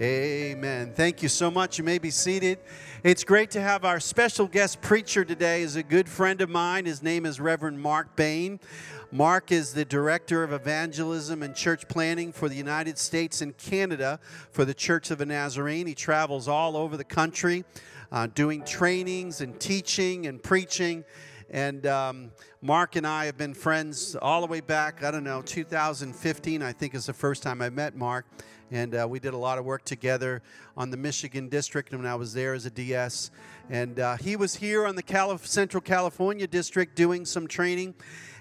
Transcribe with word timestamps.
Amen. 0.00 0.92
Thank 0.92 1.22
you 1.22 1.28
so 1.28 1.52
much. 1.52 1.78
You 1.78 1.84
may 1.84 1.98
be 1.98 2.10
seated. 2.10 2.58
It's 3.04 3.22
great 3.22 3.52
to 3.52 3.60
have 3.60 3.84
our 3.84 4.00
special 4.00 4.48
guest 4.48 4.80
preacher 4.80 5.24
today 5.24 5.62
is 5.62 5.76
a 5.76 5.84
good 5.84 6.08
friend 6.08 6.40
of 6.40 6.50
mine. 6.50 6.84
His 6.84 7.00
name 7.00 7.24
is 7.24 7.38
Reverend 7.38 7.80
Mark 7.80 8.16
Bane. 8.16 8.58
Mark 9.12 9.52
is 9.52 9.72
the 9.72 9.84
director 9.84 10.42
of 10.42 10.52
evangelism 10.52 11.44
and 11.44 11.54
church 11.54 11.86
planting 11.86 12.32
for 12.32 12.48
the 12.48 12.56
United 12.56 12.98
States 12.98 13.40
and 13.40 13.56
Canada 13.56 14.18
for 14.50 14.64
the 14.64 14.74
Church 14.74 15.12
of 15.12 15.18
the 15.18 15.26
Nazarene. 15.26 15.86
He 15.86 15.94
travels 15.94 16.48
all 16.48 16.76
over 16.76 16.96
the 16.96 17.04
country 17.04 17.64
uh, 18.10 18.26
doing 18.26 18.64
trainings 18.64 19.42
and 19.42 19.60
teaching 19.60 20.26
and 20.26 20.42
preaching. 20.42 21.04
And 21.50 21.86
um, 21.86 22.32
Mark 22.60 22.96
and 22.96 23.06
I 23.06 23.26
have 23.26 23.36
been 23.36 23.54
friends 23.54 24.16
all 24.20 24.40
the 24.40 24.48
way 24.48 24.60
back, 24.60 25.04
I 25.04 25.12
don't 25.12 25.22
know, 25.22 25.40
2015, 25.40 26.62
I 26.62 26.72
think 26.72 26.96
is 26.96 27.06
the 27.06 27.12
first 27.12 27.44
time 27.44 27.62
I 27.62 27.70
met 27.70 27.94
Mark 27.94 28.26
and 28.74 28.96
uh, 28.96 29.06
we 29.08 29.20
did 29.20 29.34
a 29.34 29.38
lot 29.38 29.56
of 29.56 29.64
work 29.64 29.84
together 29.84 30.42
on 30.76 30.90
the 30.90 30.96
Michigan 30.96 31.48
district 31.48 31.92
when 31.92 32.04
I 32.04 32.16
was 32.16 32.34
there 32.34 32.54
as 32.54 32.66
a 32.66 32.70
DS. 32.70 33.30
And 33.70 34.00
uh, 34.00 34.16
he 34.16 34.34
was 34.34 34.56
here 34.56 34.84
on 34.84 34.96
the 34.96 35.02
Calif- 35.02 35.46
Central 35.46 35.80
California 35.80 36.48
district 36.48 36.96
doing 36.96 37.24
some 37.24 37.46
training. 37.46 37.94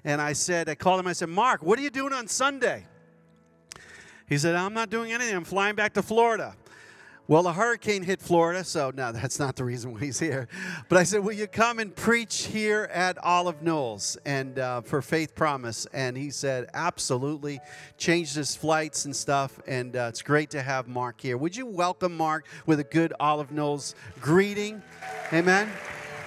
And 0.04 0.20
I 0.20 0.34
said, 0.34 0.70
I 0.70 0.76
called 0.76 1.00
him, 1.00 1.05
I 1.05 1.14
said, 1.14 1.30
Mark, 1.30 1.62
what 1.62 1.77
are 1.77 1.84
you 1.84 1.91
doing 1.91 2.14
on 2.14 2.27
Sunday? 2.27 2.88
He 4.27 4.40
said, 4.40 4.55
I'm 4.55 4.74
not 4.74 4.90
doing 4.90 5.12
anything. 5.12 5.36
I'm 5.36 5.44
flying 5.44 5.76
back 5.76 5.94
to 5.94 6.02
Florida. 6.02 6.55
Well, 7.26 7.48
a 7.48 7.54
hurricane 7.54 8.04
hit 8.04 8.22
Florida, 8.22 8.66
so 8.66 8.91
no, 8.94 9.13
that's 9.13 9.40
not 9.40 9.55
the 9.55 9.63
reason 9.63 9.94
why 9.94 10.02
he's 10.02 10.20
here. 10.20 10.50
But 10.90 10.98
I 10.98 11.04
said, 11.04 11.23
Will 11.23 11.32
you 11.32 11.48
come 11.48 11.80
and 11.80 11.96
preach 11.96 12.48
here 12.48 12.90
at 12.94 13.18
Olive 13.20 13.62
Knolls 13.62 14.18
and 14.26 14.59
uh, 14.59 14.82
for 14.82 15.02
Faith 15.02 15.34
Promise? 15.34 15.88
And 15.94 16.18
he 16.18 16.32
said, 16.32 16.70
Absolutely. 16.73 17.62
Changed 17.98 18.36
his 18.36 18.58
flights 18.58 19.05
and 19.05 19.16
stuff, 19.16 19.58
and 19.68 19.96
uh, 19.96 20.08
it's 20.09 20.22
great 20.22 20.49
to 20.49 20.62
have 20.62 20.90
Mark 20.90 21.22
here. 21.22 21.38
Would 21.38 21.55
you 21.55 21.66
welcome 21.66 22.18
Mark 22.18 22.46
with 22.66 22.82
a 22.82 22.84
good 22.84 23.13
Olive 23.22 23.54
Knolls 23.54 23.96
greeting? 24.20 24.82
Amen. 25.32 25.71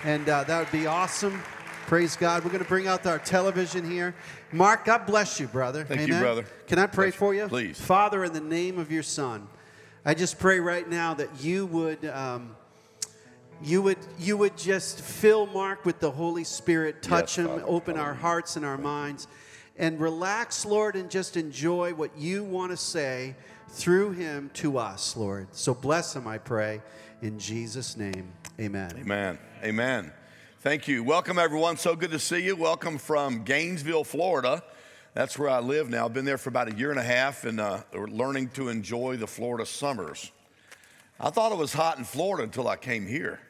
And 0.02 0.26
uh, 0.26 0.44
that 0.44 0.58
would 0.58 0.72
be 0.72 0.86
awesome. 0.86 1.42
Praise 1.88 2.16
God. 2.16 2.42
We're 2.42 2.50
going 2.50 2.62
to 2.62 2.68
bring 2.68 2.88
out 2.88 3.04
our 3.04 3.18
television 3.18 3.88
here. 3.88 4.14
Mark, 4.50 4.86
God 4.86 5.04
bless 5.04 5.38
you, 5.38 5.46
brother. 5.46 5.84
Thank 5.84 6.00
Amen. 6.00 6.16
you, 6.16 6.22
brother. 6.22 6.46
Can 6.66 6.78
I 6.78 6.86
pray 6.86 7.08
Bless 7.08 7.16
for 7.16 7.34
you? 7.34 7.48
Please. 7.48 7.78
Father, 7.78 8.24
in 8.24 8.32
the 8.32 8.40
name 8.40 8.78
of 8.78 8.90
your 8.90 9.02
Son. 9.02 9.46
I 10.08 10.14
just 10.14 10.38
pray 10.38 10.60
right 10.60 10.88
now 10.88 11.14
that 11.14 11.42
you 11.42 11.66
would, 11.66 12.04
um, 12.04 12.54
you 13.60 13.82
would, 13.82 13.98
you 14.20 14.36
would 14.36 14.56
just 14.56 15.00
fill 15.00 15.46
Mark 15.46 15.84
with 15.84 15.98
the 15.98 16.12
Holy 16.12 16.44
Spirit, 16.44 17.02
touch 17.02 17.36
Yes, 17.36 17.38
him, 17.38 17.46
Father. 17.48 17.64
open 17.66 17.98
our 17.98 18.14
hearts 18.14 18.54
and 18.54 18.64
our 18.64 18.78
minds, 18.78 19.26
and 19.76 19.98
relax, 19.98 20.64
Lord, 20.64 20.94
and 20.94 21.10
just 21.10 21.36
enjoy 21.36 21.92
what 21.92 22.16
you 22.16 22.44
want 22.44 22.70
to 22.70 22.76
say 22.76 23.34
through 23.70 24.12
him 24.12 24.48
to 24.54 24.78
us, 24.78 25.16
Lord. 25.16 25.48
So 25.50 25.74
bless 25.74 26.14
him, 26.14 26.28
I 26.28 26.38
pray, 26.38 26.82
in 27.20 27.40
Jesus' 27.40 27.96
name. 27.96 28.32
Amen. 28.60 28.92
Amen. 29.00 29.38
Amen. 29.64 30.12
Thank 30.60 30.86
you. 30.86 31.02
Welcome, 31.02 31.36
everyone. 31.36 31.78
So 31.78 31.96
good 31.96 32.12
to 32.12 32.20
see 32.20 32.44
you. 32.44 32.54
Welcome 32.54 32.98
from 32.98 33.42
Gainesville, 33.42 34.04
Florida. 34.04 34.62
That's 35.16 35.38
where 35.38 35.48
I 35.48 35.60
live 35.60 35.88
now. 35.88 36.04
I've 36.04 36.12
been 36.12 36.26
there 36.26 36.36
for 36.36 36.50
about 36.50 36.68
a 36.68 36.74
year 36.74 36.90
and 36.90 37.00
a 37.00 37.02
half 37.02 37.46
and 37.46 37.58
uh, 37.58 37.80
learning 37.94 38.50
to 38.50 38.68
enjoy 38.68 39.16
the 39.16 39.26
Florida 39.26 39.64
summers. 39.64 40.30
I 41.18 41.30
thought 41.30 41.52
it 41.52 41.58
was 41.58 41.72
hot 41.72 41.96
in 41.96 42.04
Florida 42.04 42.42
until 42.42 42.68
I 42.68 42.76
came 42.76 43.06
here. 43.06 43.40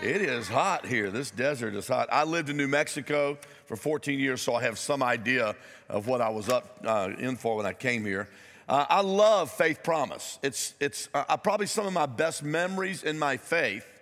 It 0.00 0.22
is 0.22 0.46
hot 0.46 0.86
here. 0.86 1.10
This 1.10 1.32
desert 1.32 1.74
is 1.74 1.88
hot. 1.88 2.08
I 2.12 2.22
lived 2.22 2.50
in 2.50 2.56
New 2.56 2.68
Mexico 2.68 3.36
for 3.64 3.74
14 3.74 4.20
years, 4.20 4.40
so 4.42 4.54
I 4.54 4.62
have 4.62 4.78
some 4.78 5.02
idea 5.02 5.56
of 5.88 6.06
what 6.06 6.20
I 6.20 6.28
was 6.28 6.48
up 6.48 6.78
uh, 6.84 7.10
in 7.18 7.34
for 7.34 7.56
when 7.56 7.66
I 7.66 7.72
came 7.72 8.04
here. 8.04 8.28
Uh, 8.68 8.86
I 8.88 9.00
love 9.00 9.50
Faith 9.50 9.82
Promise. 9.82 10.38
It's, 10.44 10.74
it's 10.78 11.08
uh, 11.12 11.36
probably 11.38 11.66
some 11.66 11.88
of 11.88 11.94
my 11.94 12.06
best 12.06 12.44
memories 12.44 13.02
in 13.02 13.18
my 13.18 13.38
faith 13.38 13.95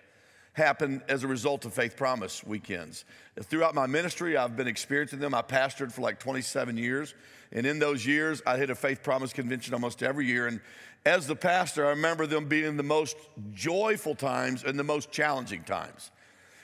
happened 0.54 1.02
as 1.08 1.24
a 1.24 1.28
result 1.28 1.64
of 1.64 1.74
Faith 1.74 1.96
Promise 1.96 2.42
weekends. 2.44 3.04
Throughout 3.40 3.74
my 3.74 3.86
ministry, 3.86 4.36
I've 4.36 4.56
been 4.56 4.68
experiencing 4.68 5.18
them. 5.18 5.34
I 5.34 5.42
pastored 5.42 5.92
for 5.92 6.00
like 6.00 6.18
27 6.18 6.76
years. 6.76 7.14
And 7.52 7.66
in 7.66 7.78
those 7.78 8.06
years, 8.06 8.42
I 8.46 8.56
hit 8.56 8.70
a 8.70 8.74
Faith 8.74 9.02
Promise 9.02 9.32
convention 9.32 9.74
almost 9.74 10.02
every 10.02 10.26
year. 10.26 10.46
And 10.46 10.60
as 11.04 11.26
the 11.26 11.36
pastor, 11.36 11.86
I 11.86 11.90
remember 11.90 12.26
them 12.26 12.46
being 12.46 12.76
the 12.76 12.82
most 12.82 13.16
joyful 13.52 14.14
times 14.14 14.64
and 14.64 14.78
the 14.78 14.84
most 14.84 15.12
challenging 15.12 15.64
times. 15.64 16.10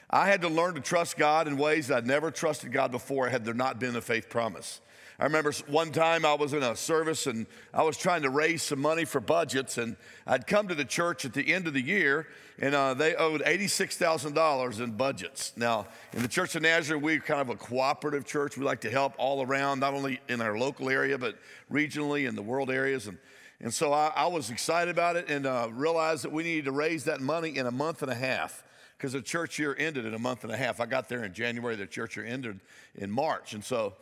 I 0.09 0.27
had 0.27 0.41
to 0.43 0.49
learn 0.49 0.75
to 0.75 0.81
trust 0.81 1.17
God 1.17 1.47
in 1.47 1.57
ways 1.57 1.91
I'd 1.91 2.07
never 2.07 2.31
trusted 2.31 2.73
God 2.73 2.91
before 2.91 3.29
had 3.29 3.45
there 3.45 3.55
not 3.55 3.79
been 3.79 3.95
a 3.95 4.01
faith 4.01 4.29
promise. 4.29 4.81
I 5.21 5.25
remember 5.25 5.53
one 5.67 5.93
time 5.93 6.25
I 6.25 6.33
was 6.33 6.55
in 6.55 6.63
a 6.63 6.75
service 6.75 7.27
and 7.27 7.47
I 7.75 7.83
was 7.83 7.99
trying 7.99 8.23
to 8.23 8.31
raise 8.31 8.63
some 8.63 8.81
money 8.81 9.05
for 9.05 9.21
budgets, 9.21 9.77
and 9.77 9.97
I'd 10.27 10.47
come 10.47 10.67
to 10.69 10.75
the 10.75 10.85
church 10.87 11.27
at 11.27 11.35
the 11.35 11.53
end 11.53 11.67
of 11.67 11.75
the 11.75 11.83
year, 11.83 12.27
and 12.59 12.75
uh, 12.75 12.95
they 12.95 13.15
owed 13.15 13.43
$86,000 13.43 14.81
in 14.81 14.93
budgets. 14.93 15.53
Now, 15.59 15.89
in 16.15 16.23
the 16.23 16.29
Church 16.29 16.55
of 16.55 16.63
Nazarene, 16.63 17.03
we're 17.03 17.21
kind 17.21 17.43
of 17.43 17.51
a 17.51 17.57
cooperative 17.57 18.25
church. 18.25 18.57
We 18.57 18.65
like 18.65 18.81
to 18.81 18.91
help 18.91 19.13
all 19.19 19.43
around, 19.43 19.81
not 19.81 19.93
only 19.93 20.21
in 20.31 20.41
our 20.41 20.57
local 20.57 20.89
area, 20.89 21.19
but 21.19 21.37
regionally 21.71 22.27
in 22.27 22.35
the 22.35 22.43
world 22.43 22.71
areas. 22.71 23.07
And, 23.07 23.19
and 23.61 23.75
so 23.75 23.93
I, 23.93 24.13
I 24.17 24.27
was 24.29 24.49
excited 24.49 24.91
about 24.91 25.17
it 25.17 25.29
and 25.29 25.45
uh, 25.45 25.69
realized 25.71 26.25
that 26.25 26.33
we 26.33 26.45
needed 26.45 26.65
to 26.65 26.73
raise 26.73 27.05
that 27.05 27.21
money 27.21 27.59
in 27.59 27.67
a 27.67 27.71
month 27.71 28.01
and 28.01 28.11
a 28.11 28.15
half 28.15 28.65
because 28.97 29.13
the 29.13 29.21
church 29.21 29.59
year 29.59 29.77
ended 29.79 30.07
in 30.07 30.15
a 30.15 30.19
month 30.19 30.45
and 30.45 30.53
a 30.53 30.57
half. 30.57 30.81
I 30.81 30.87
got 30.87 31.11
there 31.11 31.25
in 31.25 31.35
January, 31.35 31.77
the 31.77 31.87
church 31.87 32.17
year 32.17 32.25
ended 32.25 32.61
in 32.95 33.11
March. 33.11 33.53
And 33.53 33.63
so 33.63 33.97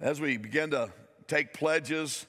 as 0.00 0.20
we 0.20 0.36
began 0.36 0.70
to 0.70 0.90
take 1.26 1.52
pledges, 1.52 2.26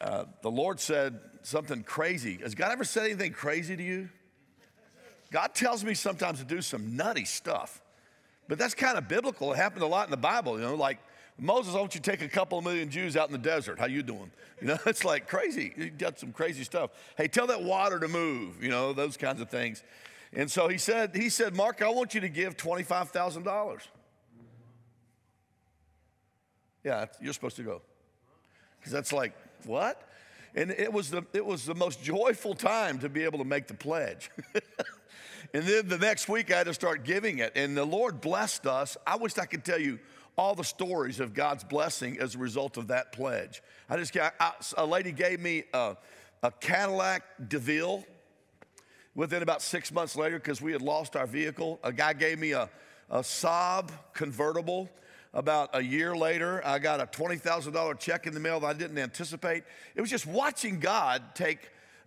uh, 0.00 0.24
the 0.42 0.50
Lord 0.50 0.80
said 0.80 1.20
something 1.42 1.82
crazy. 1.82 2.38
Has 2.42 2.54
God 2.54 2.72
ever 2.72 2.84
said 2.84 3.04
anything 3.04 3.32
crazy 3.32 3.76
to 3.76 3.82
you? 3.82 4.08
God 5.30 5.54
tells 5.54 5.84
me 5.84 5.94
sometimes 5.94 6.38
to 6.38 6.44
do 6.44 6.60
some 6.60 6.96
nutty 6.96 7.24
stuff, 7.24 7.80
but 8.48 8.58
that's 8.58 8.74
kind 8.74 8.96
of 8.96 9.08
biblical. 9.08 9.52
It 9.52 9.56
happened 9.56 9.82
a 9.82 9.86
lot 9.86 10.06
in 10.06 10.10
the 10.10 10.16
Bible, 10.16 10.58
you 10.58 10.64
know, 10.64 10.74
like 10.74 10.98
Moses, 11.38 11.74
I 11.74 11.80
want 11.80 11.94
you 11.94 12.00
to 12.00 12.10
take 12.10 12.22
a 12.22 12.28
couple 12.28 12.58
of 12.58 12.64
million 12.64 12.88
Jews 12.88 13.16
out 13.16 13.28
in 13.28 13.32
the 13.32 13.38
desert. 13.38 13.78
How 13.78 13.86
you 13.86 14.02
doing? 14.02 14.30
You 14.58 14.68
know, 14.68 14.78
it's 14.86 15.04
like 15.04 15.28
crazy. 15.28 15.74
You 15.76 15.90
got 15.90 16.18
some 16.18 16.32
crazy 16.32 16.64
stuff. 16.64 16.88
Hey, 17.18 17.28
tell 17.28 17.46
that 17.48 17.62
water 17.62 18.00
to 18.00 18.08
move, 18.08 18.62
you 18.62 18.70
know, 18.70 18.94
those 18.94 19.18
kinds 19.18 19.42
of 19.42 19.50
things. 19.50 19.82
And 20.32 20.50
so 20.50 20.66
he 20.68 20.78
said, 20.78 21.14
he 21.14 21.28
said, 21.28 21.54
Mark, 21.54 21.82
I 21.82 21.90
want 21.90 22.14
you 22.14 22.22
to 22.22 22.30
give 22.30 22.56
$25,000. 22.56 23.80
Yeah, 26.86 27.06
you're 27.20 27.32
supposed 27.32 27.56
to 27.56 27.64
go. 27.64 27.82
Because 28.78 28.92
that's 28.92 29.12
like, 29.12 29.32
what? 29.64 30.08
And 30.54 30.70
it 30.70 30.92
was, 30.92 31.10
the, 31.10 31.24
it 31.32 31.44
was 31.44 31.66
the 31.66 31.74
most 31.74 32.00
joyful 32.00 32.54
time 32.54 33.00
to 33.00 33.08
be 33.08 33.24
able 33.24 33.40
to 33.40 33.44
make 33.44 33.66
the 33.66 33.74
pledge. 33.74 34.30
and 35.52 35.64
then 35.64 35.88
the 35.88 35.98
next 35.98 36.28
week 36.28 36.52
I 36.52 36.58
had 36.58 36.68
to 36.68 36.74
start 36.74 37.02
giving 37.02 37.40
it. 37.40 37.50
And 37.56 37.76
the 37.76 37.84
Lord 37.84 38.20
blessed 38.20 38.68
us. 38.68 38.96
I 39.04 39.16
wish 39.16 39.36
I 39.36 39.46
could 39.46 39.64
tell 39.64 39.80
you 39.80 39.98
all 40.38 40.54
the 40.54 40.62
stories 40.62 41.18
of 41.18 41.34
God's 41.34 41.64
blessing 41.64 42.18
as 42.20 42.36
a 42.36 42.38
result 42.38 42.76
of 42.76 42.86
that 42.86 43.10
pledge. 43.10 43.64
I 43.90 43.96
just 43.96 44.12
got, 44.12 44.34
a 44.76 44.86
lady 44.86 45.10
gave 45.10 45.40
me 45.40 45.64
a, 45.74 45.96
a 46.44 46.52
Cadillac 46.52 47.24
DeVille 47.48 48.04
within 49.16 49.42
about 49.42 49.60
six 49.60 49.90
months 49.90 50.14
later 50.14 50.38
because 50.38 50.62
we 50.62 50.70
had 50.70 50.82
lost 50.82 51.16
our 51.16 51.26
vehicle. 51.26 51.80
A 51.82 51.92
guy 51.92 52.12
gave 52.12 52.38
me 52.38 52.52
a, 52.52 52.70
a 53.10 53.22
Saab 53.22 53.90
convertible. 54.14 54.88
About 55.36 55.68
a 55.74 55.82
year 55.82 56.16
later, 56.16 56.62
I 56.64 56.78
got 56.78 56.98
a 56.98 57.04
$20,000 57.04 57.98
check 58.00 58.26
in 58.26 58.32
the 58.32 58.40
mail 58.40 58.58
that 58.60 58.68
I 58.68 58.72
didn't 58.72 58.96
anticipate. 58.96 59.64
It 59.94 60.00
was 60.00 60.08
just 60.08 60.24
watching 60.24 60.80
God 60.80 61.22
take 61.34 61.58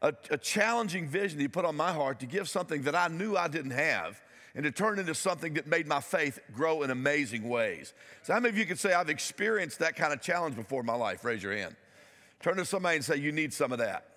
a, 0.01 0.15
a 0.31 0.37
challenging 0.37 1.07
vision 1.07 1.39
He 1.39 1.47
put 1.47 1.63
on 1.63 1.75
my 1.75 1.93
heart 1.93 2.21
to 2.21 2.25
give 2.25 2.49
something 2.49 2.81
that 2.83 2.95
I 2.95 3.07
knew 3.07 3.37
I 3.37 3.47
didn't 3.47 3.69
have 3.69 4.19
and 4.55 4.63
to 4.63 4.71
turn 4.71 4.97
into 4.97 5.13
something 5.13 5.53
that 5.53 5.67
made 5.67 5.85
my 5.85 6.01
faith 6.01 6.39
grow 6.55 6.81
in 6.81 6.89
amazing 6.89 7.47
ways. 7.47 7.93
So, 8.23 8.33
how 8.33 8.39
many 8.39 8.49
of 8.49 8.57
you 8.57 8.65
could 8.65 8.79
say, 8.79 8.93
I've 8.93 9.09
experienced 9.09 9.77
that 9.77 9.95
kind 9.95 10.11
of 10.11 10.21
challenge 10.23 10.55
before 10.55 10.79
in 10.79 10.87
my 10.87 10.95
life? 10.95 11.23
Raise 11.23 11.43
your 11.43 11.55
hand. 11.55 11.75
Turn 12.41 12.55
to 12.55 12.65
somebody 12.65 12.95
and 12.95 13.05
say, 13.05 13.17
You 13.17 13.31
need 13.31 13.53
some 13.53 13.71
of 13.71 13.77
that. 13.77 14.07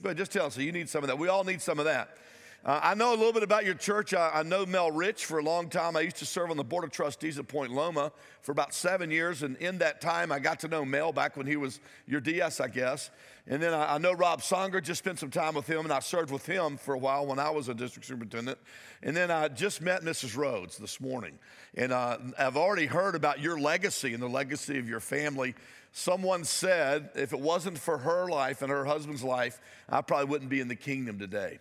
But 0.00 0.16
just 0.16 0.30
tell 0.30 0.46
us, 0.46 0.56
you 0.56 0.70
need 0.70 0.88
some 0.88 1.02
of 1.02 1.08
that. 1.08 1.18
We 1.18 1.26
all 1.26 1.42
need 1.42 1.60
some 1.60 1.80
of 1.80 1.86
that. 1.86 2.16
Uh, 2.62 2.78
I 2.82 2.94
know 2.94 3.14
a 3.14 3.16
little 3.16 3.32
bit 3.32 3.42
about 3.42 3.64
your 3.64 3.74
church. 3.74 4.12
I, 4.12 4.30
I, 4.34 4.42
know 4.42 4.66
Mel 4.66 4.90
Rich 4.90 5.24
for 5.24 5.38
a 5.38 5.42
long 5.42 5.70
time. 5.70 5.96
I 5.96 6.00
used 6.00 6.16
to 6.16 6.26
serve 6.26 6.50
on 6.50 6.58
the 6.58 6.64
board 6.64 6.84
of 6.84 6.90
trustees 6.90 7.38
at 7.38 7.48
Point 7.48 7.72
Loma 7.72 8.12
for 8.42 8.52
about 8.52 8.74
seven 8.74 9.10
years. 9.10 9.42
And 9.42 9.56
in 9.56 9.78
that 9.78 10.02
time, 10.02 10.30
I 10.30 10.40
got 10.40 10.60
to 10.60 10.68
know 10.68 10.84
Mel 10.84 11.10
back 11.10 11.38
when 11.38 11.46
he 11.46 11.56
was 11.56 11.80
your 12.06 12.20
DS, 12.20 12.60
I 12.60 12.68
guess. 12.68 13.10
And 13.46 13.62
then 13.62 13.72
I, 13.72 13.94
I 13.94 13.98
know 13.98 14.12
Rob 14.12 14.42
Songer, 14.42 14.82
just 14.82 14.98
spent 14.98 15.18
some 15.18 15.30
time 15.30 15.54
with 15.54 15.66
him, 15.66 15.80
and 15.86 15.92
I 15.92 16.00
served 16.00 16.30
with 16.30 16.44
him 16.44 16.76
for 16.76 16.92
a 16.92 16.98
while 16.98 17.24
when 17.26 17.38
I 17.38 17.48
was 17.48 17.70
a 17.70 17.74
district 17.74 18.06
superintendent. 18.06 18.58
And 19.02 19.16
then 19.16 19.30
I 19.30 19.48
just 19.48 19.80
met 19.80 20.02
Mrs. 20.02 20.36
Rhodes 20.36 20.76
this 20.76 21.00
morning. 21.00 21.38
And 21.74 21.92
uh, 21.92 22.18
I've 22.38 22.58
already 22.58 22.86
heard 22.86 23.14
about 23.14 23.40
your 23.40 23.58
legacy 23.58 24.12
and 24.12 24.22
the 24.22 24.28
legacy 24.28 24.78
of 24.78 24.86
your 24.86 25.00
family. 25.00 25.54
Someone 25.92 26.44
said, 26.44 27.08
if 27.14 27.32
it 27.32 27.40
wasn't 27.40 27.78
for 27.78 27.96
her 27.96 28.28
life 28.28 28.60
and 28.60 28.70
her 28.70 28.84
husband's 28.84 29.24
life, 29.24 29.58
I 29.88 30.02
probably 30.02 30.26
wouldn't 30.26 30.50
be 30.50 30.60
in 30.60 30.68
the 30.68 30.76
kingdom 30.76 31.18
today. 31.18 31.58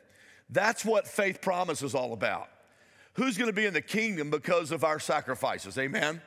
That's 0.50 0.84
what 0.84 1.08
faith 1.08 1.42
promise 1.42 1.82
is 1.82 1.94
all 1.94 2.14
about. 2.14 2.50
Who's 3.14 3.38
going 3.38 3.50
to 3.50 3.56
be 3.56 3.66
in 3.66 3.74
the 3.74 3.82
kingdom 3.82 4.30
because 4.30 4.72
of 4.72 4.84
our 4.84 5.00
sacrifices? 5.00 5.78
Amen. 5.78 6.22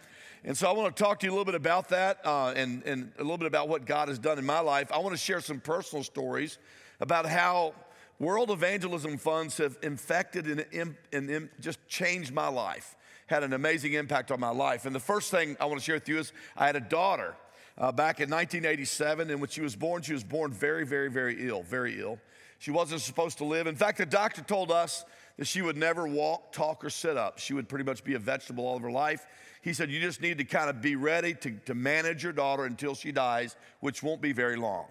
And 0.45 0.57
so 0.57 0.69
I 0.69 0.73
want 0.73 0.95
to 0.95 1.03
talk 1.03 1.21
to 1.21 1.27
you 1.27 1.31
a 1.31 1.35
little 1.35 1.45
bit 1.45 1.55
about 1.55 1.89
that 1.91 2.19
uh, 2.25 2.53
and, 2.57 2.83
and 2.85 3.13
a 3.19 3.23
little 3.23 3.39
bit 3.39 3.47
about 3.47 3.69
what 3.69 3.85
God 3.85 4.09
has 4.09 4.19
done 4.19 4.39
in 4.39 4.45
my 4.45 4.61
life. 4.61 4.91
I 4.93 4.99
want 4.99 5.15
to 5.15 5.19
share 5.19 5.41
some 5.41 5.61
personal 5.61 6.03
stories 6.03 6.59
about 7.01 7.27
how 7.27 7.75
World 8.19 8.51
Evangelism 8.51 9.19
Funds 9.19 9.57
have 9.59 9.79
infected 9.83 10.47
and, 10.47 10.97
and, 11.13 11.31
and 11.31 11.49
just 11.61 11.87
changed 11.89 12.33
my 12.33 12.49
life, 12.49 12.97
had 13.27 13.43
an 13.43 13.53
amazing 13.53 13.95
impact 13.95 14.31
on 14.31 14.41
my 14.41 14.51
life. 14.51 14.85
And 14.85 14.95
the 14.95 15.01
first 15.01 15.31
thing 15.31 15.57
I 15.61 15.67
want 15.67 15.81
to 15.81 15.85
share 15.85 15.97
with 15.97 16.09
you 16.09 16.19
is 16.19 16.33
I 16.57 16.67
had 16.67 16.77
a 16.77 16.81
daughter 16.81 17.37
uh, 17.79 17.91
back 17.91 18.21
in 18.21 18.29
1987, 18.29 19.31
and 19.31 19.41
when 19.41 19.49
she 19.49 19.61
was 19.61 19.75
born, 19.75 20.03
she 20.03 20.13
was 20.13 20.25
born 20.25 20.53
very, 20.53 20.85
very, 20.85 21.11
very 21.11 21.49
ill, 21.49 21.63
very 21.63 22.01
ill. 22.01 22.19
She 22.63 22.71
wasn't 22.71 23.01
supposed 23.01 23.39
to 23.39 23.45
live. 23.45 23.67
In 23.67 23.75
fact, 23.75 23.99
the 23.99 24.07
doctor 24.07 24.41
told 24.41 24.71
us 24.71 25.05
that 25.37 25.49
she 25.49 25.63
would 25.63 25.77
never 25.77 26.07
walk, 26.07 26.53
talk, 26.53 26.85
or 26.85 26.91
sit 26.91 27.17
up. 27.17 27.41
She 27.41 27.55
would 27.55 27.69
pretty 27.69 27.85
much 27.85 28.05
be 28.05 28.15
a 28.15 28.21
vegetable 28.21 28.65
all 28.65 28.77
of 28.77 28.83
her 28.83 28.91
life. 28.93 29.27
He 29.63 29.73
said, 29.73 29.91
You 29.91 29.99
just 29.99 30.21
need 30.21 30.39
to 30.39 30.45
kind 30.45 30.71
of 30.71 30.81
be 30.81 30.95
ready 30.95 31.35
to, 31.35 31.51
to 31.67 31.75
manage 31.75 32.23
your 32.23 32.33
daughter 32.33 32.65
until 32.65 32.95
she 32.95 33.11
dies, 33.11 33.57
which 33.81 34.01
won't 34.01 34.21
be 34.21 34.33
very 34.33 34.55
long. 34.55 34.87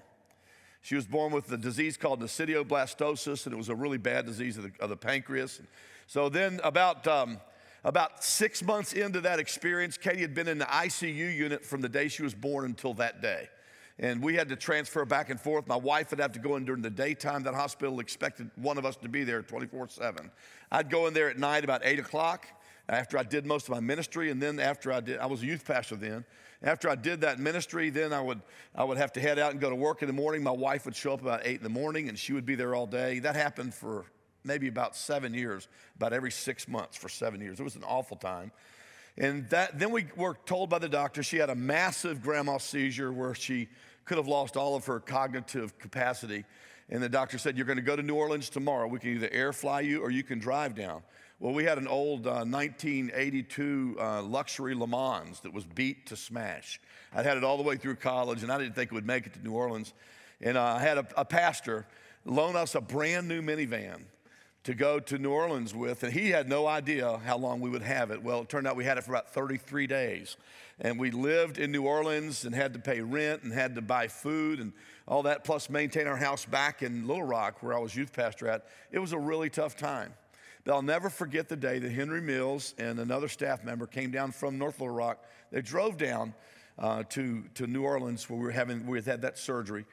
She 0.82 0.96
was 0.96 1.08
born 1.08 1.32
with 1.32 1.50
a 1.50 1.56
disease 1.56 1.96
called 1.96 2.20
nesidioblastosis, 2.20 3.46
and 3.46 3.54
it 3.54 3.58
was 3.58 3.70
a 3.70 3.76
really 3.76 3.98
bad 3.98 4.26
disease 4.26 4.58
of 4.58 4.64
the, 4.64 4.72
of 4.82 4.90
the 4.90 4.98
pancreas. 4.98 5.62
So 6.08 6.28
then, 6.28 6.60
about, 6.66 7.08
um, 7.08 7.40
about 7.86 8.22
six 8.22 8.62
months 8.62 8.92
into 8.92 9.22
that 9.22 9.40
experience, 9.40 9.96
Katie 9.96 10.20
had 10.20 10.34
been 10.34 10.50
in 10.50 10.58
the 10.58 10.66
ICU 10.66 11.34
unit 11.34 11.64
from 11.64 11.80
the 11.80 11.88
day 11.88 12.10
she 12.10 12.22
was 12.22 12.34
born 12.34 12.66
until 12.66 12.94
that 12.96 13.22
day. 13.22 13.48
And 14.02 14.22
we 14.22 14.36
had 14.36 14.50
to 14.50 14.56
transfer 14.56 15.06
back 15.06 15.30
and 15.30 15.40
forth. 15.40 15.68
My 15.68 15.76
wife 15.76 16.10
would 16.10 16.20
have 16.20 16.34
to 16.34 16.40
go 16.40 16.56
in 16.56 16.66
during 16.66 16.82
the 16.82 16.90
daytime. 16.90 17.44
That 17.44 17.54
hospital 17.54 18.00
expected 18.00 18.50
one 18.56 18.78
of 18.80 18.86
us 18.86 18.96
to 18.98 19.08
be 19.08 19.24
there 19.24 19.44
24 19.44 19.90
7. 19.90 20.32
I'd 20.72 20.90
go 20.90 21.06
in 21.08 21.14
there 21.14 21.30
at 21.30 21.38
night 21.38 21.64
about 21.64 21.82
8 21.86 22.00
o'clock 22.00 22.48
after 22.90 23.18
I 23.18 23.24
did 23.24 23.46
most 23.46 23.68
of 23.68 23.70
my 23.70 23.80
ministry, 23.80 24.32
and 24.32 24.42
then 24.42 24.60
after 24.60 24.92
I 24.92 25.00
did, 25.00 25.20
I 25.20 25.28
was 25.28 25.44
a 25.44 25.46
youth 25.46 25.66
pastor 25.66 25.96
then. 25.96 26.26
After 26.64 26.90
I 26.90 26.96
did 26.96 27.22
that 27.22 27.40
ministry, 27.40 27.90
then 27.90 28.12
I 28.12 28.22
would, 28.22 28.42
I 28.76 28.84
would 28.84 28.98
have 28.98 29.14
to 29.14 29.22
head 29.22 29.40
out 29.40 29.52
and 29.52 29.62
go 29.62 29.70
to 29.70 29.76
work 29.76 30.02
in 30.02 30.08
the 30.08 30.14
morning. 30.14 30.44
My 30.44 30.52
wife 30.52 30.86
would 30.86 30.96
show 30.96 31.14
up 31.14 31.22
about 31.22 31.42
8 31.46 31.58
in 31.58 31.64
the 31.64 31.70
morning, 31.70 32.10
and 32.10 32.20
she 32.20 32.34
would 32.34 32.46
be 32.46 32.56
there 32.56 32.76
all 32.76 32.88
day. 32.88 33.20
That 33.20 33.36
happened 33.36 33.74
for 33.74 34.06
maybe 34.44 34.68
about 34.68 34.96
seven 34.96 35.34
years, 35.34 35.68
about 35.96 36.12
every 36.12 36.32
six 36.32 36.68
months 36.68 36.98
for 36.98 37.08
seven 37.08 37.40
years. 37.40 37.60
It 37.60 37.64
was 37.64 37.76
an 37.76 37.84
awful 37.84 38.18
time. 38.18 38.52
And 39.18 39.50
that, 39.50 39.78
then 39.78 39.92
we 39.92 40.08
were 40.16 40.38
told 40.46 40.70
by 40.70 40.80
the 40.80 40.90
doctor 40.90 41.22
she 41.22 41.38
had 41.38 41.50
a 41.50 41.56
massive 41.56 42.22
grand 42.22 42.48
mal 42.48 42.60
seizure 42.60 43.12
where 43.12 43.36
she 43.36 43.70
could 44.06 44.18
have 44.18 44.28
lost 44.28 44.58
all 44.58 44.76
of 44.76 44.86
her 44.86 45.00
cognitive 45.00 45.78
capacity. 45.80 46.46
And 46.90 47.02
the 47.02 47.10
doctor 47.10 47.38
said, 47.38 47.58
You're 47.58 47.66
going 47.66 47.78
to 47.78 47.84
go 47.84 47.96
to 47.96 48.04
New 48.04 48.16
Orleans 48.16 48.50
tomorrow. 48.50 48.88
We 48.88 49.00
can 49.00 49.12
either 49.12 49.30
air 49.32 49.54
fly 49.54 49.82
you 49.82 50.02
or 50.02 50.12
you 50.12 50.24
can 50.24 50.40
drive 50.40 50.76
down. 50.76 51.04
Well, 51.40 51.54
we 51.54 51.64
had 51.64 51.80
an 51.80 51.88
old 51.88 52.28
uh, 52.28 52.46
1982 52.46 53.98
uh, 54.00 54.22
luxury 54.22 54.76
Le 54.76 54.86
Mans 54.86 55.40
that 55.40 55.52
was 55.52 55.66
beat 55.66 56.06
to 56.08 56.16
smash. 56.16 56.80
I'd 57.14 57.26
had 57.26 57.38
it 57.38 57.44
all 57.44 57.58
the 57.58 57.64
way 57.64 57.78
through 57.78 57.96
college, 57.96 58.44
and 58.44 58.52
I 58.52 58.60
didn't 58.60 58.76
think 58.76 58.92
it 58.92 58.94
would 58.94 59.08
make 59.08 59.26
it 59.26 59.34
to 59.34 59.44
New 59.44 59.54
Orleans. 59.54 59.94
And 60.40 60.56
uh, 60.56 60.64
I 60.64 60.80
had 60.80 61.00
a, 61.00 61.08
a 61.18 61.26
pastor 61.26 61.88
loan 62.26 62.56
us 62.56 62.76
a 62.76 62.82
brand 62.82 63.28
new 63.28 63.42
minivan 63.42 64.04
to 64.64 64.76
go 64.76 65.00
to 65.00 65.18
New 65.18 65.32
Orleans 65.32 65.74
with, 65.74 66.04
and 66.04 66.14
he 66.14 66.30
had 66.30 66.48
no 66.48 66.68
idea 66.68 67.20
how 67.26 67.38
long 67.38 67.62
we 67.62 67.70
would 67.70 67.82
have 67.82 68.12
it. 68.12 68.22
Well, 68.22 68.42
it 68.42 68.50
turned 68.50 68.68
out 68.68 68.76
we 68.76 68.86
had 68.86 68.98
it 68.98 69.04
for 69.04 69.12
about 69.12 69.34
33 69.34 69.88
days. 69.88 70.38
And 70.80 71.00
we 71.00 71.12
lived 71.12 71.58
in 71.58 71.72
New 71.72 71.84
Orleans 71.84 72.46
and 72.46 72.54
had 72.54 72.74
to 72.74 72.80
pay 72.80 73.02
rent 73.02 73.44
and 73.44 73.52
had 73.52 73.76
to 73.76 73.82
buy 73.82 74.08
food 74.08 74.60
and 74.60 74.74
all 75.08 75.24
that, 75.24 75.44
plus 75.44 75.70
maintain 75.70 76.08
our 76.08 76.18
house 76.18 76.46
back 76.46 76.84
in 76.84 77.08
Little 77.08 77.24
Rock, 77.24 77.62
where 77.62 77.76
I 77.76 77.80
was 77.80 77.96
youth 77.96 78.14
pastor 78.14 78.48
at. 78.48 78.66
It 78.92 79.00
was 79.00 79.14
a 79.14 79.20
really 79.20 79.50
tough 79.50 79.76
time. 79.76 80.14
But 80.64 80.74
I'll 80.74 80.84
never 80.84 81.10
forget 81.10 81.50
the 81.50 81.56
day 81.56 81.80
that 81.80 81.92
Henry 81.92 82.22
Mills 82.22 82.76
and 82.78 83.00
another 83.00 83.28
staff 83.28 83.64
member 83.64 83.88
came 83.88 84.12
down 84.12 84.32
from 84.32 84.60
North 84.60 84.80
Little 84.80 84.94
Rock. 84.94 85.24
They 85.52 85.62
drove 85.62 85.98
down 85.98 86.36
uh, 86.78 87.04
to, 87.10 87.44
to 87.56 87.68
New 87.68 87.84
Orleans 87.84 88.30
where 88.30 88.38
we 88.38 88.46
were 88.46 88.52
having, 88.52 88.86
we 88.86 89.02
had 89.02 89.24
that 89.24 89.40
surgery. 89.40 89.86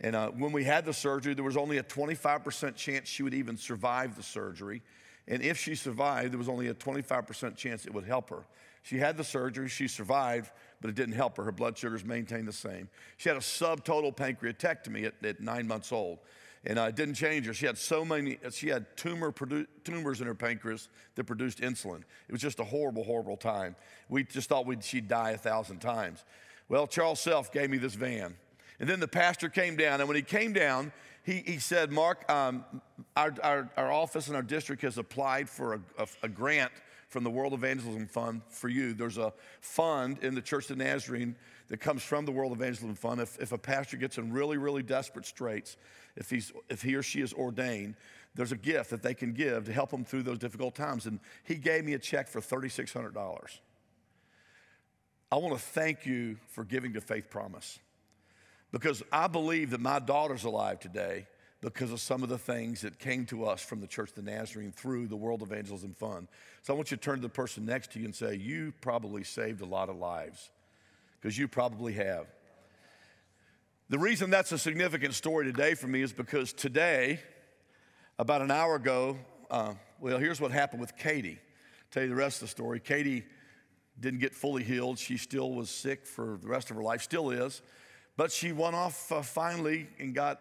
And 0.00 0.14
uh, 0.14 0.28
when 0.28 0.52
we 0.52 0.64
had 0.64 0.84
the 0.84 0.92
surgery, 0.92 1.34
there 1.34 1.44
was 1.44 1.56
only 1.56 1.78
a 1.78 1.82
25% 1.82 2.76
chance 2.76 3.08
she 3.08 3.22
would 3.22 3.34
even 3.34 3.56
survive 3.56 4.16
the 4.16 4.22
surgery. 4.22 4.82
And 5.26 5.42
if 5.42 5.58
she 5.58 5.74
survived, 5.74 6.32
there 6.32 6.38
was 6.38 6.48
only 6.48 6.68
a 6.68 6.74
25% 6.74 7.56
chance 7.56 7.86
it 7.86 7.94
would 7.94 8.04
help 8.04 8.30
her. 8.30 8.44
She 8.82 8.98
had 8.98 9.16
the 9.16 9.24
surgery, 9.24 9.68
she 9.68 9.88
survived, 9.88 10.52
but 10.80 10.90
it 10.90 10.94
didn't 10.94 11.14
help 11.14 11.36
her. 11.38 11.44
Her 11.44 11.50
blood 11.50 11.76
sugars 11.76 12.04
maintained 12.04 12.46
the 12.46 12.52
same. 12.52 12.88
She 13.16 13.28
had 13.28 13.36
a 13.36 13.40
subtotal 13.40 14.14
pancreatectomy 14.16 15.06
at, 15.06 15.14
at 15.24 15.40
nine 15.40 15.66
months 15.66 15.90
old, 15.90 16.18
and 16.64 16.78
uh, 16.78 16.82
it 16.82 16.94
didn't 16.94 17.14
change 17.14 17.46
her. 17.46 17.54
She 17.54 17.66
had 17.66 17.78
so 17.78 18.04
many, 18.04 18.38
she 18.52 18.68
had 18.68 18.96
tumor 18.96 19.32
produ- 19.32 19.66
tumors 19.82 20.20
in 20.20 20.28
her 20.28 20.36
pancreas 20.36 20.88
that 21.16 21.24
produced 21.24 21.58
insulin. 21.58 22.02
It 22.28 22.32
was 22.32 22.40
just 22.40 22.60
a 22.60 22.64
horrible, 22.64 23.02
horrible 23.02 23.36
time. 23.36 23.74
We 24.08 24.22
just 24.22 24.48
thought 24.48 24.66
she'd 24.84 25.08
die 25.08 25.30
a 25.30 25.38
thousand 25.38 25.80
times. 25.80 26.22
Well, 26.68 26.86
Charles 26.86 27.18
Self 27.18 27.50
gave 27.50 27.70
me 27.70 27.78
this 27.78 27.94
van. 27.94 28.36
And 28.78 28.88
then 28.88 29.00
the 29.00 29.08
pastor 29.08 29.48
came 29.48 29.76
down, 29.76 30.00
and 30.00 30.08
when 30.08 30.16
he 30.16 30.22
came 30.22 30.52
down, 30.52 30.92
he, 31.22 31.42
he 31.44 31.58
said, 31.58 31.90
Mark, 31.90 32.30
um, 32.30 32.64
our, 33.16 33.34
our, 33.42 33.68
our, 33.76 33.90
office 33.90 34.28
and 34.28 34.36
our 34.36 34.42
district 34.42 34.82
has 34.82 34.96
applied 34.96 35.48
for 35.48 35.74
a, 35.74 35.80
a, 35.98 36.06
a, 36.22 36.28
grant 36.28 36.70
from 37.08 37.24
the 37.24 37.30
World 37.30 37.52
Evangelism 37.52 38.06
Fund 38.06 38.42
for 38.48 38.68
you. 38.68 38.94
There's 38.94 39.18
a 39.18 39.32
fund 39.60 40.18
in 40.22 40.36
the 40.36 40.40
Church 40.40 40.70
of 40.70 40.78
Nazarene 40.78 41.34
that 41.66 41.78
comes 41.78 42.04
from 42.04 42.26
the 42.26 42.32
World 42.32 42.52
Evangelism 42.52 42.94
Fund. 42.94 43.20
If, 43.20 43.40
if 43.40 43.50
a 43.50 43.58
pastor 43.58 43.96
gets 43.96 44.18
in 44.18 44.32
really, 44.32 44.56
really 44.56 44.84
desperate 44.84 45.26
straits, 45.26 45.76
if, 46.14 46.30
he's, 46.30 46.52
if 46.68 46.82
he 46.82 46.94
or 46.94 47.02
she 47.02 47.22
is 47.22 47.32
ordained, 47.32 47.96
there's 48.36 48.52
a 48.52 48.56
gift 48.56 48.90
that 48.90 49.02
they 49.02 49.14
can 49.14 49.32
give 49.32 49.64
to 49.64 49.72
help 49.72 49.90
them 49.90 50.04
through 50.04 50.22
those 50.22 50.38
difficult 50.38 50.76
times. 50.76 51.06
And 51.06 51.18
he 51.42 51.56
gave 51.56 51.84
me 51.84 51.94
a 51.94 51.98
check 51.98 52.28
for 52.28 52.40
$3,600. 52.40 53.58
I 55.32 55.36
want 55.36 55.54
to 55.54 55.60
thank 55.60 56.06
you 56.06 56.36
for 56.46 56.62
giving 56.62 56.92
to 56.92 57.00
Faith 57.00 57.30
Promise 57.30 57.80
because 58.72 59.02
I 59.12 59.26
believe 59.26 59.70
that 59.70 59.80
my 59.80 59.98
daughter's 59.98 60.44
alive 60.44 60.80
today 60.80 61.26
because 61.60 61.90
of 61.90 62.00
some 62.00 62.22
of 62.22 62.28
the 62.28 62.38
things 62.38 62.82
that 62.82 62.98
came 62.98 63.24
to 63.26 63.44
us 63.44 63.62
from 63.62 63.80
the 63.80 63.86
Church 63.86 64.10
of 64.10 64.24
the 64.24 64.30
Nazarene 64.30 64.72
through 64.72 65.06
the 65.06 65.16
World 65.16 65.42
Evangelism 65.42 65.94
Fund. 65.94 66.28
So 66.62 66.72
I 66.72 66.76
want 66.76 66.90
you 66.90 66.96
to 66.96 67.02
turn 67.02 67.16
to 67.16 67.22
the 67.22 67.28
person 67.28 67.64
next 67.64 67.92
to 67.92 67.98
you 67.98 68.04
and 68.04 68.14
say, 68.14 68.34
You 68.34 68.72
probably 68.80 69.24
saved 69.24 69.62
a 69.62 69.66
lot 69.66 69.88
of 69.88 69.96
lives 69.96 70.50
because 71.20 71.38
you 71.38 71.48
probably 71.48 71.94
have. 71.94 72.26
The 73.88 73.98
reason 73.98 74.30
that's 74.30 74.52
a 74.52 74.58
significant 74.58 75.14
story 75.14 75.46
today 75.46 75.74
for 75.74 75.86
me 75.86 76.02
is 76.02 76.12
because 76.12 76.52
today, 76.52 77.20
about 78.18 78.42
an 78.42 78.50
hour 78.50 78.74
ago, 78.74 79.16
uh, 79.50 79.74
well, 80.00 80.18
here's 80.18 80.40
what 80.40 80.50
happened 80.50 80.80
with 80.80 80.96
Katie. 80.96 81.38
Tell 81.90 82.02
you 82.02 82.08
the 82.08 82.16
rest 82.16 82.42
of 82.42 82.48
the 82.48 82.50
story. 82.50 82.80
Katie 82.80 83.24
didn't 83.98 84.20
get 84.20 84.34
fully 84.34 84.62
healed. 84.62 84.98
She 84.98 85.16
still 85.16 85.52
was 85.52 85.70
sick 85.70 86.04
for 86.04 86.38
the 86.42 86.48
rest 86.48 86.70
of 86.70 86.76
her 86.76 86.82
life, 86.82 87.00
still 87.00 87.30
is. 87.30 87.62
But 88.16 88.32
she 88.32 88.52
went 88.52 88.74
off 88.74 89.12
uh, 89.12 89.22
finally 89.22 89.88
and 89.98 90.14
got 90.14 90.40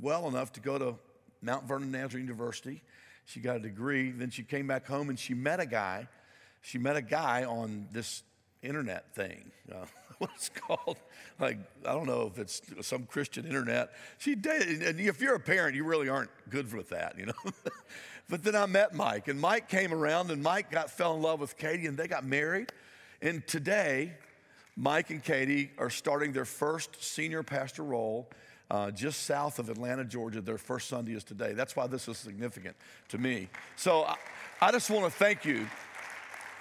well 0.00 0.28
enough 0.28 0.52
to 0.54 0.60
go 0.60 0.78
to 0.78 0.96
Mount 1.40 1.64
Vernon 1.64 1.90
Nazarene 1.90 2.26
University. 2.26 2.82
She 3.24 3.40
got 3.40 3.56
a 3.56 3.60
degree. 3.60 4.10
Then 4.10 4.30
she 4.30 4.42
came 4.42 4.66
back 4.66 4.86
home 4.86 5.08
and 5.08 5.18
she 5.18 5.34
met 5.34 5.60
a 5.60 5.66
guy. 5.66 6.08
She 6.60 6.78
met 6.78 6.96
a 6.96 7.02
guy 7.02 7.44
on 7.44 7.88
this 7.92 8.22
internet 8.62 9.14
thing. 9.14 9.50
Uh, 9.70 9.84
what's 10.18 10.48
called? 10.48 10.96
Like, 11.38 11.58
I 11.86 11.92
don't 11.92 12.06
know 12.06 12.30
if 12.32 12.38
it's 12.38 12.62
some 12.82 13.04
Christian 13.06 13.46
internet. 13.46 13.90
She 14.18 14.34
dated, 14.34 14.82
and 14.82 15.00
if 15.00 15.20
you're 15.20 15.34
a 15.34 15.40
parent, 15.40 15.74
you 15.74 15.84
really 15.84 16.08
aren't 16.08 16.30
good 16.48 16.72
with 16.72 16.90
that, 16.90 17.18
you 17.18 17.26
know. 17.26 17.32
but 18.28 18.42
then 18.42 18.54
I 18.54 18.66
met 18.66 18.94
Mike, 18.94 19.28
and 19.28 19.40
Mike 19.40 19.68
came 19.68 19.92
around, 19.92 20.30
and 20.30 20.42
Mike 20.42 20.70
got 20.70 20.90
fell 20.90 21.14
in 21.16 21.22
love 21.22 21.40
with 21.40 21.56
Katie, 21.56 21.86
and 21.86 21.96
they 21.96 22.06
got 22.06 22.24
married. 22.24 22.70
And 23.20 23.46
today, 23.46 24.14
Mike 24.76 25.10
and 25.10 25.22
Katie 25.22 25.70
are 25.78 25.90
starting 25.90 26.32
their 26.32 26.44
first 26.44 27.02
senior 27.02 27.42
pastor 27.42 27.84
role 27.84 28.28
uh, 28.70 28.90
just 28.90 29.24
south 29.24 29.58
of 29.58 29.68
Atlanta, 29.68 30.04
Georgia. 30.04 30.40
Their 30.40 30.58
first 30.58 30.88
Sunday 30.88 31.12
is 31.12 31.22
today. 31.22 31.52
That's 31.52 31.76
why 31.76 31.86
this 31.86 32.08
is 32.08 32.18
significant 32.18 32.76
to 33.08 33.18
me. 33.18 33.48
So 33.76 34.04
I, 34.04 34.16
I 34.60 34.72
just 34.72 34.90
want 34.90 35.04
to 35.04 35.10
thank 35.10 35.44
you 35.44 35.66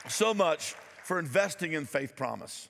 so 0.07 0.33
much 0.33 0.75
for 1.03 1.17
investing 1.17 1.73
in 1.73 1.85
Faith 1.85 2.15
Promise 2.15 2.69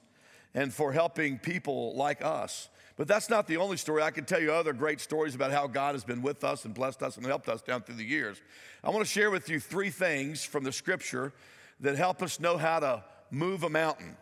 and 0.54 0.74
for 0.74 0.94
helping 0.94 1.40
people 1.40 1.96
like 1.96 2.24
us. 2.24 2.70
But 2.96 3.08
that's 3.08 3.30
not 3.30 3.48
the 3.48 3.58
only 3.58 3.78
story. 3.78 4.04
I 4.04 4.12
can 4.12 4.24
tell 4.24 4.40
you 4.40 4.54
other 4.54 4.72
great 4.72 5.02
stories 5.02 5.34
about 5.34 5.52
how 5.52 5.66
God 5.66 5.96
has 5.96 6.04
been 6.04 6.22
with 6.22 6.44
us 6.44 6.64
and 6.64 6.76
blessed 6.76 7.02
us 7.02 7.18
and 7.18 7.26
helped 7.26 7.50
us 7.50 7.64
down 7.64 7.82
through 7.82 7.96
the 7.96 8.06
years. 8.06 8.40
I 8.84 8.92
want 8.92 9.04
to 9.04 9.12
share 9.12 9.32
with 9.32 9.50
you 9.50 9.60
three 9.60 9.90
things 9.90 10.46
from 10.46 10.64
the 10.64 10.72
scripture 10.72 11.34
that 11.80 11.98
help 11.98 12.22
us 12.22 12.40
know 12.40 12.56
how 12.58 12.80
to 12.80 13.04
move 13.32 13.64
a 13.64 13.70
mountain. 13.70 14.16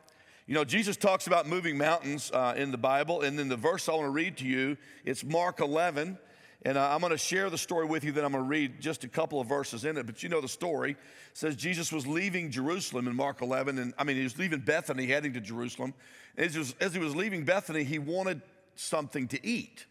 You 0.48 0.56
know, 0.56 0.66
Jesus 0.66 0.98
talks 0.98 1.28
about 1.28 1.48
moving 1.48 1.78
mountains 1.78 2.32
uh, 2.34 2.56
in 2.58 2.72
the 2.72 2.78
Bible, 2.78 3.22
and 3.22 3.38
then 3.38 3.48
the 3.48 3.56
verse 3.56 3.88
I 3.88 3.94
want 3.94 4.06
to 4.06 4.10
read 4.10 4.38
to 4.38 4.46
you, 4.46 4.76
it's 5.06 5.24
Mark 5.24 5.60
11. 5.60 6.18
And 6.64 6.78
uh, 6.78 6.90
I'm 6.92 7.00
going 7.00 7.12
to 7.12 7.18
share 7.18 7.50
the 7.50 7.58
story 7.58 7.86
with 7.86 8.04
you, 8.04 8.12
then 8.12 8.26
I'm 8.26 8.32
going 8.32 8.44
to 8.44 8.50
read 8.50 8.82
just 8.82 9.04
a 9.04 9.08
couple 9.08 9.40
of 9.40 9.48
verses 9.48 9.86
in 9.86 9.98
it. 9.98 10.06
But 10.06 10.24
you 10.24 10.30
know 10.30 10.42
the 10.42 10.48
story. 10.48 10.92
It 10.92 10.98
says 11.34 11.56
Jesus 11.56 11.92
was 11.92 12.08
leaving 12.08 12.50
Jerusalem 12.50 13.08
in 13.08 13.16
Mark 13.16 13.42
11, 13.42 13.78
and 13.78 13.94
I 13.98 14.04
mean, 14.04 14.18
he 14.18 14.24
was 14.24 14.38
leaving 14.38 14.60
Bethany, 14.60 15.06
heading 15.06 15.34
to 15.34 15.42
Jerusalem. 15.42 15.94
As 16.38 16.54
he 16.54 16.60
was, 16.60 16.76
as 16.80 16.94
he 16.94 17.00
was 17.00 17.16
leaving 17.16 17.46
Bethany, 17.46 17.84
he 17.84 18.00
wanted 18.00 18.42
something 18.76 19.28
to 19.30 19.46
eat. 19.46 19.86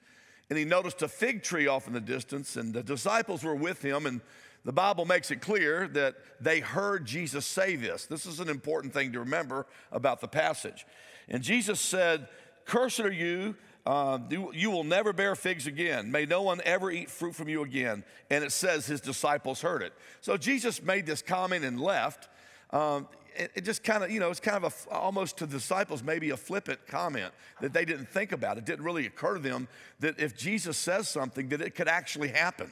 And 0.48 0.58
he 0.58 0.64
noticed 0.64 1.02
a 1.02 1.08
fig 1.08 1.44
tree 1.44 1.68
off 1.68 1.86
in 1.86 1.92
the 1.92 2.00
distance, 2.00 2.56
and 2.56 2.74
the 2.74 2.82
disciples 2.82 3.44
were 3.44 3.54
with 3.54 3.82
him, 3.82 4.04
and 4.06 4.20
the 4.64 4.72
Bible 4.72 5.04
makes 5.04 5.30
it 5.30 5.40
clear 5.40 5.88
that 5.88 6.16
they 6.40 6.60
heard 6.60 7.06
Jesus 7.06 7.46
say 7.46 7.76
this. 7.76 8.06
This 8.06 8.26
is 8.26 8.40
an 8.40 8.48
important 8.48 8.92
thing 8.92 9.12
to 9.12 9.20
remember 9.20 9.66
about 9.90 10.20
the 10.20 10.28
passage. 10.28 10.86
And 11.28 11.42
Jesus 11.42 11.80
said, 11.80 12.28
Cursed 12.66 13.00
are 13.00 13.10
you, 13.10 13.56
uh, 13.86 14.18
you, 14.28 14.52
you 14.54 14.70
will 14.70 14.84
never 14.84 15.12
bear 15.12 15.34
figs 15.34 15.66
again. 15.66 16.12
May 16.12 16.26
no 16.26 16.42
one 16.42 16.60
ever 16.64 16.90
eat 16.90 17.10
fruit 17.10 17.34
from 17.34 17.48
you 17.48 17.62
again. 17.62 18.04
And 18.28 18.44
it 18.44 18.52
says 18.52 18.86
his 18.86 19.00
disciples 19.00 19.62
heard 19.62 19.82
it. 19.82 19.94
So 20.20 20.36
Jesus 20.36 20.82
made 20.82 21.06
this 21.06 21.22
comment 21.22 21.64
and 21.64 21.80
left. 21.80 22.28
Um, 22.70 23.08
it, 23.34 23.50
it, 23.54 23.64
just 23.64 23.82
kind 23.82 24.04
of, 24.04 24.10
you 24.10 24.20
know, 24.20 24.30
it's 24.30 24.40
kind 24.40 24.62
of 24.62 24.86
a, 24.90 24.94
almost 24.94 25.38
to 25.38 25.46
the 25.46 25.56
disciples, 25.56 26.02
maybe 26.02 26.30
a 26.30 26.36
flippant 26.36 26.86
comment 26.86 27.32
that 27.60 27.72
they 27.72 27.84
didn't 27.84 28.08
think 28.08 28.32
about. 28.32 28.58
It 28.58 28.66
didn't 28.66 28.84
really 28.84 29.06
occur 29.06 29.34
to 29.34 29.40
them 29.40 29.68
that 30.00 30.20
if 30.20 30.36
Jesus 30.36 30.76
says 30.76 31.08
something, 31.08 31.48
that 31.48 31.62
it 31.62 31.74
could 31.74 31.88
actually 31.88 32.28
happen. 32.28 32.70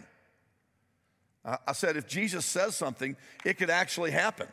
I 1.45 1.73
said, 1.73 1.97
if 1.97 2.07
Jesus 2.07 2.45
says 2.45 2.77
something, 2.77 3.17
it 3.45 3.59
could 3.59 3.71
actually 3.71 4.11
happen. 4.11 4.49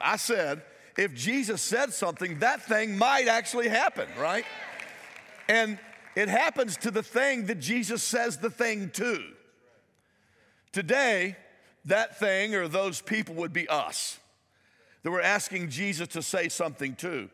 I 0.00 0.16
said, 0.16 0.62
if 0.98 1.14
Jesus 1.14 1.62
said 1.62 1.92
something, 1.92 2.40
that 2.40 2.62
thing 2.62 2.98
might 2.98 3.28
actually 3.28 3.68
happen, 3.68 4.08
right? 4.18 4.44
And 5.48 5.78
it 6.16 6.28
happens 6.28 6.76
to 6.78 6.90
the 6.90 7.02
thing 7.02 7.46
that 7.46 7.60
Jesus 7.60 8.02
says 8.02 8.38
the 8.38 8.50
thing 8.50 8.90
to. 8.94 9.22
Today, 10.72 11.36
that 11.86 12.18
thing 12.18 12.54
or 12.54 12.68
those 12.68 13.00
people 13.00 13.36
would 13.36 13.52
be 13.52 13.68
us 13.68 14.18
that 15.02 15.10
we're 15.10 15.20
asking 15.22 15.70
Jesus 15.70 16.08
to 16.08 16.22
say 16.22 16.48
something 16.48 16.94
to. 16.96 17.30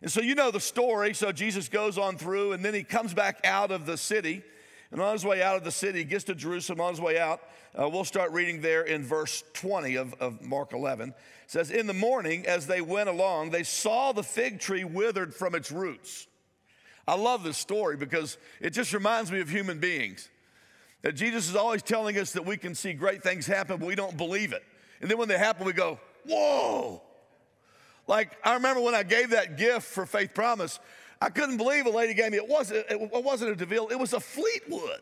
And 0.00 0.10
so 0.10 0.20
you 0.20 0.34
know 0.34 0.50
the 0.50 0.60
story. 0.60 1.14
So 1.14 1.30
Jesus 1.30 1.68
goes 1.68 1.98
on 1.98 2.16
through 2.16 2.52
and 2.52 2.64
then 2.64 2.74
he 2.74 2.84
comes 2.84 3.14
back 3.14 3.40
out 3.44 3.70
of 3.70 3.86
the 3.86 3.96
city. 3.96 4.42
And 4.92 5.00
on 5.00 5.14
his 5.14 5.24
way 5.24 5.42
out 5.42 5.56
of 5.56 5.64
the 5.64 5.70
city, 5.70 6.00
he 6.00 6.04
gets 6.04 6.24
to 6.24 6.34
Jerusalem. 6.34 6.80
On 6.82 6.92
his 6.92 7.00
way 7.00 7.18
out, 7.18 7.40
uh, 7.78 7.88
we'll 7.88 8.04
start 8.04 8.30
reading 8.32 8.60
there 8.60 8.82
in 8.82 9.02
verse 9.02 9.42
20 9.54 9.96
of, 9.96 10.14
of 10.20 10.42
Mark 10.42 10.74
11. 10.74 11.08
It 11.08 11.14
says, 11.46 11.70
In 11.70 11.86
the 11.86 11.94
morning, 11.94 12.46
as 12.46 12.66
they 12.66 12.82
went 12.82 13.08
along, 13.08 13.50
they 13.50 13.62
saw 13.62 14.12
the 14.12 14.22
fig 14.22 14.60
tree 14.60 14.84
withered 14.84 15.34
from 15.34 15.54
its 15.54 15.72
roots. 15.72 16.26
I 17.08 17.16
love 17.16 17.42
this 17.42 17.56
story 17.56 17.96
because 17.96 18.36
it 18.60 18.70
just 18.70 18.92
reminds 18.92 19.32
me 19.32 19.40
of 19.40 19.48
human 19.48 19.80
beings. 19.80 20.28
That 21.00 21.14
Jesus 21.14 21.48
is 21.48 21.56
always 21.56 21.82
telling 21.82 22.18
us 22.18 22.32
that 22.32 22.44
we 22.44 22.58
can 22.58 22.74
see 22.74 22.92
great 22.92 23.22
things 23.22 23.46
happen, 23.46 23.78
but 23.78 23.86
we 23.86 23.94
don't 23.94 24.16
believe 24.16 24.52
it. 24.52 24.62
And 25.00 25.10
then 25.10 25.16
when 25.16 25.28
they 25.28 25.38
happen, 25.38 25.66
we 25.66 25.72
go, 25.72 25.98
Whoa! 26.26 27.02
Like, 28.06 28.36
I 28.44 28.54
remember 28.54 28.82
when 28.82 28.94
I 28.94 29.04
gave 29.04 29.30
that 29.30 29.56
gift 29.56 29.86
for 29.86 30.04
Faith 30.04 30.34
Promise, 30.34 30.80
I 31.22 31.30
couldn't 31.30 31.56
believe 31.56 31.86
a 31.86 31.90
lady 31.90 32.14
gave 32.14 32.32
me, 32.32 32.38
it 32.38 32.48
wasn't, 32.48 32.84
it 32.90 33.24
wasn't 33.24 33.52
a 33.52 33.54
DeVille, 33.56 33.88
it 33.88 33.98
was 33.98 34.12
a 34.12 34.18
Fleetwood. 34.18 35.00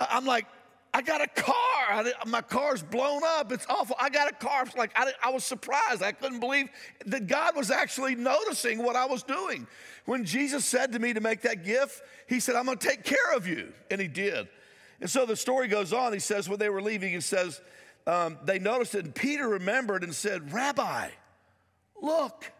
I'm 0.00 0.24
like, 0.24 0.46
I 0.92 1.02
got 1.02 1.20
a 1.20 1.28
car. 1.28 1.54
I, 1.88 2.12
my 2.26 2.40
car's 2.40 2.82
blown 2.82 3.22
up. 3.24 3.52
It's 3.52 3.64
awful. 3.68 3.94
I 4.00 4.10
got 4.10 4.28
a 4.28 4.34
car. 4.34 4.64
It's 4.64 4.74
like 4.74 4.90
I, 4.96 5.12
I 5.22 5.30
was 5.30 5.44
surprised. 5.44 6.02
I 6.02 6.10
couldn't 6.10 6.40
believe 6.40 6.68
that 7.06 7.28
God 7.28 7.54
was 7.54 7.70
actually 7.70 8.16
noticing 8.16 8.82
what 8.82 8.96
I 8.96 9.04
was 9.04 9.22
doing. 9.22 9.68
When 10.04 10.24
Jesus 10.24 10.64
said 10.64 10.90
to 10.92 10.98
me 10.98 11.12
to 11.12 11.20
make 11.20 11.42
that 11.42 11.64
gift, 11.64 12.02
He 12.28 12.40
said, 12.40 12.56
I'm 12.56 12.64
going 12.64 12.78
to 12.78 12.88
take 12.88 13.04
care 13.04 13.36
of 13.36 13.46
you. 13.46 13.72
And 13.88 14.00
He 14.00 14.08
did. 14.08 14.48
And 15.00 15.08
so 15.08 15.26
the 15.26 15.36
story 15.36 15.68
goes 15.68 15.92
on. 15.92 16.12
He 16.12 16.18
says, 16.18 16.48
when 16.48 16.58
they 16.58 16.70
were 16.70 16.82
leaving, 16.82 17.12
He 17.12 17.20
says, 17.20 17.60
um, 18.08 18.38
they 18.44 18.58
noticed 18.58 18.96
it. 18.96 19.04
And 19.04 19.14
Peter 19.14 19.46
remembered 19.46 20.02
and 20.02 20.12
said, 20.12 20.52
Rabbi, 20.52 21.10
look, 22.02 22.50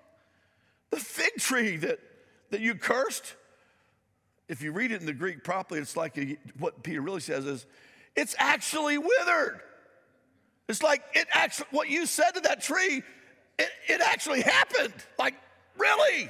the 0.91 0.99
fig 0.99 1.35
tree 1.39 1.79
that 1.79 1.99
that 2.51 2.61
you 2.61 2.75
cursed, 2.75 3.35
if 4.49 4.63
you 4.63 4.73
read 4.73 4.93
it 4.93 5.01
in 5.01 5.07
the 5.07 5.13
Greek 5.13 5.45
properly, 5.45 5.81
it's 5.81 5.97
like 5.97 6.19
a, 6.19 6.37
what 6.59 6.83
Peter 6.83 7.01
really 7.01 7.21
says 7.21 7.47
is, 7.47 7.67
it's 8.17 8.35
actually 8.39 8.99
withered. 8.99 9.61
It's 10.69 10.83
like 10.83 11.03
it 11.15 11.29
actually, 11.33 11.69
what 11.71 11.89
you 11.89 12.07
said 12.07 12.33
to 12.33 12.41
that 12.41 12.61
tree, 12.61 13.03
it, 13.59 13.69
it 13.89 14.01
actually 14.01 14.43
happened. 14.43 14.95
Like, 15.19 15.35
really? 15.79 16.29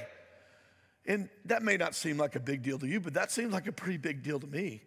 And 1.05 1.29
that 1.45 1.63
may 1.63 1.77
not 1.77 1.95
seem 1.95 2.17
like 2.17 2.35
a 2.35 2.39
big 2.39 2.61
deal 2.61 2.77
to 2.79 2.87
you, 2.87 2.99
but 2.99 3.15
that 3.15 3.31
seems 3.31 3.53
like 3.53 3.67
a 3.67 3.71
pretty 3.71 3.97
big 3.97 4.23
deal 4.23 4.39
to 4.39 4.47
me. 4.47 4.83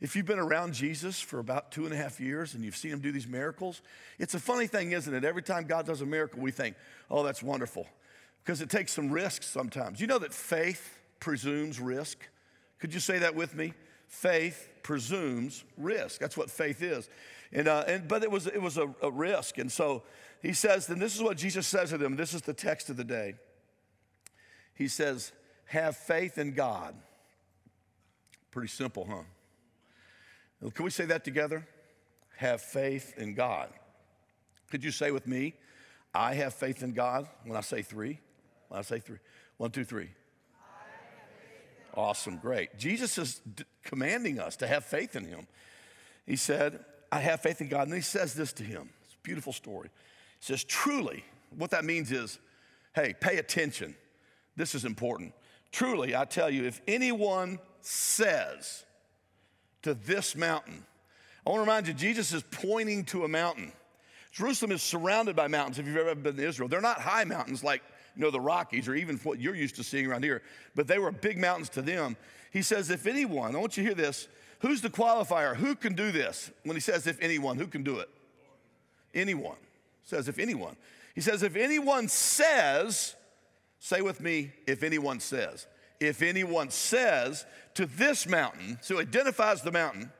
If 0.00 0.16
you've 0.16 0.26
been 0.26 0.40
around 0.40 0.74
Jesus 0.74 1.20
for 1.20 1.38
about 1.38 1.70
two 1.70 1.84
and 1.84 1.94
a 1.94 1.96
half 1.96 2.18
years 2.18 2.54
and 2.54 2.64
you've 2.64 2.76
seen 2.76 2.90
him 2.90 2.98
do 2.98 3.12
these 3.12 3.28
miracles, 3.28 3.82
it's 4.18 4.34
a 4.34 4.40
funny 4.40 4.66
thing, 4.66 4.90
isn't 4.90 5.14
it? 5.14 5.24
Every 5.24 5.42
time 5.42 5.66
God 5.66 5.86
does 5.86 6.00
a 6.00 6.06
miracle, 6.06 6.40
we 6.40 6.50
think, 6.50 6.74
oh, 7.08 7.22
that's 7.22 7.40
wonderful 7.40 7.86
because 8.44 8.60
it 8.60 8.70
takes 8.70 8.92
some 8.92 9.10
risks 9.10 9.46
sometimes. 9.46 10.00
You 10.00 10.06
know 10.06 10.18
that 10.18 10.34
faith 10.34 10.98
presumes 11.20 11.78
risk? 11.80 12.18
Could 12.78 12.92
you 12.92 13.00
say 13.00 13.18
that 13.18 13.34
with 13.34 13.54
me? 13.54 13.74
Faith 14.08 14.68
presumes 14.82 15.64
risk. 15.76 16.20
That's 16.20 16.36
what 16.36 16.50
faith 16.50 16.82
is. 16.82 17.08
And, 17.52 17.68
uh, 17.68 17.84
and 17.86 18.08
but 18.08 18.22
it 18.22 18.30
was 18.30 18.46
it 18.46 18.60
was 18.60 18.78
a, 18.78 18.92
a 19.02 19.10
risk, 19.10 19.58
and 19.58 19.70
so 19.70 20.02
he 20.40 20.52
says. 20.52 20.86
Then 20.86 20.98
this 20.98 21.14
is 21.14 21.22
what 21.22 21.36
Jesus 21.36 21.66
says 21.66 21.90
to 21.90 21.98
them. 21.98 22.16
This 22.16 22.34
is 22.34 22.42
the 22.42 22.54
text 22.54 22.90
of 22.90 22.96
the 22.96 23.04
day. 23.04 23.34
He 24.74 24.88
says, 24.88 25.32
"Have 25.66 25.96
faith 25.96 26.38
in 26.38 26.54
God." 26.54 26.94
Pretty 28.50 28.68
simple, 28.68 29.06
huh? 29.08 30.70
Can 30.70 30.84
we 30.84 30.90
say 30.90 31.04
that 31.06 31.24
together? 31.24 31.66
Have 32.36 32.60
faith 32.60 33.14
in 33.16 33.34
God. 33.34 33.70
Could 34.70 34.84
you 34.84 34.90
say 34.90 35.10
with 35.10 35.26
me, 35.26 35.54
I 36.14 36.34
have 36.34 36.54
faith 36.54 36.82
in 36.82 36.92
God 36.92 37.28
when 37.44 37.56
I 37.56 37.62
say 37.62 37.82
three? 37.82 38.20
I 38.72 38.82
say 38.82 38.98
three. 38.98 39.18
One, 39.58 39.70
two, 39.70 39.84
three. 39.84 40.08
Awesome, 41.94 42.38
great. 42.38 42.78
Jesus 42.78 43.18
is 43.18 43.40
d- 43.54 43.64
commanding 43.84 44.40
us 44.40 44.56
to 44.56 44.66
have 44.66 44.84
faith 44.84 45.14
in 45.14 45.26
him. 45.26 45.46
He 46.26 46.36
said, 46.36 46.84
I 47.10 47.20
have 47.20 47.40
faith 47.40 47.60
in 47.60 47.68
God. 47.68 47.88
And 47.88 47.94
he 47.94 48.00
says 48.00 48.32
this 48.32 48.52
to 48.54 48.62
him. 48.62 48.88
It's 49.04 49.14
a 49.14 49.22
beautiful 49.22 49.52
story. 49.52 49.90
He 50.40 50.46
says, 50.46 50.64
Truly, 50.64 51.22
what 51.56 51.70
that 51.72 51.84
means 51.84 52.10
is, 52.10 52.38
hey, 52.94 53.14
pay 53.20 53.36
attention. 53.36 53.94
This 54.56 54.74
is 54.74 54.86
important. 54.86 55.34
Truly, 55.70 56.16
I 56.16 56.24
tell 56.24 56.48
you, 56.48 56.64
if 56.64 56.80
anyone 56.88 57.58
says 57.80 58.84
to 59.82 59.92
this 59.94 60.34
mountain, 60.34 60.84
I 61.46 61.50
want 61.50 61.58
to 61.58 61.62
remind 61.62 61.86
you, 61.88 61.94
Jesus 61.94 62.32
is 62.32 62.42
pointing 62.50 63.04
to 63.06 63.24
a 63.24 63.28
mountain. 63.28 63.72
Jerusalem 64.30 64.72
is 64.72 64.82
surrounded 64.82 65.36
by 65.36 65.48
mountains 65.48 65.78
if 65.78 65.86
you've 65.86 65.96
ever 65.96 66.14
been 66.14 66.36
to 66.36 66.46
Israel. 66.46 66.68
They're 66.68 66.80
not 66.80 67.00
high 67.00 67.24
mountains 67.24 67.62
like 67.62 67.82
you 68.16 68.22
know, 68.22 68.30
the 68.30 68.40
Rockies 68.40 68.88
or 68.88 68.94
even 68.94 69.16
what 69.18 69.40
you're 69.40 69.54
used 69.54 69.76
to 69.76 69.84
seeing 69.84 70.06
around 70.06 70.24
here, 70.24 70.42
but 70.74 70.86
they 70.86 70.98
were 70.98 71.10
big 71.10 71.38
mountains 71.38 71.68
to 71.70 71.82
them. 71.82 72.16
He 72.50 72.62
says, 72.62 72.90
if 72.90 73.06
anyone, 73.06 73.56
I 73.56 73.58
want 73.58 73.76
you 73.76 73.82
to 73.82 73.88
hear 73.88 73.94
this, 73.94 74.28
who's 74.60 74.80
the 74.80 74.90
qualifier? 74.90 75.56
Who 75.56 75.74
can 75.74 75.94
do 75.94 76.12
this? 76.12 76.50
When 76.64 76.76
he 76.76 76.80
says, 76.80 77.06
if 77.06 77.20
anyone, 77.20 77.56
who 77.56 77.66
can 77.66 77.82
do 77.82 77.98
it? 77.98 78.08
Anyone. 79.14 79.56
Says, 80.04 80.28
if 80.28 80.38
anyone. 80.38 80.76
He 81.14 81.20
says, 81.20 81.42
if 81.42 81.56
anyone 81.56 82.08
says, 82.08 83.14
say 83.78 84.02
with 84.02 84.20
me, 84.20 84.52
if 84.66 84.82
anyone 84.82 85.20
says. 85.20 85.66
If 86.00 86.22
anyone 86.22 86.70
says 86.70 87.46
to 87.74 87.86
this 87.86 88.26
mountain, 88.26 88.78
so 88.82 88.98
identifies 88.98 89.62
the 89.62 89.72
mountain, 89.72 90.10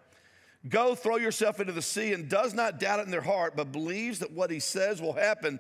go 0.69 0.95
throw 0.95 1.17
yourself 1.17 1.61
into 1.61 1.73
the 1.73 1.83
sea 1.83 2.13
and 2.13 2.29
does 2.29 2.55
not 2.55 2.79
doubt 2.79 3.01
it 3.01 3.07
in 3.07 3.11
their 3.11 3.21
heart, 3.21 3.57
but 3.57 3.73
believes 3.73 4.21
that 4.21 4.31
what 4.33 4.51
he 4.51 4.61
says 4.61 5.03
will 5.03 5.13
happen, 5.13 5.59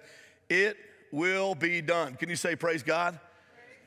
it 0.48 0.76
will 1.12 1.54
be 1.54 1.80
done. 1.80 2.14
Can 2.14 2.28
you 2.28 2.36
say, 2.36 2.56
Praise 2.56 2.82
God? 2.82 3.20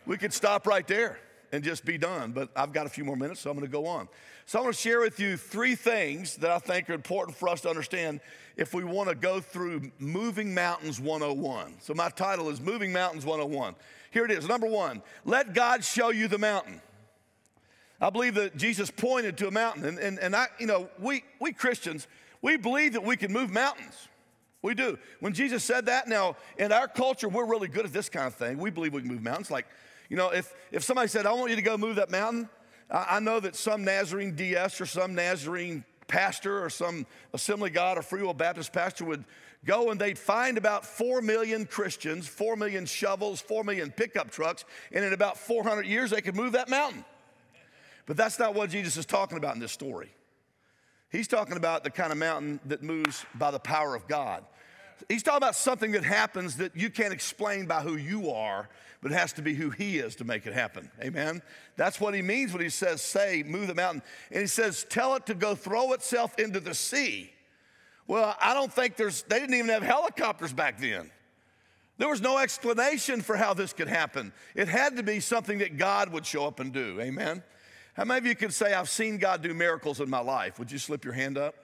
We 0.06 0.18
could 0.18 0.32
stop 0.32 0.68
right 0.68 0.88
there 0.88 1.18
and 1.52 1.64
just 1.64 1.84
be 1.84 1.98
done, 1.98 2.32
but 2.32 2.50
I've 2.56 2.72
got 2.72 2.86
a 2.86 2.90
few 2.90 3.04
more 3.04 3.16
minutes, 3.16 3.42
so 3.42 3.50
I'm 3.50 3.58
gonna 3.58 3.68
go 3.68 3.88
on. 3.88 4.08
So 4.46 4.60
I'm 4.60 4.66
gonna 4.66 4.74
share 4.74 5.00
with 5.00 5.20
you 5.20 5.36
three 5.36 5.76
things 5.76 6.36
that 6.38 6.52
I 6.52 6.60
think 6.60 6.90
are 6.90 6.94
important 6.94 7.36
for 7.36 7.50
us 7.50 7.62
to 7.62 7.70
understand 7.70 8.22
if 8.56 8.74
we 8.74 8.84
wanna 8.84 9.16
go 9.16 9.42
through 9.42 9.92
Moving 9.98 10.54
Mountains 10.54 11.00
101. 11.00 11.76
So 11.80 11.94
my 11.94 12.10
title 12.10 12.50
is 12.50 12.62
Moving 12.62 12.94
Mountains 12.94 13.26
101. 13.26 13.76
Here 14.12 14.26
it 14.26 14.32
is. 14.32 14.48
Number 14.48 14.68
one, 14.68 15.02
let 15.26 15.54
God 15.54 15.84
show 15.84 16.10
you 16.10 16.28
the 16.28 16.38
mountain. 16.38 16.82
I 18.00 18.10
believe 18.10 18.36
that 18.36 18.56
Jesus 18.58 18.92
pointed 18.92 19.38
to 19.38 19.48
a 19.48 19.52
mountain, 19.52 19.86
and, 19.86 19.98
and, 19.98 20.20
and 20.20 20.36
I, 20.36 20.48
you 20.60 20.68
know, 20.68 20.90
we, 21.00 21.24
we 21.40 21.54
Christians, 21.54 22.08
we 22.42 22.58
believe 22.58 22.94
that 22.94 23.04
we 23.04 23.18
can 23.18 23.32
move 23.32 23.50
mountains. 23.50 24.10
We 24.66 24.74
do. 24.74 24.98
When 25.20 25.32
Jesus 25.32 25.64
said 25.64 25.86
that, 25.86 26.08
now 26.08 26.38
in 26.58 26.72
our 26.72 26.88
culture, 26.88 27.30
we're 27.30 27.46
really 27.46 27.68
good 27.68 27.86
at 27.86 27.94
this 27.94 28.10
kind 28.10 28.26
of 28.26 28.34
thing. 28.34 28.58
We 28.58 28.72
believe 28.72 28.94
we 28.94 29.02
can 29.02 29.12
move 29.12 29.22
mountains. 29.22 29.52
Like, 29.52 29.68
you 30.10 30.18
know, 30.18 30.32
if, 30.32 30.56
if 30.72 30.84
somebody 30.84 31.08
said, 31.08 31.28
I 31.28 31.34
want 31.34 31.52
you 31.52 31.56
to 31.56 31.62
go 31.62 31.78
move 31.78 31.98
that 31.98 32.10
mountain, 32.10 32.50
I, 32.90 33.06
I 33.12 33.20
know 33.20 33.40
that 33.40 33.56
some 33.56 33.84
Nazarene 33.84 34.34
DS 34.34 34.82
or 34.82 34.88
some 34.88 35.14
Nazarene 35.14 35.86
pastor 36.08 36.66
or 36.66 36.72
some 36.72 37.06
Assembly 37.32 37.70
God 37.70 38.00
or 38.00 38.02
Free 38.02 38.24
Will 38.24 38.34
Baptist 38.34 38.74
pastor 38.74 39.06
would 39.06 39.24
go 39.66 39.92
and 39.92 40.02
they'd 40.02 40.18
find 40.18 40.58
about 40.58 40.84
4 40.84 41.22
million 41.22 41.68
Christians, 41.68 42.28
4 42.28 42.56
million 42.56 42.88
shovels, 42.88 43.42
4 43.42 43.64
million 43.64 43.92
pickup 43.92 44.32
trucks, 44.32 44.66
and 44.92 45.06
in 45.06 45.14
about 45.14 45.38
400 45.38 45.86
years 45.86 46.10
they 46.10 46.22
could 46.22 46.36
move 46.36 46.54
that 46.54 46.70
mountain. 46.70 47.06
But 48.08 48.18
that's 48.18 48.40
not 48.40 48.56
what 48.56 48.72
Jesus 48.72 48.98
is 48.98 49.06
talking 49.06 49.38
about 49.38 49.54
in 49.54 49.62
this 49.62 49.72
story. 49.72 50.10
He's 51.12 51.28
talking 51.28 51.56
about 51.56 51.84
the 51.84 51.92
kind 51.92 52.12
of 52.12 52.18
mountain 52.18 52.60
that 52.66 52.84
moves 52.84 53.26
by 53.36 53.52
the 53.52 53.60
power 53.60 53.96
of 53.96 54.08
God. 54.08 54.44
He's 55.10 55.24
talking 55.24 55.38
about 55.38 55.56
something 55.56 55.92
that 55.92 56.04
happens 56.04 56.58
that 56.58 56.76
you 56.76 56.90
can't 56.90 57.14
explain 57.14 57.66
by 57.66 57.82
who 57.82 57.96
you 57.96 58.32
are, 58.32 58.70
but 59.02 59.12
it 59.12 59.16
has 59.16 59.34
to 59.34 59.42
be 59.42 59.54
who 59.54 59.70
He 59.70 60.00
is 60.00 60.16
to 60.16 60.24
make 60.24 60.48
it 60.48 60.54
happen. 60.54 60.90
Amen? 61.02 61.42
That's 61.76 62.00
what 62.00 62.14
He 62.14 62.22
means 62.22 62.54
when 62.54 62.62
He 62.62 62.70
says, 62.70 63.02
say, 63.02 63.44
move 63.46 63.68
the 63.68 63.76
mountain. 63.76 64.02
And 64.32 64.42
He 64.42 64.48
says, 64.48 64.86
tell 64.90 65.16
it 65.16 65.26
to 65.28 65.36
go 65.36 65.56
throw 65.56 65.94
itself 65.94 66.40
into 66.40 66.60
the 66.60 66.74
sea. 66.74 67.32
Well, 68.08 68.36
I 68.42 68.54
don't 68.54 68.72
think 68.72 68.96
there's, 68.96 69.24
they 69.24 69.40
didn't 69.40 69.56
even 69.56 69.70
have 69.70 69.84
helicopters 69.84 70.54
back 70.54 70.80
then. 70.80 71.12
There 71.98 72.10
was 72.10 72.22
no 72.22 72.38
explanation 72.38 73.22
for 73.22 73.36
how 73.38 73.54
this 73.54 73.74
could 73.74 73.88
happen. 73.88 74.34
It 74.54 74.68
had 74.68 74.98
to 74.98 75.04
be 75.04 75.20
something 75.20 75.60
that 75.60 75.78
God 75.78 76.12
would 76.12 76.26
show 76.26 76.46
up 76.46 76.60
and 76.60 76.74
do. 76.74 77.00
Amen. 77.00 77.42
How 77.94 78.04
many 78.04 78.18
of 78.18 78.26
you 78.26 78.36
could 78.36 78.54
say, 78.54 78.74
I've 78.74 78.90
seen 78.90 79.18
God 79.18 79.42
do 79.42 79.54
miracles 79.54 80.02
in 80.02 80.10
my 80.10 80.20
life? 80.20 80.60
Would 80.60 80.72
you 80.72 80.78
slip 80.78 81.06
your 81.06 81.14
hand 81.14 81.38
up? 81.38 81.56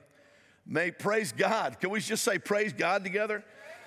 May 0.66 0.92
praise 0.92 1.32
God. 1.32 1.80
Can 1.80 1.90
we 1.90 2.00
just 2.00 2.24
say 2.24 2.38
praise 2.38 2.74
God 2.74 3.04
together? 3.04 3.40
Praise 3.40 3.46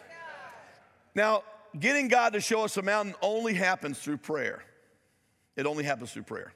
God. 0.09 0.81
Now, 1.15 1.43
getting 1.79 2.09
God 2.09 2.33
to 2.33 2.41
show 2.41 2.65
us 2.65 2.77
a 2.77 2.83
mountain 2.83 3.15
only 3.23 3.55
happens 3.55 3.99
through 3.99 4.19
prayer. 4.19 4.63
It 5.57 5.67
only 5.67 5.85
happens 5.85 6.13
through 6.13 6.25
prayer. 6.25 6.53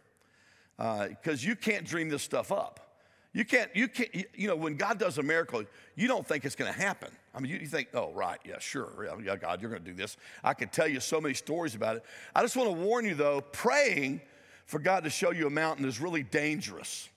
Because 0.77 1.45
uh, 1.45 1.49
you 1.49 1.57
can't 1.57 1.85
dream 1.85 2.09
this 2.09 2.23
stuff 2.23 2.53
up. 2.53 2.89
You 3.33 3.45
can't, 3.45 3.71
you 3.75 3.89
can't, 3.89 4.09
you 4.35 4.49
know, 4.49 4.57
when 4.57 4.77
God 4.77 4.99
does 4.99 5.19
a 5.19 5.23
miracle, 5.23 5.63
you 5.95 6.09
don't 6.09 6.27
think 6.27 6.45
it's 6.45 6.57
going 6.57 6.73
to 6.73 6.79
happen. 6.79 7.11
I 7.35 7.41
mean, 7.41 7.53
you, 7.53 7.59
you, 7.59 7.67
think, 7.67 7.89
oh, 7.95 8.11
right, 8.13 8.39
yeah, 8.45 8.59
sure, 8.59 9.09
yeah, 9.23 9.37
God, 9.37 9.61
you're 9.61 9.71
going 9.71 9.85
to 9.85 9.91
do 9.91 9.95
this. 9.95 10.17
I 10.43 10.55
could 10.55 10.73
tell 10.73 10.89
you 10.89 10.99
so 10.99 11.21
many 11.21 11.35
stories 11.35 11.75
about 11.75 11.97
it. 11.97 12.05
I 12.35 12.43
just 12.43 12.57
want 12.57 12.69
to 12.69 12.75
warn 12.75 13.05
you, 13.05 13.15
though, 13.15 13.41
praying 13.41 14.23
for 14.67 14.79
God 14.79 15.05
to 15.05 15.11
show 15.11 15.31
you 15.31 15.47
a 15.47 15.51
mountain 15.51 15.85
is 15.85 16.01
really 16.01 16.23
dangerous 16.23 17.09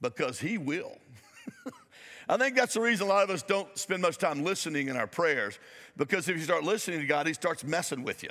because 0.00 0.38
He 0.38 0.58
will. 0.58 0.98
I 2.28 2.36
think 2.36 2.56
that's 2.56 2.74
the 2.74 2.80
reason 2.80 3.06
a 3.06 3.10
lot 3.10 3.24
of 3.24 3.30
us 3.30 3.42
don't 3.42 3.76
spend 3.76 4.02
much 4.02 4.18
time 4.18 4.44
listening 4.44 4.88
in 4.88 4.96
our 4.96 5.06
prayers 5.06 5.58
because 5.96 6.28
if 6.28 6.36
you 6.36 6.42
start 6.42 6.64
listening 6.64 7.00
to 7.00 7.06
God, 7.06 7.26
He 7.26 7.34
starts 7.34 7.64
messing 7.64 8.02
with 8.02 8.22
you. 8.22 8.30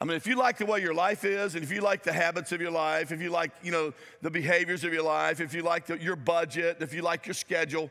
I 0.00 0.04
mean, 0.04 0.16
if 0.16 0.26
you 0.26 0.36
like 0.36 0.58
the 0.58 0.66
way 0.66 0.80
your 0.80 0.92
life 0.92 1.24
is, 1.24 1.54
and 1.54 1.64
if 1.64 1.72
you 1.72 1.80
like 1.80 2.02
the 2.02 2.12
habits 2.12 2.52
of 2.52 2.60
your 2.60 2.70
life, 2.70 3.10
if 3.12 3.22
you 3.22 3.30
like, 3.30 3.52
you 3.62 3.70
know, 3.70 3.94
the 4.22 4.30
behaviors 4.30 4.84
of 4.84 4.92
your 4.92 5.02
life, 5.02 5.40
if 5.40 5.54
you 5.54 5.62
like 5.62 5.86
the, 5.86 5.98
your 5.98 6.16
budget, 6.16 6.78
if 6.80 6.92
you 6.92 7.00
like 7.00 7.26
your 7.26 7.34
schedule, 7.34 7.90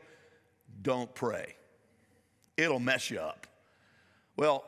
don't 0.82 1.12
pray. 1.14 1.56
It'll 2.56 2.78
mess 2.78 3.10
you 3.10 3.18
up. 3.18 3.46
Well, 4.36 4.64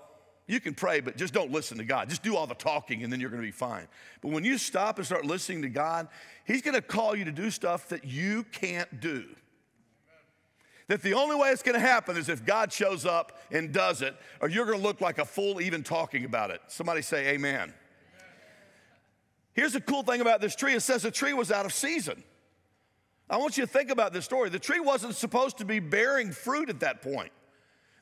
you 0.47 0.61
can 0.61 0.75
pray, 0.75 1.01
but 1.01 1.17
just 1.17 1.35
don't 1.35 1.51
listen 1.51 1.79
to 1.79 1.85
God. 1.85 2.09
Just 2.09 2.23
do 2.23 2.37
all 2.37 2.47
the 2.47 2.55
talking 2.55 3.03
and 3.03 3.13
then 3.13 3.21
you're 3.21 3.31
going 3.31 3.43
to 3.43 3.47
be 3.47 3.53
fine. 3.53 3.89
But 4.21 4.31
when 4.31 4.45
you 4.45 4.59
stop 4.59 4.99
and 4.99 5.07
start 5.07 5.25
listening 5.25 5.63
to 5.63 5.69
God, 5.69 6.09
He's 6.45 6.63
going 6.63 6.75
to 6.75 6.83
call 6.83 7.17
you 7.17 7.25
to 7.25 7.33
do 7.33 7.51
stuff 7.51 7.89
that 7.89 8.05
you 8.05 8.45
can't 8.53 9.01
do. 9.01 9.25
That 10.89 11.03
the 11.03 11.15
only 11.15 11.35
way 11.35 11.51
it's 11.51 11.65
going 11.65 11.75
to 11.75 11.81
happen 11.81 12.17
is 12.17 12.29
if 12.29 12.45
God 12.45 12.73
shows 12.73 13.05
up 13.05 13.41
and 13.51 13.73
does 13.73 14.03
it, 14.03 14.15
or 14.41 14.49
you're 14.49 14.67
going 14.67 14.79
to 14.79 14.85
look 14.85 15.01
like 15.01 15.19
a 15.19 15.25
fool 15.25 15.61
even 15.61 15.83
talking 15.83 16.25
about 16.25 16.51
it. 16.51 16.61
Somebody 16.69 17.03
say, 17.03 17.35
Amen. 17.35 17.55
amen. 17.55 17.75
Here's 19.53 19.73
the 19.73 19.81
cool 19.81 20.05
thing 20.05 20.21
about 20.21 20.41
this 20.41 20.55
tree 20.55 20.75
it 20.75 20.81
says 20.81 21.03
the 21.03 21.11
tree 21.11 21.33
was 21.33 21.51
out 21.51 21.67
of 21.67 21.73
season. 21.73 22.23
I 23.29 23.39
want 23.39 23.59
you 23.59 23.67
to 23.67 23.73
think 23.73 23.91
about 23.91 24.13
this 24.13 24.25
story. 24.25 24.49
The 24.51 24.61
tree 24.61 24.79
wasn't 24.79 25.17
supposed 25.17 25.59
to 25.59 25.65
be 25.65 25.81
bearing 25.81 26.31
fruit 26.31 26.71
at 26.71 26.79
that 26.81 27.03
point. 27.03 27.33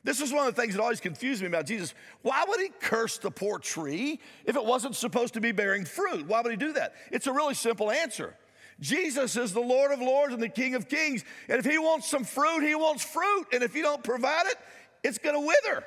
This 0.05 0.21
is 0.21 0.31
one 0.31 0.47
of 0.47 0.55
the 0.55 0.61
things 0.61 0.75
that 0.75 0.81
always 0.81 0.99
confused 0.99 1.41
me 1.41 1.47
about 1.47 1.65
Jesus. 1.65 1.95
Why 2.21 2.45
would 2.47 2.59
he 2.59 2.69
curse 2.79 3.17
the 3.17 3.31
poor 3.31 3.57
tree 3.57 4.19
if 4.45 4.55
it 4.55 4.63
wasn't 4.63 4.95
supposed 4.95 5.33
to 5.33 5.41
be 5.41 5.51
bearing 5.51 5.83
fruit? 5.83 6.27
Why 6.27 6.41
would 6.41 6.51
he 6.51 6.57
do 6.57 6.73
that? 6.73 6.93
It's 7.11 7.25
a 7.25 7.33
really 7.33 7.55
simple 7.55 7.89
answer. 7.89 8.35
Jesus 8.79 9.35
is 9.35 9.51
the 9.51 9.61
Lord 9.61 9.91
of 9.91 9.99
Lords 9.99 10.31
and 10.31 10.43
the 10.43 10.47
King 10.47 10.75
of 10.75 10.87
Kings. 10.87 11.25
And 11.49 11.57
if 11.57 11.65
he 11.65 11.79
wants 11.79 12.07
some 12.07 12.23
fruit, 12.23 12.61
he 12.61 12.75
wants 12.75 13.03
fruit. 13.03 13.47
And 13.51 13.63
if 13.63 13.75
you 13.75 13.81
don't 13.81 14.03
provide 14.03 14.45
it, 14.45 14.57
it's 15.03 15.17
going 15.17 15.33
to 15.33 15.39
wither. 15.39 15.83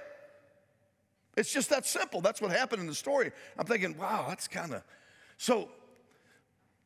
It's 1.37 1.53
just 1.53 1.71
that 1.71 1.87
simple. 1.87 2.21
That's 2.21 2.41
what 2.41 2.51
happened 2.51 2.81
in 2.81 2.89
the 2.89 2.97
story. 2.97 3.31
I'm 3.57 3.67
thinking, 3.67 3.97
wow, 3.97 4.27
that's 4.29 4.49
kind 4.49 4.75
of 4.75 4.83
so. 5.37 5.69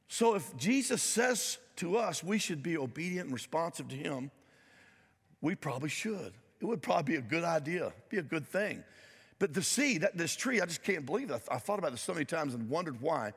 So 0.08 0.34
if 0.34 0.54
Jesus 0.58 1.00
says 1.00 1.56
to 1.76 1.96
us 1.96 2.22
we 2.22 2.36
should 2.36 2.62
be 2.62 2.76
obedient 2.76 3.28
and 3.28 3.32
responsive 3.32 3.88
to 3.88 3.96
him, 3.96 4.30
we 5.40 5.54
probably 5.54 5.88
should 5.88 6.34
it 6.62 6.66
would 6.66 6.80
probably 6.80 7.14
be 7.14 7.18
a 7.18 7.22
good 7.22 7.42
idea, 7.42 7.92
be 8.08 8.18
a 8.18 8.22
good 8.22 8.46
thing. 8.46 8.84
But 9.40 9.52
the 9.52 9.62
seed, 9.62 10.02
that, 10.02 10.16
this 10.16 10.36
tree, 10.36 10.60
I 10.60 10.66
just 10.66 10.84
can't 10.84 11.04
believe 11.04 11.30
it. 11.30 11.42
I, 11.50 11.56
I 11.56 11.58
thought 11.58 11.80
about 11.80 11.90
this 11.90 12.00
so 12.00 12.14
many 12.14 12.24
times 12.24 12.54
and 12.54 12.68
wondered 12.68 13.00
why. 13.00 13.32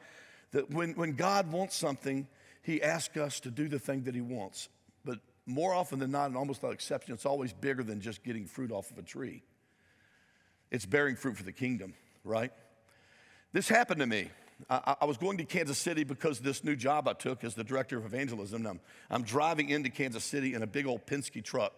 That 0.51 0.70
when, 0.70 0.94
when 0.94 1.13
God 1.15 1.51
wants 1.51 1.75
something, 1.75 2.27
He 2.62 2.84
asks 2.84 3.17
us 3.17 3.39
to 3.39 3.50
do 3.50 3.67
the 3.67 3.79
thing 3.79 4.03
that 4.03 4.13
He 4.13 4.22
wants. 4.22 4.70
But 5.03 5.20
more 5.48 5.74
often 5.74 5.98
than 5.98 6.12
not, 6.12 6.27
and 6.27 6.38
almost 6.38 6.62
without 6.62 6.75
exception, 6.75 7.15
it's 7.15 7.25
always 7.25 7.51
bigger 7.51 7.82
than 7.82 8.00
just 8.00 8.24
getting 8.24 8.46
fruit 8.46 8.72
off 8.72 8.92
of 8.92 9.00
a 9.00 9.01
tree. 9.01 9.42
It's 10.70 10.85
bearing 10.85 11.16
fruit 11.16 11.35
for 11.35 11.44
the 11.44 11.51
kingdom, 11.51 11.96
right? 12.24 12.51
This 13.53 13.68
happened 13.68 14.01
to 14.01 14.07
me. 14.07 14.29
I, 14.70 14.96
I, 15.01 15.05
was 15.05 15.18
going 15.18 15.38
to 15.40 15.46
Kansas 15.46 15.79
City 15.79 16.03
because 16.03 16.40
this 16.40 16.64
new 16.64 16.75
job 16.75 17.07
I 17.07 17.14
took 17.14 17.44
as 17.44 17.55
the 17.55 17.64
director 17.64 17.98
of 17.98 18.05
evangelism. 18.05 18.66
I'm, 18.66 18.79
I'm 19.09 19.24
driving 19.24 19.70
into 19.70 19.90
Kansas 19.90 20.24
City 20.24 20.53
in 20.53 20.64
a 20.64 20.68
big 20.68 20.85
old 20.85 21.05
Penske 21.05 21.44
truck. 21.44 21.74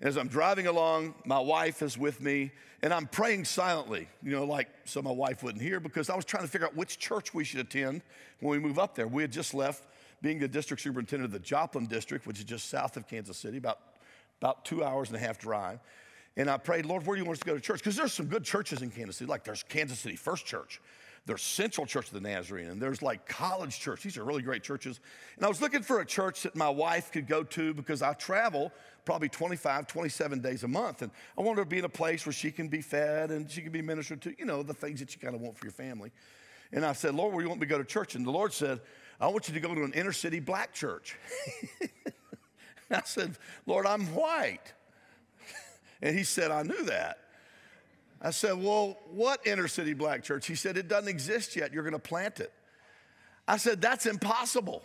As 0.00 0.16
I'm 0.16 0.28
driving 0.28 0.66
along, 0.66 1.14
my 1.24 1.38
wife 1.38 1.80
is 1.80 1.96
with 1.96 2.20
me, 2.20 2.52
and 2.82 2.92
I'm 2.92 3.06
praying 3.06 3.46
silently, 3.46 4.08
you 4.22 4.30
know, 4.30 4.44
like 4.44 4.68
so 4.84 5.00
my 5.00 5.10
wife 5.10 5.42
wouldn't 5.42 5.62
hear 5.62 5.80
because 5.80 6.10
I 6.10 6.16
was 6.16 6.26
trying 6.26 6.44
to 6.44 6.48
figure 6.48 6.66
out 6.66 6.76
which 6.76 6.98
church 6.98 7.32
we 7.32 7.44
should 7.44 7.60
attend 7.60 8.02
when 8.40 8.50
we 8.50 8.58
move 8.58 8.78
up 8.78 8.94
there. 8.94 9.08
We 9.08 9.22
had 9.22 9.32
just 9.32 9.54
left 9.54 9.84
being 10.20 10.38
the 10.38 10.48
district 10.48 10.82
superintendent 10.82 11.24
of 11.24 11.32
the 11.32 11.38
Joplin 11.38 11.86
district, 11.86 12.26
which 12.26 12.38
is 12.38 12.44
just 12.44 12.68
south 12.68 12.96
of 12.96 13.08
Kansas 13.08 13.38
City, 13.38 13.56
about, 13.56 13.78
about 14.40 14.64
two 14.64 14.84
hours 14.84 15.08
and 15.08 15.16
a 15.16 15.20
half 15.20 15.38
drive. 15.38 15.80
And 16.36 16.50
I 16.50 16.58
prayed, 16.58 16.84
Lord, 16.84 17.06
where 17.06 17.16
do 17.16 17.22
you 17.22 17.26
want 17.26 17.38
us 17.38 17.40
to 17.40 17.46
go 17.46 17.54
to 17.54 17.60
church? 17.60 17.78
Because 17.78 17.96
there's 17.96 18.12
some 18.12 18.26
good 18.26 18.44
churches 18.44 18.82
in 18.82 18.90
Kansas 18.90 19.16
City, 19.16 19.30
like 19.30 19.44
there's 19.44 19.62
Kansas 19.62 19.98
City 19.98 20.16
First 20.16 20.44
Church. 20.44 20.80
There's 21.26 21.42
Central 21.42 21.86
Church 21.86 22.06
of 22.06 22.12
the 22.12 22.20
Nazarene, 22.20 22.68
and 22.68 22.80
there's 22.80 23.02
like 23.02 23.26
College 23.26 23.78
Church. 23.80 24.04
These 24.04 24.16
are 24.16 24.24
really 24.24 24.42
great 24.42 24.62
churches. 24.62 25.00
And 25.34 25.44
I 25.44 25.48
was 25.48 25.60
looking 25.60 25.82
for 25.82 26.00
a 26.00 26.06
church 26.06 26.44
that 26.44 26.54
my 26.54 26.68
wife 26.68 27.10
could 27.10 27.26
go 27.26 27.42
to 27.42 27.74
because 27.74 28.00
I 28.00 28.12
travel 28.12 28.70
probably 29.04 29.28
25, 29.28 29.88
27 29.88 30.40
days 30.40 30.62
a 30.62 30.68
month. 30.68 31.02
And 31.02 31.10
I 31.36 31.42
want 31.42 31.58
her 31.58 31.64
to 31.64 31.68
be 31.68 31.78
in 31.78 31.84
a 31.84 31.88
place 31.88 32.24
where 32.26 32.32
she 32.32 32.52
can 32.52 32.68
be 32.68 32.80
fed 32.80 33.32
and 33.32 33.50
she 33.50 33.60
can 33.60 33.72
be 33.72 33.82
ministered 33.82 34.22
to, 34.22 34.34
you 34.38 34.44
know, 34.44 34.62
the 34.62 34.74
things 34.74 35.00
that 35.00 35.14
you 35.14 35.20
kind 35.20 35.34
of 35.34 35.40
want 35.40 35.58
for 35.58 35.66
your 35.66 35.72
family. 35.72 36.12
And 36.72 36.84
I 36.84 36.92
said, 36.92 37.14
Lord, 37.14 37.32
where 37.32 37.40
do 37.40 37.44
you 37.44 37.48
want 37.48 37.60
me 37.60 37.66
to 37.66 37.70
go 37.70 37.78
to 37.78 37.84
church? 37.84 38.14
And 38.14 38.24
the 38.24 38.30
Lord 38.30 38.52
said, 38.52 38.80
I 39.20 39.26
want 39.26 39.48
you 39.48 39.54
to 39.54 39.60
go 39.60 39.74
to 39.74 39.82
an 39.82 39.92
inner 39.94 40.12
city 40.12 40.38
black 40.38 40.72
church. 40.72 41.16
I 42.90 43.02
said, 43.04 43.36
Lord, 43.66 43.86
I'm 43.86 44.06
white. 44.14 44.72
and 46.02 46.16
he 46.16 46.22
said, 46.22 46.52
I 46.52 46.62
knew 46.62 46.84
that. 46.84 47.18
I 48.20 48.30
said, 48.30 48.52
Well, 48.62 48.98
what 49.10 49.46
inner 49.46 49.68
city 49.68 49.94
black 49.94 50.22
church? 50.22 50.46
He 50.46 50.54
said, 50.54 50.76
It 50.76 50.88
doesn't 50.88 51.08
exist 51.08 51.56
yet. 51.56 51.72
You're 51.72 51.82
going 51.82 51.92
to 51.92 51.98
plant 51.98 52.40
it. 52.40 52.52
I 53.46 53.56
said, 53.56 53.80
That's 53.80 54.06
impossible. 54.06 54.82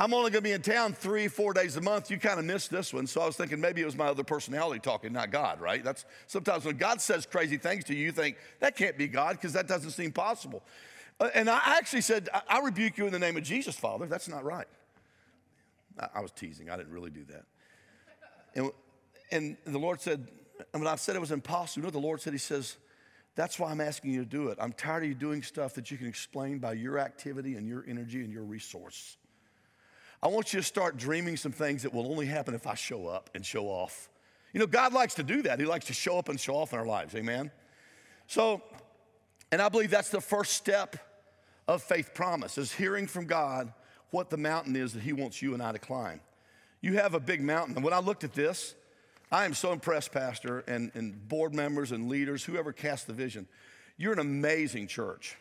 I'm 0.00 0.14
only 0.14 0.30
going 0.30 0.44
to 0.44 0.48
be 0.48 0.52
in 0.52 0.62
town 0.62 0.92
three, 0.92 1.26
four 1.26 1.52
days 1.52 1.76
a 1.76 1.80
month. 1.80 2.08
You 2.08 2.18
kind 2.18 2.38
of 2.38 2.44
missed 2.44 2.70
this 2.70 2.94
one. 2.94 3.08
So 3.08 3.20
I 3.20 3.26
was 3.26 3.36
thinking 3.36 3.60
maybe 3.60 3.82
it 3.82 3.84
was 3.84 3.96
my 3.96 4.06
other 4.06 4.22
personality 4.22 4.78
talking, 4.78 5.12
not 5.12 5.32
God, 5.32 5.60
right? 5.60 5.82
That's 5.82 6.04
sometimes 6.28 6.64
when 6.64 6.76
God 6.76 7.00
says 7.00 7.26
crazy 7.26 7.56
things 7.56 7.82
to 7.84 7.96
you, 7.96 8.06
you 8.06 8.12
think 8.12 8.36
that 8.60 8.76
can't 8.76 8.96
be 8.96 9.08
God 9.08 9.32
because 9.32 9.54
that 9.54 9.66
doesn't 9.66 9.90
seem 9.90 10.12
possible. 10.12 10.62
Uh, 11.18 11.30
and 11.34 11.50
I 11.50 11.60
actually 11.64 12.02
said, 12.02 12.28
I 12.48 12.60
rebuke 12.60 12.96
you 12.96 13.06
in 13.06 13.12
the 13.12 13.18
name 13.18 13.36
of 13.36 13.42
Jesus, 13.42 13.76
Father. 13.76 14.06
That's 14.06 14.28
not 14.28 14.44
right. 14.44 14.68
I 16.14 16.20
was 16.20 16.30
teasing. 16.30 16.70
I 16.70 16.76
didn't 16.76 16.92
really 16.92 17.10
do 17.10 17.24
that. 17.24 17.44
And, 18.54 18.70
and 19.32 19.56
the 19.64 19.78
Lord 19.78 20.00
said, 20.00 20.28
and 20.72 20.82
when 20.82 20.92
I 20.92 20.96
said 20.96 21.16
it 21.16 21.20
was 21.20 21.32
impossible, 21.32 21.80
you 21.80 21.86
know 21.86 21.90
the 21.90 21.98
Lord 21.98 22.20
said? 22.20 22.32
He 22.32 22.38
says, 22.38 22.76
That's 23.34 23.58
why 23.58 23.70
I'm 23.70 23.80
asking 23.80 24.12
you 24.12 24.20
to 24.20 24.28
do 24.28 24.48
it. 24.48 24.58
I'm 24.60 24.72
tired 24.72 25.04
of 25.04 25.08
you 25.08 25.14
doing 25.14 25.42
stuff 25.42 25.74
that 25.74 25.90
you 25.90 25.96
can 25.96 26.06
explain 26.06 26.58
by 26.58 26.72
your 26.74 26.98
activity 26.98 27.56
and 27.56 27.66
your 27.66 27.84
energy 27.86 28.22
and 28.24 28.32
your 28.32 28.44
resource. 28.44 29.16
I 30.22 30.28
want 30.28 30.52
you 30.52 30.60
to 30.60 30.66
start 30.66 30.96
dreaming 30.96 31.36
some 31.36 31.52
things 31.52 31.84
that 31.84 31.94
will 31.94 32.10
only 32.10 32.26
happen 32.26 32.54
if 32.54 32.66
I 32.66 32.74
show 32.74 33.06
up 33.06 33.30
and 33.34 33.46
show 33.46 33.66
off. 33.66 34.08
You 34.52 34.60
know, 34.60 34.66
God 34.66 34.92
likes 34.92 35.14
to 35.14 35.22
do 35.22 35.42
that. 35.42 35.60
He 35.60 35.66
likes 35.66 35.86
to 35.86 35.92
show 35.92 36.18
up 36.18 36.28
and 36.28 36.40
show 36.40 36.56
off 36.56 36.72
in 36.72 36.78
our 36.78 36.86
lives. 36.86 37.14
Amen? 37.14 37.52
So, 38.26 38.62
and 39.52 39.62
I 39.62 39.68
believe 39.68 39.90
that's 39.90 40.10
the 40.10 40.20
first 40.20 40.54
step 40.54 40.96
of 41.68 41.82
faith 41.82 42.14
promise 42.14 42.58
is 42.58 42.72
hearing 42.72 43.06
from 43.06 43.26
God 43.26 43.72
what 44.10 44.30
the 44.30 44.36
mountain 44.36 44.74
is 44.74 44.94
that 44.94 45.02
He 45.02 45.12
wants 45.12 45.40
you 45.40 45.54
and 45.54 45.62
I 45.62 45.72
to 45.72 45.78
climb. 45.78 46.20
You 46.80 46.94
have 46.94 47.14
a 47.14 47.20
big 47.20 47.42
mountain. 47.42 47.76
And 47.76 47.84
when 47.84 47.92
I 47.92 48.00
looked 48.00 48.24
at 48.24 48.32
this, 48.32 48.74
I 49.30 49.44
am 49.44 49.52
so 49.52 49.72
impressed, 49.72 50.12
Pastor, 50.12 50.64
and, 50.66 50.90
and 50.94 51.28
board 51.28 51.54
members 51.54 51.92
and 51.92 52.08
leaders, 52.08 52.44
whoever 52.44 52.72
cast 52.72 53.06
the 53.06 53.12
vision. 53.12 53.46
You're 53.98 54.14
an 54.14 54.20
amazing 54.20 54.86
church. 54.86 55.36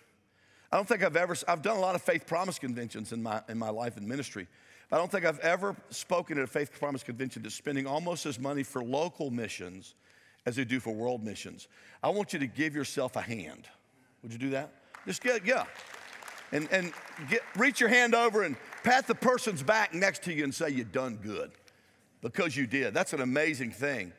I 0.71 0.75
don't 0.75 0.87
think 0.87 1.03
I've 1.03 1.15
ever, 1.15 1.35
I've 1.47 1.61
done 1.61 1.77
a 1.77 1.79
lot 1.79 1.95
of 1.95 2.01
faith 2.01 2.27
promise 2.27 2.59
conventions 2.59 3.13
in 3.13 3.23
my, 3.23 3.41
in 3.47 3.57
my 3.57 3.69
life 3.69 3.95
in 3.95 4.05
ministry. 4.05 4.47
I 4.91 4.97
don't 4.97 5.09
think 5.09 5.25
I've 5.25 5.39
ever 5.39 5.75
spoken 5.89 6.37
at 6.37 6.43
a 6.43 6.47
faith 6.47 6.77
promise 6.77 7.03
convention 7.03 7.43
that's 7.43 7.55
spending 7.55 7.87
almost 7.87 8.25
as 8.25 8.39
money 8.39 8.63
for 8.63 8.83
local 8.83 9.31
missions 9.31 9.95
as 10.45 10.57
they 10.57 10.65
do 10.65 10.79
for 10.79 10.93
world 10.93 11.23
missions. 11.23 11.67
I 12.03 12.09
want 12.09 12.33
you 12.33 12.39
to 12.39 12.47
give 12.47 12.75
yourself 12.75 13.15
a 13.15 13.21
hand. 13.21 13.67
Would 14.23 14.33
you 14.33 14.39
do 14.39 14.49
that? 14.51 14.71
Just 15.05 15.21
get, 15.21 15.45
yeah. 15.45 15.63
And, 16.51 16.67
and 16.71 16.91
get, 17.29 17.41
reach 17.55 17.79
your 17.79 17.89
hand 17.89 18.15
over 18.15 18.43
and 18.43 18.57
pat 18.83 19.07
the 19.07 19.15
person's 19.15 19.63
back 19.63 19.93
next 19.93 20.23
to 20.23 20.33
you 20.33 20.43
and 20.43 20.53
say, 20.53 20.69
You 20.69 20.83
done 20.85 21.19
good 21.21 21.51
because 22.21 22.55
you 22.55 22.67
did. 22.67 22.93
That's 22.93 23.13
an 23.13 23.21
amazing 23.21 23.71
thing. 23.71 24.13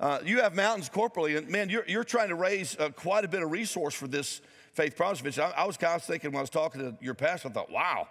Uh, 0.00 0.18
you 0.24 0.40
have 0.40 0.54
mountains 0.54 0.88
corporally, 0.88 1.36
and 1.36 1.48
man, 1.48 1.68
you're, 1.68 1.84
you're 1.86 2.04
trying 2.04 2.28
to 2.28 2.34
raise 2.34 2.76
uh, 2.78 2.88
quite 2.90 3.24
a 3.24 3.28
bit 3.28 3.42
of 3.42 3.50
resource 3.50 3.94
for 3.94 4.08
this 4.08 4.40
faith 4.72 4.96
promise. 4.96 5.38
I, 5.38 5.50
I, 5.50 5.64
was 5.64 5.76
kind 5.76 5.94
of 5.94 6.02
thinking 6.02 6.32
when 6.32 6.38
I 6.38 6.40
was 6.40 6.50
talking 6.50 6.80
to 6.80 6.96
your 7.00 7.14
pastor, 7.14 7.48
I 7.48 7.52
thought, 7.52 7.70
wow, 7.70 8.08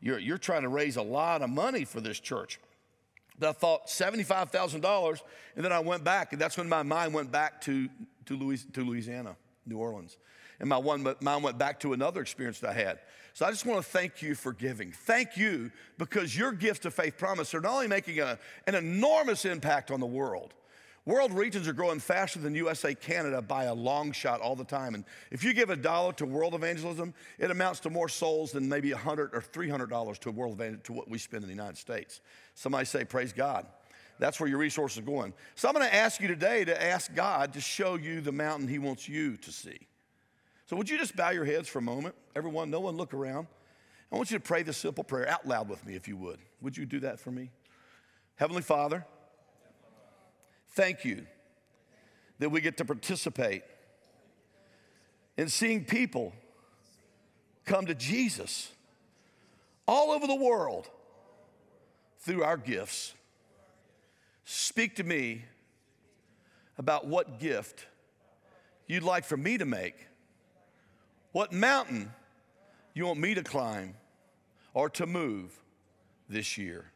you're, 0.00 0.18
you're 0.18 0.38
trying 0.38 0.62
to 0.62 0.68
raise 0.68 0.96
a 0.96 1.02
lot 1.02 1.42
of 1.42 1.50
money 1.50 1.84
for 1.84 2.00
this 2.00 2.20
church. 2.20 2.58
that 3.38 3.50
I 3.50 3.52
thought 3.52 3.88
$75,000. 3.88 5.20
And 5.56 5.64
then 5.64 5.72
I 5.72 5.80
went 5.80 6.04
back, 6.04 6.32
and 6.32 6.40
that's 6.40 6.56
when 6.56 6.68
my 6.68 6.82
mind 6.82 7.12
went 7.12 7.30
back 7.30 7.60
to, 7.62 7.88
to, 8.26 8.36
Louis, 8.36 8.64
to 8.72 8.84
Louisiana, 8.84 9.36
New 9.66 9.78
Orleans. 9.78 10.16
And 10.58 10.68
my 10.68 10.78
one, 10.78 11.06
mind 11.20 11.44
went 11.44 11.58
back 11.58 11.80
to 11.80 11.92
another 11.92 12.22
experience 12.22 12.60
that 12.60 12.70
I 12.70 12.74
had. 12.74 12.98
So 13.36 13.44
I 13.44 13.50
just 13.50 13.66
want 13.66 13.84
to 13.84 13.86
thank 13.86 14.22
you 14.22 14.34
for 14.34 14.54
giving. 14.54 14.92
Thank 14.92 15.36
you 15.36 15.70
because 15.98 16.34
your 16.34 16.52
gifts 16.52 16.86
of 16.86 16.94
Faith 16.94 17.18
Promise 17.18 17.52
are 17.52 17.60
not 17.60 17.74
only 17.74 17.86
making 17.86 18.18
a, 18.18 18.38
an 18.66 18.74
enormous 18.74 19.44
impact 19.44 19.90
on 19.90 20.00
the 20.00 20.06
world, 20.06 20.54
World 21.04 21.34
regions 21.34 21.68
are 21.68 21.74
growing 21.74 22.00
faster 22.00 22.38
than 22.38 22.54
USA, 22.54 22.94
Canada 22.94 23.42
by 23.42 23.64
a 23.64 23.74
long 23.74 24.10
shot 24.10 24.40
all 24.40 24.56
the 24.56 24.64
time. 24.64 24.94
And 24.94 25.04
if 25.30 25.44
you 25.44 25.52
give 25.52 25.68
a 25.68 25.76
dollar 25.76 26.14
to 26.14 26.24
world 26.24 26.54
evangelism, 26.54 27.12
it 27.38 27.50
amounts 27.50 27.80
to 27.80 27.90
more 27.90 28.08
souls 28.08 28.52
than 28.52 28.70
maybe 28.70 28.90
a 28.92 28.96
100 28.96 29.34
or 29.34 29.42
$300 29.42 30.18
to 30.20 30.30
world 30.30 30.58
to 30.84 30.92
what 30.94 31.08
we 31.08 31.18
spend 31.18 31.44
in 31.44 31.48
the 31.48 31.54
United 31.54 31.76
States. 31.76 32.22
Somebody 32.54 32.86
say, 32.86 33.04
Praise 33.04 33.34
God. 33.34 33.66
That's 34.18 34.40
where 34.40 34.48
your 34.48 34.58
resources 34.58 34.98
are 34.98 35.02
going. 35.02 35.34
So 35.56 35.68
I'm 35.68 35.74
going 35.74 35.86
to 35.86 35.94
ask 35.94 36.22
you 36.22 36.26
today 36.26 36.64
to 36.64 36.82
ask 36.82 37.14
God 37.14 37.52
to 37.52 37.60
show 37.60 37.96
you 37.96 38.22
the 38.22 38.32
mountain 38.32 38.66
He 38.66 38.78
wants 38.78 39.08
you 39.08 39.36
to 39.36 39.52
see. 39.52 39.78
So 40.66 40.76
would 40.76 40.88
you 40.88 40.98
just 40.98 41.16
bow 41.16 41.30
your 41.30 41.44
heads 41.44 41.68
for 41.68 41.78
a 41.78 41.82
moment? 41.82 42.14
Everyone, 42.34 42.70
no 42.70 42.80
one 42.80 42.96
look 42.96 43.14
around. 43.14 43.46
I 44.12 44.16
want 44.16 44.30
you 44.30 44.38
to 44.38 44.42
pray 44.42 44.62
this 44.62 44.76
simple 44.76 45.04
prayer 45.04 45.28
out 45.28 45.46
loud 45.46 45.68
with 45.68 45.84
me 45.86 45.94
if 45.94 46.06
you 46.06 46.16
would. 46.16 46.38
Would 46.60 46.76
you 46.76 46.86
do 46.86 47.00
that 47.00 47.18
for 47.20 47.30
me? 47.30 47.50
Heavenly 48.36 48.62
Father, 48.62 49.04
Thank 50.76 51.06
you 51.06 51.26
that 52.38 52.50
we 52.50 52.60
get 52.60 52.76
to 52.76 52.84
participate 52.84 53.62
in 55.38 55.48
seeing 55.48 55.86
people 55.86 56.34
come 57.64 57.86
to 57.86 57.94
Jesus 57.94 58.70
all 59.88 60.10
over 60.10 60.26
the 60.26 60.34
world 60.34 60.90
through 62.18 62.44
our 62.44 62.58
gifts. 62.58 63.14
Speak 64.44 64.96
to 64.96 65.02
me 65.02 65.46
about 66.76 67.06
what 67.06 67.40
gift 67.40 67.86
you'd 68.86 69.02
like 69.02 69.24
for 69.24 69.38
me 69.38 69.56
to 69.56 69.64
make, 69.64 70.05
what 71.36 71.52
mountain 71.52 72.10
you 72.94 73.04
want 73.04 73.20
me 73.20 73.34
to 73.34 73.42
climb 73.42 73.92
or 74.72 74.88
to 74.88 75.04
move 75.04 75.52
this 76.30 76.56
year. 76.56 76.90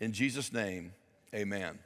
In 0.00 0.12
Jesus' 0.12 0.50
name, 0.50 0.94
amen. 1.34 1.78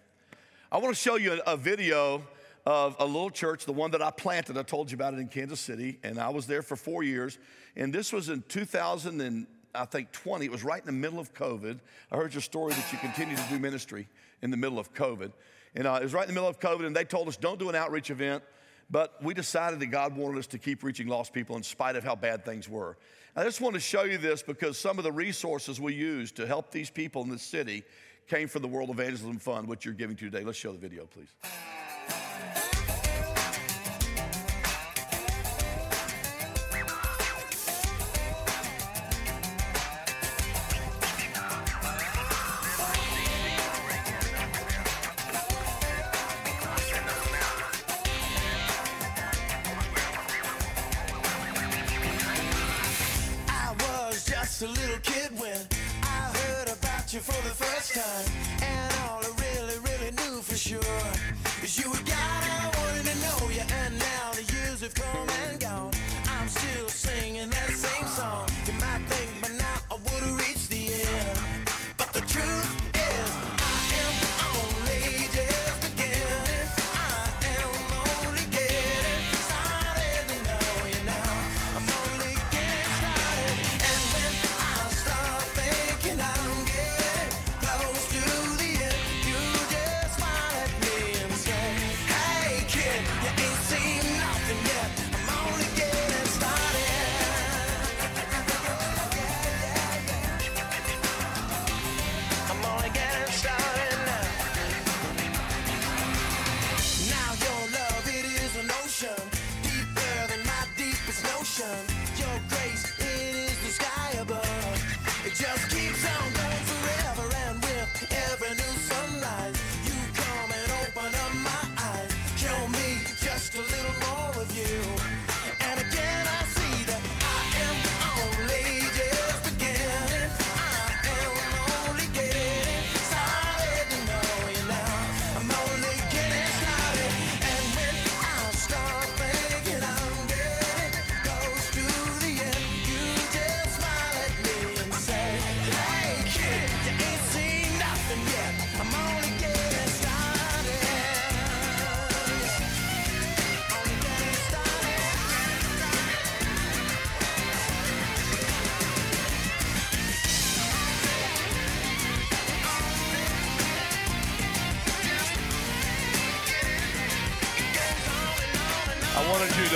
I 0.70 0.78
want 0.78 0.94
to 0.94 1.02
show 1.02 1.16
you 1.16 1.40
a, 1.44 1.56
video 1.56 2.22
of 2.64 2.94
a 3.00 3.04
little 3.04 3.28
church, 3.28 3.64
the 3.64 3.72
one 3.72 3.90
that 3.90 4.02
I 4.02 4.12
planted. 4.12 4.56
I 4.56 4.62
told 4.62 4.88
you 4.88 4.94
about 4.94 5.14
it 5.14 5.18
in 5.18 5.26
Kansas 5.26 5.58
City, 5.58 5.98
and 6.04 6.20
I 6.20 6.28
was 6.28 6.46
there 6.46 6.62
for 6.62 6.76
four 6.76 7.02
years. 7.02 7.38
And 7.74 7.92
this 7.92 8.12
was 8.12 8.28
in 8.28 8.44
2000 8.46 9.20
and 9.20 9.48
I 9.74 9.84
think 9.84 10.12
20. 10.12 10.44
It 10.44 10.52
was 10.52 10.62
right 10.62 10.80
in 10.80 10.86
the 10.86 10.92
middle 10.92 11.18
of 11.18 11.34
COVID. 11.34 11.80
I 12.12 12.16
heard 12.16 12.34
your 12.34 12.40
story 12.40 12.72
that 12.72 12.92
you 12.92 12.98
continue 12.98 13.34
to 13.34 13.44
do 13.50 13.58
ministry 13.58 14.06
in 14.42 14.52
the 14.52 14.56
middle 14.56 14.78
of 14.78 14.94
COVID. 14.94 15.32
And 15.74 15.88
uh, 15.88 15.98
it 16.00 16.04
was 16.04 16.14
right 16.14 16.22
in 16.22 16.28
the 16.28 16.40
middle 16.40 16.48
of 16.48 16.60
COVID, 16.60 16.86
and 16.86 16.94
they 16.94 17.04
told 17.04 17.26
us 17.26 17.36
don't 17.36 17.58
do 17.58 17.68
an 17.68 17.74
outreach 17.74 18.10
event. 18.10 18.44
But 18.90 19.22
we 19.22 19.34
decided 19.34 19.80
that 19.80 19.86
God 19.86 20.16
wanted 20.16 20.38
us 20.38 20.46
to 20.48 20.58
keep 20.58 20.82
reaching 20.82 21.08
lost 21.08 21.32
people 21.32 21.56
in 21.56 21.62
spite 21.62 21.96
of 21.96 22.04
how 22.04 22.14
bad 22.14 22.44
things 22.44 22.68
were. 22.68 22.96
I 23.34 23.44
just 23.44 23.60
want 23.60 23.74
to 23.74 23.80
show 23.80 24.04
you 24.04 24.16
this 24.16 24.42
because 24.42 24.78
some 24.78 24.98
of 24.98 25.04
the 25.04 25.12
resources 25.12 25.80
we 25.80 25.94
use 25.94 26.32
to 26.32 26.46
help 26.46 26.70
these 26.70 26.88
people 26.88 27.22
in 27.22 27.28
the 27.28 27.38
city 27.38 27.82
came 28.28 28.48
from 28.48 28.62
the 28.62 28.68
World 28.68 28.90
Evangelism 28.90 29.38
Fund, 29.38 29.68
which 29.68 29.84
you're 29.84 29.94
giving 29.94 30.16
to 30.16 30.30
today. 30.30 30.44
Let's 30.44 30.58
show 30.58 30.72
the 30.72 30.78
video, 30.78 31.06
please. 31.06 31.28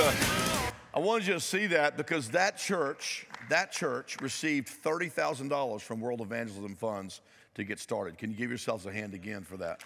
I 0.02 0.98
wanted 0.98 1.26
you 1.26 1.34
to 1.34 1.40
see 1.40 1.66
that 1.68 1.98
because 1.98 2.30
that 2.30 2.56
church, 2.56 3.26
that 3.50 3.70
church 3.70 4.16
received 4.22 4.68
$30,000 4.82 5.80
from 5.82 6.00
World 6.00 6.22
Evangelism 6.22 6.74
Funds 6.74 7.20
to 7.54 7.64
get 7.64 7.78
started. 7.78 8.16
Can 8.16 8.30
you 8.30 8.36
give 8.36 8.48
yourselves 8.48 8.86
a 8.86 8.92
hand 8.92 9.12
again 9.12 9.42
for 9.42 9.58
that? 9.58 9.82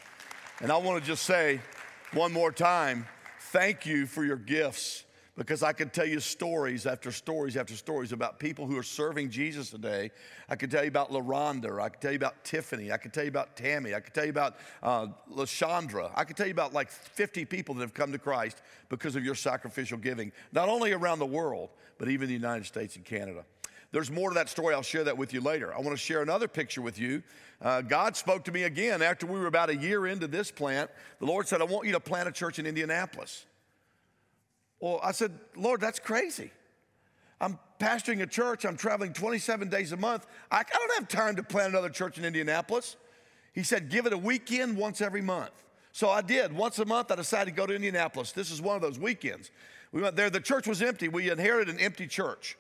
And 0.61 0.71
I 0.71 0.77
want 0.77 1.03
to 1.03 1.07
just 1.07 1.25
say 1.25 1.61
one 2.13 2.33
more 2.33 2.53
time, 2.53 3.07
thank 3.51 3.87
you 3.87 4.07
for 4.07 4.25
your 4.25 4.37
gifts 4.37 5.05
because 5.37 5.63
I 5.63 5.73
could 5.73 5.93
tell 5.93 6.07
you 6.07 6.21
stories 6.21 6.87
after 6.87 7.11
stories 7.11 7.57
after 7.57 7.75
stories 7.75 8.13
about 8.13 8.39
people 8.39 8.67
who 8.67 8.79
are 8.79 8.85
serving 8.85 9.31
Jesus 9.31 9.71
today. 9.71 10.11
I 10.49 10.55
could 10.55 10.71
tell 10.71 10.83
you 10.83 10.89
about 10.89 11.11
LaRonda. 11.11 11.81
I 11.81 11.89
could 11.89 12.01
tell 12.01 12.13
you 12.13 12.17
about 12.17 12.45
Tiffany. 12.45 12.93
I 12.93 12.97
could 12.99 13.13
tell 13.13 13.25
you 13.25 13.31
about 13.31 13.57
Tammy. 13.57 13.95
I 13.95 14.01
could 14.01 14.15
tell 14.15 14.25
you 14.25 14.31
about 14.31 14.57
uh, 14.83 15.09
LaShondra. 15.33 16.13
I 16.15 16.25
could 16.25 16.37
tell 16.37 16.47
you 16.47 16.53
about 16.53 16.73
like 16.73 16.91
50 16.91 17.45
people 17.47 17.75
that 17.75 17.81
have 17.81 17.95
come 17.95 18.13
to 18.13 18.19
Christ 18.19 18.63
because 18.89 19.17
of 19.17 19.25
your 19.25 19.35
sacrificial 19.35 19.99
giving, 19.99 20.31
not 20.53 20.69
only 20.69 20.93
around 20.93 21.19
the 21.19 21.27
world, 21.27 21.71
but 21.99 22.09
even 22.09 22.29
the 22.29 22.35
United 22.35 22.67
States 22.67 22.95
and 22.97 23.05
Canada. 23.05 23.45
There's 23.91 24.11
more 24.11 24.31
to 24.31 24.35
that 24.35 24.49
story. 24.49 24.75
I'll 24.75 24.83
share 24.83 25.05
that 25.05 25.17
with 25.17 25.33
you 25.33 25.41
later. 25.41 25.73
I 25.73 25.79
want 25.79 25.91
to 25.91 25.97
share 25.97 26.23
another 26.23 26.49
picture 26.49 26.83
with 26.83 26.99
you. 26.99 27.23
Uh, 27.63 27.81
God 27.81 28.17
spoke 28.17 28.45
to 28.45 28.53
me 28.53 28.65
again 28.65 29.03
after 29.03 29.25
we 29.25 29.39
were 29.39 29.47
about 29.47 29.71
a 29.71 29.77
year 29.77 30.07
into 30.07 30.27
this 30.27 30.51
plant. 30.51 30.91
The 31.21 31.27
Lord 31.27 31.47
said, 31.47 31.61
I 31.61 31.65
want 31.65 31.87
you 31.87 31.93
to 31.93 32.01
plant 32.01 32.29
a 32.29 32.33
church 32.33 32.59
in 32.59 32.67
Indianapolis. 32.67 33.47
Well, 34.85 35.01
I 35.03 35.13
said, 35.13 35.33
Lord, 35.57 35.81
that's 35.81 35.99
crazy. 35.99 36.51
I'm 37.41 37.59
pastoring 37.81 38.21
a 38.21 38.27
church. 38.27 38.67
I'm 38.67 38.77
traveling 38.77 39.15
27 39.15 39.71
days 39.71 39.93
a 39.93 39.97
month. 39.97 40.27
I, 40.51 40.59
I 40.59 40.63
don't 40.63 40.95
have 40.99 41.09
time 41.09 41.37
to 41.37 41.43
plant 41.43 41.71
another 41.71 41.89
church 41.89 42.19
in 42.19 42.25
Indianapolis. 42.27 42.97
He 43.55 43.63
said, 43.63 43.89
give 43.89 44.05
it 44.05 44.13
a 44.13 44.19
weekend 44.19 44.77
once 44.77 45.01
every 45.01 45.23
month. 45.23 45.53
So 45.93 46.11
I 46.11 46.21
did. 46.21 46.53
Once 46.53 46.79
a 46.81 46.85
month, 46.85 47.11
I 47.11 47.15
decided 47.15 47.53
to 47.53 47.57
go 47.57 47.65
to 47.65 47.75
Indianapolis. 47.75 48.33
This 48.33 48.51
is 48.51 48.61
one 48.61 48.77
of 48.77 48.83
those 48.83 48.99
weekends. 48.99 49.51
We 49.91 50.03
went 50.03 50.17
there. 50.17 50.29
The 50.29 50.39
church 50.39 50.67
was 50.67 50.83
empty. 50.83 51.09
We 51.09 51.31
inherited 51.31 51.75
an 51.75 51.81
empty 51.81 52.07
church. 52.07 52.59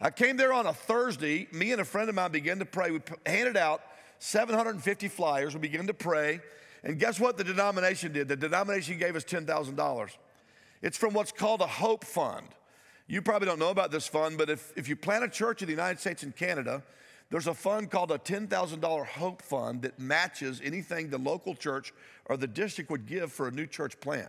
I 0.00 0.08
came 0.08 0.38
there 0.38 0.54
on 0.54 0.64
a 0.64 0.72
Thursday. 0.72 1.46
Me 1.52 1.72
and 1.72 1.82
a 1.82 1.84
friend 1.84 2.08
of 2.08 2.14
mine 2.14 2.32
began 2.32 2.58
to 2.58 2.64
pray. 2.64 2.90
We 2.90 3.00
handed 3.26 3.58
out 3.58 3.82
750 4.20 5.08
flyers. 5.08 5.52
We 5.52 5.60
began 5.60 5.86
to 5.88 5.94
pray. 5.94 6.40
And 6.82 6.98
guess 6.98 7.20
what 7.20 7.36
the 7.36 7.44
denomination 7.44 8.14
did? 8.14 8.28
The 8.28 8.36
denomination 8.36 8.96
gave 8.96 9.14
us 9.14 9.24
$10,000. 9.24 10.16
It's 10.82 10.96
from 10.96 11.14
what's 11.14 11.32
called 11.32 11.60
a 11.60 11.66
Hope 11.66 12.04
Fund. 12.04 12.46
You 13.06 13.22
probably 13.22 13.46
don't 13.46 13.58
know 13.58 13.70
about 13.70 13.90
this 13.90 14.08
fund, 14.08 14.36
but 14.36 14.50
if, 14.50 14.72
if 14.76 14.88
you 14.88 14.96
plant 14.96 15.24
a 15.24 15.28
church 15.28 15.62
in 15.62 15.66
the 15.66 15.72
United 15.72 16.00
States 16.00 16.22
and 16.22 16.34
Canada, 16.34 16.82
there's 17.30 17.46
a 17.46 17.54
fund 17.54 17.90
called 17.90 18.10
a 18.10 18.18
$10,000 18.18 19.06
Hope 19.06 19.42
Fund 19.42 19.82
that 19.82 19.98
matches 19.98 20.60
anything 20.62 21.08
the 21.08 21.18
local 21.18 21.54
church 21.54 21.92
or 22.26 22.36
the 22.36 22.46
district 22.46 22.90
would 22.90 23.06
give 23.06 23.32
for 23.32 23.48
a 23.48 23.50
new 23.50 23.66
church 23.66 23.98
plant. 24.00 24.28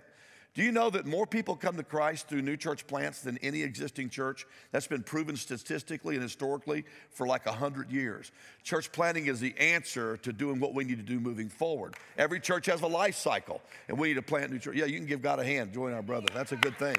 Do 0.58 0.64
you 0.64 0.72
know 0.72 0.90
that 0.90 1.06
more 1.06 1.28
people 1.28 1.56
come 1.56 1.78
to 1.78 1.84
Christ 1.84 2.28
through 2.28 2.42
new 2.42 2.58
church 2.58 2.88
plants 2.88 3.22
than 3.22 3.38
any 3.44 3.62
existing 3.62 4.10
church? 4.10 4.48
That's 4.72 4.88
been 4.88 5.04
proven 5.04 5.36
statistically 5.36 6.16
and 6.16 6.24
historically 6.24 6.84
for 7.12 7.28
like 7.28 7.46
100 7.46 7.92
years. 7.92 8.32
Church 8.64 8.92
planting 8.92 9.28
is 9.28 9.40
the 9.40 9.54
answer 9.60 10.18
to 10.18 10.34
doing 10.34 10.60
what 10.60 10.74
we 10.74 10.84
need 10.84 10.98
to 10.98 11.04
do 11.04 11.20
moving 11.20 11.48
forward. 11.48 11.94
Every 12.18 12.40
church 12.40 12.66
has 12.66 12.82
a 12.82 12.88
life 12.88 13.14
cycle, 13.14 13.62
and 13.88 14.00
we 14.00 14.08
need 14.08 14.16
to 14.16 14.24
plant 14.24 14.52
new 14.52 14.58
church. 14.58 14.76
Yeah, 14.76 14.86
you 14.86 14.98
can 14.98 15.06
give 15.06 15.22
God 15.22 15.40
a 15.40 15.44
hand, 15.44 15.74
join 15.74 15.94
our 15.94 16.02
brother. 16.02 16.26
That's 16.34 16.54
a 16.54 16.58
good 16.58 16.76
thing. 16.80 16.96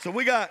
So 0.00 0.10
we 0.10 0.24
got 0.24 0.50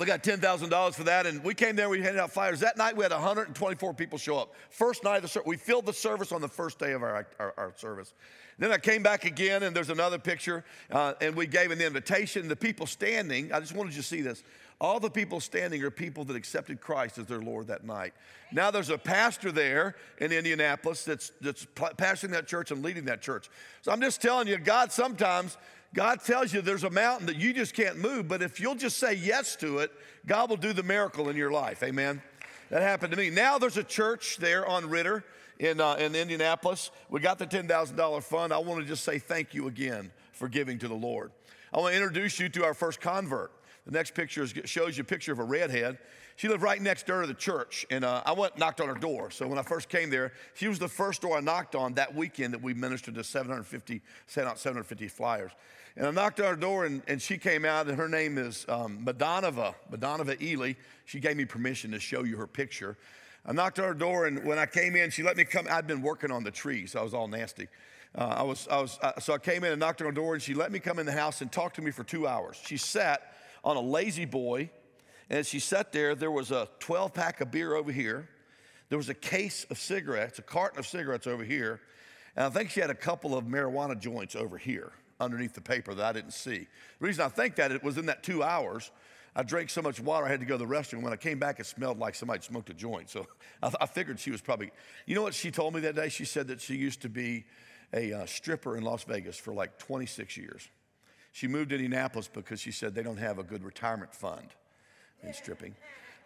we 0.00 0.06
got 0.06 0.22
$10,000 0.22 0.94
for 0.94 1.04
that, 1.04 1.26
and 1.26 1.44
we 1.44 1.52
came 1.52 1.76
there, 1.76 1.90
we 1.90 2.00
handed 2.00 2.20
out 2.20 2.30
flyers. 2.32 2.60
That 2.60 2.78
night, 2.78 2.96
we 2.96 3.02
had 3.02 3.12
124 3.12 3.92
people 3.92 4.16
show 4.16 4.38
up. 4.38 4.54
First 4.70 5.04
night 5.04 5.16
of 5.16 5.22
the 5.22 5.28
service, 5.28 5.46
we 5.46 5.58
filled 5.58 5.84
the 5.84 5.92
service 5.92 6.32
on 6.32 6.40
the 6.40 6.48
first 6.48 6.78
day 6.78 6.92
of 6.92 7.02
our, 7.02 7.26
our, 7.38 7.52
our 7.58 7.72
service. 7.76 8.14
Then 8.58 8.72
I 8.72 8.78
came 8.78 9.02
back 9.02 9.26
again, 9.26 9.62
and 9.62 9.76
there's 9.76 9.90
another 9.90 10.18
picture, 10.18 10.64
uh, 10.90 11.12
and 11.20 11.36
we 11.36 11.46
gave 11.46 11.70
an 11.70 11.82
invitation. 11.82 12.48
The 12.48 12.56
people 12.56 12.86
standing, 12.86 13.52
I 13.52 13.60
just 13.60 13.74
wanted 13.74 13.94
you 13.94 14.00
to 14.00 14.08
see 14.08 14.22
this. 14.22 14.42
All 14.80 15.00
the 15.00 15.10
people 15.10 15.38
standing 15.38 15.82
are 15.82 15.90
people 15.90 16.24
that 16.24 16.36
accepted 16.36 16.80
Christ 16.80 17.18
as 17.18 17.26
their 17.26 17.42
Lord 17.42 17.66
that 17.66 17.84
night. 17.84 18.14
Now 18.50 18.70
there's 18.70 18.88
a 18.88 18.96
pastor 18.96 19.52
there 19.52 19.96
in 20.18 20.32
Indianapolis 20.32 21.04
that's, 21.04 21.32
that's 21.42 21.66
pastoring 21.66 22.30
that 22.30 22.46
church 22.46 22.70
and 22.70 22.82
leading 22.82 23.04
that 23.04 23.20
church. 23.20 23.50
So 23.82 23.92
I'm 23.92 24.00
just 24.00 24.22
telling 24.22 24.48
you, 24.48 24.56
God 24.56 24.90
sometimes 24.92 25.58
God 25.92 26.20
tells 26.24 26.52
you 26.52 26.62
there's 26.62 26.84
a 26.84 26.90
mountain 26.90 27.26
that 27.26 27.36
you 27.36 27.52
just 27.52 27.74
can't 27.74 27.98
move, 27.98 28.28
but 28.28 28.42
if 28.42 28.60
you'll 28.60 28.76
just 28.76 28.98
say 28.98 29.14
yes 29.14 29.56
to 29.56 29.78
it, 29.78 29.90
God 30.26 30.48
will 30.48 30.56
do 30.56 30.72
the 30.72 30.84
miracle 30.84 31.28
in 31.28 31.36
your 31.36 31.50
life. 31.50 31.82
Amen. 31.82 32.22
That 32.70 32.82
happened 32.82 33.10
to 33.10 33.16
me. 33.16 33.30
Now 33.30 33.58
there's 33.58 33.76
a 33.76 33.82
church 33.82 34.36
there 34.36 34.66
on 34.66 34.88
Ritter 34.88 35.24
in, 35.58 35.80
uh, 35.80 35.94
in 35.94 36.14
Indianapolis. 36.14 36.92
We 37.08 37.20
got 37.20 37.38
the 37.38 37.46
$10,000 37.46 38.22
fund. 38.22 38.52
I 38.52 38.58
want 38.58 38.80
to 38.80 38.86
just 38.86 39.02
say 39.02 39.18
thank 39.18 39.52
you 39.52 39.66
again 39.66 40.12
for 40.32 40.48
giving 40.48 40.78
to 40.78 40.88
the 40.88 40.94
Lord. 40.94 41.32
I 41.74 41.78
want 41.78 41.92
to 41.92 41.96
introduce 41.96 42.38
you 42.38 42.48
to 42.50 42.64
our 42.64 42.74
first 42.74 43.00
convert. 43.00 43.50
The 43.90 43.98
next 43.98 44.14
picture 44.14 44.44
is, 44.44 44.54
shows 44.66 44.96
you 44.96 45.02
a 45.02 45.04
picture 45.04 45.32
of 45.32 45.40
a 45.40 45.44
redhead. 45.44 45.98
She 46.36 46.46
lived 46.46 46.62
right 46.62 46.80
next 46.80 47.06
door 47.06 47.22
to 47.22 47.26
the 47.26 47.34
church, 47.34 47.84
and 47.90 48.04
uh, 48.04 48.22
I 48.24 48.32
went 48.32 48.56
knocked 48.56 48.80
on 48.80 48.86
her 48.86 48.94
door. 48.94 49.32
So 49.32 49.48
when 49.48 49.58
I 49.58 49.62
first 49.62 49.88
came 49.88 50.10
there, 50.10 50.32
she 50.54 50.68
was 50.68 50.78
the 50.78 50.88
first 50.88 51.22
door 51.22 51.36
I 51.36 51.40
knocked 51.40 51.74
on 51.74 51.94
that 51.94 52.14
weekend 52.14 52.54
that 52.54 52.62
we 52.62 52.72
ministered 52.72 53.16
to 53.16 53.24
750, 53.24 54.00
sent 54.28 54.46
out 54.46 54.60
750 54.60 55.08
flyers. 55.08 55.50
And 55.96 56.06
I 56.06 56.12
knocked 56.12 56.38
on 56.38 56.46
her 56.46 56.56
door, 56.56 56.84
and, 56.86 57.02
and 57.08 57.20
she 57.20 57.36
came 57.36 57.64
out, 57.64 57.88
and 57.88 57.98
her 57.98 58.08
name 58.08 58.38
is 58.38 58.64
um, 58.68 59.04
Madonova 59.04 60.40
Ely. 60.40 60.74
She 61.04 61.18
gave 61.18 61.36
me 61.36 61.44
permission 61.44 61.90
to 61.90 61.98
show 61.98 62.22
you 62.22 62.36
her 62.36 62.46
picture. 62.46 62.96
I 63.44 63.52
knocked 63.52 63.80
on 63.80 63.86
her 63.86 63.94
door, 63.94 64.26
and 64.26 64.44
when 64.44 64.58
I 64.58 64.66
came 64.66 64.94
in, 64.94 65.10
she 65.10 65.24
let 65.24 65.36
me 65.36 65.42
come. 65.42 65.66
I'd 65.68 65.88
been 65.88 66.00
working 66.00 66.30
on 66.30 66.44
the 66.44 66.52
tree, 66.52 66.86
so 66.86 67.00
I 67.00 67.02
was 67.02 67.12
all 67.12 67.26
nasty. 67.26 67.66
Uh, 68.14 68.34
I 68.38 68.42
was, 68.44 68.68
I 68.70 68.80
was, 68.80 69.00
uh, 69.02 69.18
so 69.18 69.34
I 69.34 69.38
came 69.38 69.64
in 69.64 69.72
and 69.72 69.80
knocked 69.80 70.00
on 70.00 70.06
her 70.06 70.12
door, 70.12 70.34
and 70.34 70.42
she 70.42 70.54
let 70.54 70.70
me 70.70 70.78
come 70.78 71.00
in 71.00 71.06
the 71.06 71.12
house 71.12 71.40
and 71.40 71.50
talk 71.50 71.74
to 71.74 71.82
me 71.82 71.90
for 71.90 72.04
two 72.04 72.28
hours. 72.28 72.56
She 72.64 72.76
sat 72.76 73.34
on 73.64 73.76
a 73.76 73.80
lazy 73.80 74.24
boy, 74.24 74.70
and 75.28 75.38
as 75.38 75.48
she 75.48 75.60
sat 75.60 75.92
there, 75.92 76.14
there 76.14 76.30
was 76.30 76.50
a 76.50 76.68
12 76.80 77.14
pack 77.14 77.40
of 77.40 77.50
beer 77.50 77.74
over 77.74 77.92
here. 77.92 78.28
There 78.88 78.98
was 78.98 79.08
a 79.08 79.14
case 79.14 79.64
of 79.70 79.78
cigarettes, 79.78 80.38
a 80.38 80.42
carton 80.42 80.78
of 80.78 80.86
cigarettes 80.86 81.26
over 81.26 81.44
here, 81.44 81.80
and 82.36 82.44
I 82.44 82.50
think 82.50 82.70
she 82.70 82.80
had 82.80 82.90
a 82.90 82.94
couple 82.94 83.36
of 83.36 83.44
marijuana 83.44 83.98
joints 83.98 84.34
over 84.34 84.58
here 84.58 84.92
underneath 85.20 85.54
the 85.54 85.60
paper 85.60 85.94
that 85.94 86.04
I 86.04 86.12
didn't 86.12 86.32
see. 86.32 86.66
The 86.98 87.06
reason 87.06 87.24
I 87.24 87.28
think 87.28 87.56
that 87.56 87.70
it 87.70 87.84
was 87.84 87.98
in 87.98 88.06
that 88.06 88.22
two 88.22 88.42
hours, 88.42 88.90
I 89.36 89.42
drank 89.42 89.70
so 89.70 89.82
much 89.82 90.00
water 90.00 90.26
I 90.26 90.30
had 90.30 90.40
to 90.40 90.46
go 90.46 90.58
to 90.58 90.64
the 90.64 90.70
restroom. 90.70 91.02
When 91.02 91.12
I 91.12 91.16
came 91.16 91.38
back, 91.38 91.60
it 91.60 91.66
smelled 91.66 91.98
like 91.98 92.14
somebody 92.14 92.42
smoked 92.42 92.70
a 92.70 92.74
joint. 92.74 93.10
So 93.10 93.26
I, 93.62 93.70
I 93.80 93.86
figured 93.86 94.18
she 94.18 94.30
was 94.30 94.40
probably, 94.40 94.70
you 95.06 95.14
know 95.14 95.22
what 95.22 95.34
she 95.34 95.50
told 95.50 95.74
me 95.74 95.80
that 95.82 95.94
day? 95.94 96.08
She 96.08 96.24
said 96.24 96.48
that 96.48 96.60
she 96.60 96.74
used 96.74 97.02
to 97.02 97.08
be 97.08 97.44
a 97.92 98.12
uh, 98.12 98.26
stripper 98.26 98.76
in 98.76 98.84
Las 98.84 99.04
Vegas 99.04 99.36
for 99.36 99.52
like 99.52 99.78
26 99.78 100.36
years. 100.36 100.68
She 101.32 101.46
moved 101.46 101.70
to 101.70 101.76
Indianapolis 101.76 102.28
because 102.32 102.60
she 102.60 102.72
said 102.72 102.94
they 102.94 103.02
don't 103.02 103.18
have 103.18 103.38
a 103.38 103.42
good 103.42 103.64
retirement 103.64 104.14
fund 104.14 104.48
in 105.22 105.32
stripping. 105.32 105.74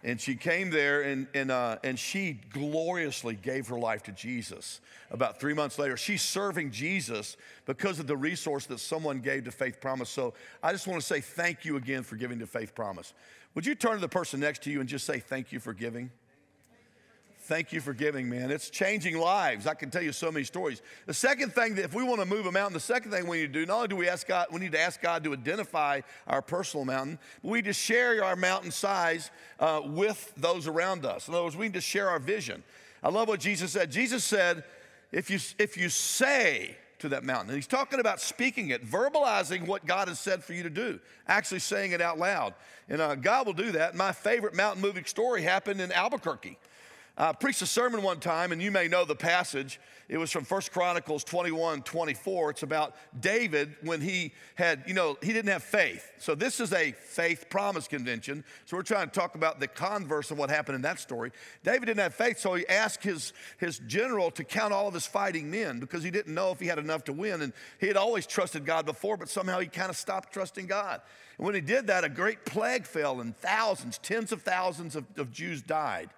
And 0.02 0.20
she 0.20 0.34
came 0.34 0.68
there 0.68 1.00
and, 1.00 1.26
and, 1.32 1.50
uh, 1.50 1.78
and 1.82 1.98
she 1.98 2.38
gloriously 2.50 3.34
gave 3.34 3.68
her 3.68 3.78
life 3.78 4.02
to 4.02 4.12
Jesus. 4.12 4.82
About 5.10 5.40
three 5.40 5.54
months 5.54 5.78
later, 5.78 5.96
she's 5.96 6.20
serving 6.20 6.72
Jesus 6.72 7.38
because 7.64 7.98
of 7.98 8.06
the 8.06 8.16
resource 8.16 8.66
that 8.66 8.80
someone 8.80 9.20
gave 9.20 9.44
to 9.44 9.50
Faith 9.50 9.80
Promise. 9.80 10.10
So 10.10 10.34
I 10.62 10.72
just 10.72 10.86
want 10.86 11.00
to 11.00 11.06
say 11.06 11.22
thank 11.22 11.64
you 11.64 11.76
again 11.76 12.02
for 12.02 12.16
giving 12.16 12.38
to 12.40 12.46
Faith 12.46 12.74
Promise. 12.74 13.14
Would 13.54 13.64
you 13.64 13.74
turn 13.74 13.94
to 13.94 14.00
the 14.00 14.08
person 14.08 14.40
next 14.40 14.62
to 14.64 14.70
you 14.70 14.80
and 14.80 14.88
just 14.88 15.06
say 15.06 15.20
thank 15.20 15.52
you 15.52 15.60
for 15.60 15.72
giving? 15.72 16.10
Thank 17.46 17.74
you 17.74 17.82
for 17.82 17.92
giving, 17.92 18.30
man. 18.30 18.50
It's 18.50 18.70
changing 18.70 19.18
lives. 19.18 19.66
I 19.66 19.74
can 19.74 19.90
tell 19.90 20.00
you 20.00 20.12
so 20.12 20.32
many 20.32 20.46
stories. 20.46 20.80
The 21.04 21.12
second 21.12 21.52
thing 21.52 21.74
that 21.74 21.84
if 21.84 21.92
we 21.92 22.02
want 22.02 22.20
to 22.20 22.26
move 22.26 22.46
a 22.46 22.52
mountain, 22.52 22.72
the 22.72 22.80
second 22.80 23.10
thing 23.10 23.26
we 23.26 23.42
need 23.42 23.52
to 23.52 23.60
do, 23.60 23.66
not 23.66 23.76
only 23.76 23.88
do 23.88 23.96
we 23.96 24.08
ask 24.08 24.26
God, 24.26 24.46
we 24.50 24.60
need 24.60 24.72
to 24.72 24.80
ask 24.80 25.02
God 25.02 25.22
to 25.24 25.34
identify 25.34 26.00
our 26.26 26.40
personal 26.40 26.86
mountain, 26.86 27.18
but 27.42 27.50
we 27.50 27.58
need 27.58 27.66
to 27.66 27.74
share 27.74 28.24
our 28.24 28.34
mountain 28.34 28.70
size 28.70 29.30
uh, 29.60 29.82
with 29.84 30.32
those 30.38 30.66
around 30.66 31.04
us. 31.04 31.28
In 31.28 31.34
other 31.34 31.44
words, 31.44 31.54
we 31.54 31.66
need 31.66 31.74
to 31.74 31.82
share 31.82 32.08
our 32.08 32.18
vision. 32.18 32.62
I 33.02 33.10
love 33.10 33.28
what 33.28 33.40
Jesus 33.40 33.72
said. 33.72 33.92
Jesus 33.92 34.24
said, 34.24 34.64
if 35.12 35.28
you, 35.28 35.38
if 35.58 35.76
you 35.76 35.90
say 35.90 36.78
to 37.00 37.10
that 37.10 37.24
mountain, 37.24 37.50
and 37.50 37.56
he's 37.56 37.66
talking 37.66 38.00
about 38.00 38.22
speaking 38.22 38.70
it, 38.70 38.86
verbalizing 38.86 39.66
what 39.66 39.84
God 39.84 40.08
has 40.08 40.18
said 40.18 40.42
for 40.42 40.54
you 40.54 40.62
to 40.62 40.70
do, 40.70 40.98
actually 41.28 41.60
saying 41.60 41.92
it 41.92 42.00
out 42.00 42.18
loud. 42.18 42.54
And 42.88 43.02
uh, 43.02 43.16
God 43.16 43.44
will 43.44 43.52
do 43.52 43.72
that. 43.72 43.94
My 43.94 44.12
favorite 44.12 44.54
mountain 44.54 44.80
moving 44.80 45.04
story 45.04 45.42
happened 45.42 45.82
in 45.82 45.92
Albuquerque. 45.92 46.56
I 47.16 47.32
preached 47.32 47.62
a 47.62 47.66
sermon 47.66 48.02
one 48.02 48.18
time, 48.18 48.50
and 48.50 48.60
you 48.60 48.72
may 48.72 48.88
know 48.88 49.04
the 49.04 49.14
passage. 49.14 49.78
It 50.08 50.18
was 50.18 50.32
from 50.32 50.44
First 50.44 50.72
Chronicles 50.72 51.22
21 51.22 51.82
24. 51.82 52.50
It's 52.50 52.64
about 52.64 52.96
David 53.20 53.76
when 53.82 54.00
he 54.00 54.32
had, 54.56 54.82
you 54.88 54.94
know, 54.94 55.16
he 55.22 55.32
didn't 55.32 55.52
have 55.52 55.62
faith. 55.62 56.10
So, 56.18 56.34
this 56.34 56.58
is 56.58 56.72
a 56.72 56.90
faith 56.90 57.48
promise 57.48 57.86
convention. 57.86 58.42
So, 58.64 58.76
we're 58.76 58.82
trying 58.82 59.06
to 59.06 59.12
talk 59.12 59.36
about 59.36 59.60
the 59.60 59.68
converse 59.68 60.32
of 60.32 60.38
what 60.38 60.50
happened 60.50 60.74
in 60.74 60.82
that 60.82 60.98
story. 60.98 61.30
David 61.62 61.86
didn't 61.86 62.00
have 62.00 62.14
faith, 62.14 62.40
so 62.40 62.54
he 62.54 62.66
asked 62.66 63.04
his, 63.04 63.32
his 63.58 63.78
general 63.86 64.32
to 64.32 64.42
count 64.42 64.72
all 64.72 64.88
of 64.88 64.94
his 64.94 65.06
fighting 65.06 65.48
men 65.48 65.78
because 65.78 66.02
he 66.02 66.10
didn't 66.10 66.34
know 66.34 66.50
if 66.50 66.58
he 66.58 66.66
had 66.66 66.80
enough 66.80 67.04
to 67.04 67.12
win. 67.12 67.42
And 67.42 67.52
he 67.78 67.86
had 67.86 67.96
always 67.96 68.26
trusted 68.26 68.66
God 68.66 68.86
before, 68.86 69.16
but 69.16 69.28
somehow 69.28 69.60
he 69.60 69.68
kind 69.68 69.88
of 69.88 69.96
stopped 69.96 70.32
trusting 70.32 70.66
God. 70.66 71.00
And 71.38 71.46
when 71.46 71.54
he 71.54 71.60
did 71.60 71.86
that, 71.86 72.02
a 72.02 72.08
great 72.08 72.44
plague 72.44 72.86
fell, 72.86 73.20
and 73.20 73.36
thousands, 73.36 73.98
tens 73.98 74.32
of 74.32 74.42
thousands 74.42 74.96
of, 74.96 75.04
of 75.16 75.30
Jews 75.30 75.62
died. 75.62 76.10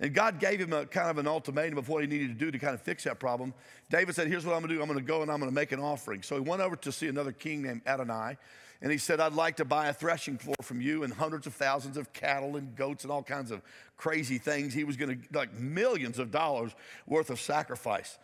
And 0.00 0.14
God 0.14 0.38
gave 0.38 0.60
him 0.60 0.72
a 0.72 0.86
kind 0.86 1.10
of 1.10 1.18
an 1.18 1.26
ultimatum 1.26 1.76
of 1.76 1.88
what 1.88 2.02
he 2.02 2.06
needed 2.06 2.28
to 2.28 2.34
do 2.34 2.50
to 2.52 2.58
kind 2.58 2.74
of 2.74 2.80
fix 2.80 3.04
that 3.04 3.18
problem. 3.18 3.52
David 3.90 4.14
said, 4.14 4.28
Here's 4.28 4.46
what 4.46 4.54
I'm 4.54 4.60
gonna 4.60 4.74
do 4.74 4.80
I'm 4.80 4.86
gonna 4.86 5.00
go 5.00 5.22
and 5.22 5.30
I'm 5.30 5.40
gonna 5.40 5.50
make 5.50 5.72
an 5.72 5.80
offering. 5.80 6.22
So 6.22 6.36
he 6.36 6.40
went 6.40 6.62
over 6.62 6.76
to 6.76 6.92
see 6.92 7.08
another 7.08 7.32
king 7.32 7.62
named 7.62 7.82
Adonai. 7.86 8.36
And 8.80 8.92
he 8.92 8.98
said, 8.98 9.18
I'd 9.18 9.32
like 9.32 9.56
to 9.56 9.64
buy 9.64 9.88
a 9.88 9.92
threshing 9.92 10.38
floor 10.38 10.54
from 10.62 10.80
you 10.80 11.02
and 11.02 11.12
hundreds 11.12 11.48
of 11.48 11.54
thousands 11.54 11.96
of 11.96 12.12
cattle 12.12 12.54
and 12.54 12.76
goats 12.76 13.02
and 13.02 13.10
all 13.10 13.24
kinds 13.24 13.50
of 13.50 13.60
crazy 13.96 14.38
things. 14.38 14.72
He 14.72 14.84
was 14.84 14.96
gonna, 14.96 15.16
like 15.32 15.52
millions 15.54 16.20
of 16.20 16.30
dollars 16.30 16.72
worth 17.06 17.30
of 17.30 17.40
sacrifice. 17.40 18.18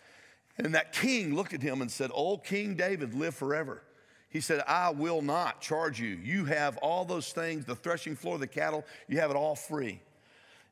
And 0.56 0.76
that 0.76 0.92
king 0.92 1.34
looked 1.34 1.54
at 1.54 1.62
him 1.62 1.82
and 1.82 1.90
said, 1.90 2.12
Oh, 2.14 2.38
King 2.38 2.76
David, 2.76 3.14
live 3.14 3.34
forever. 3.34 3.82
He 4.28 4.40
said, 4.40 4.62
I 4.66 4.90
will 4.90 5.22
not 5.22 5.60
charge 5.60 6.00
you. 6.00 6.08
You 6.22 6.44
have 6.44 6.76
all 6.78 7.04
those 7.04 7.32
things 7.32 7.64
the 7.64 7.74
threshing 7.74 8.14
floor, 8.14 8.38
the 8.38 8.46
cattle, 8.46 8.84
you 9.08 9.18
have 9.18 9.30
it 9.30 9.36
all 9.36 9.56
free. 9.56 10.00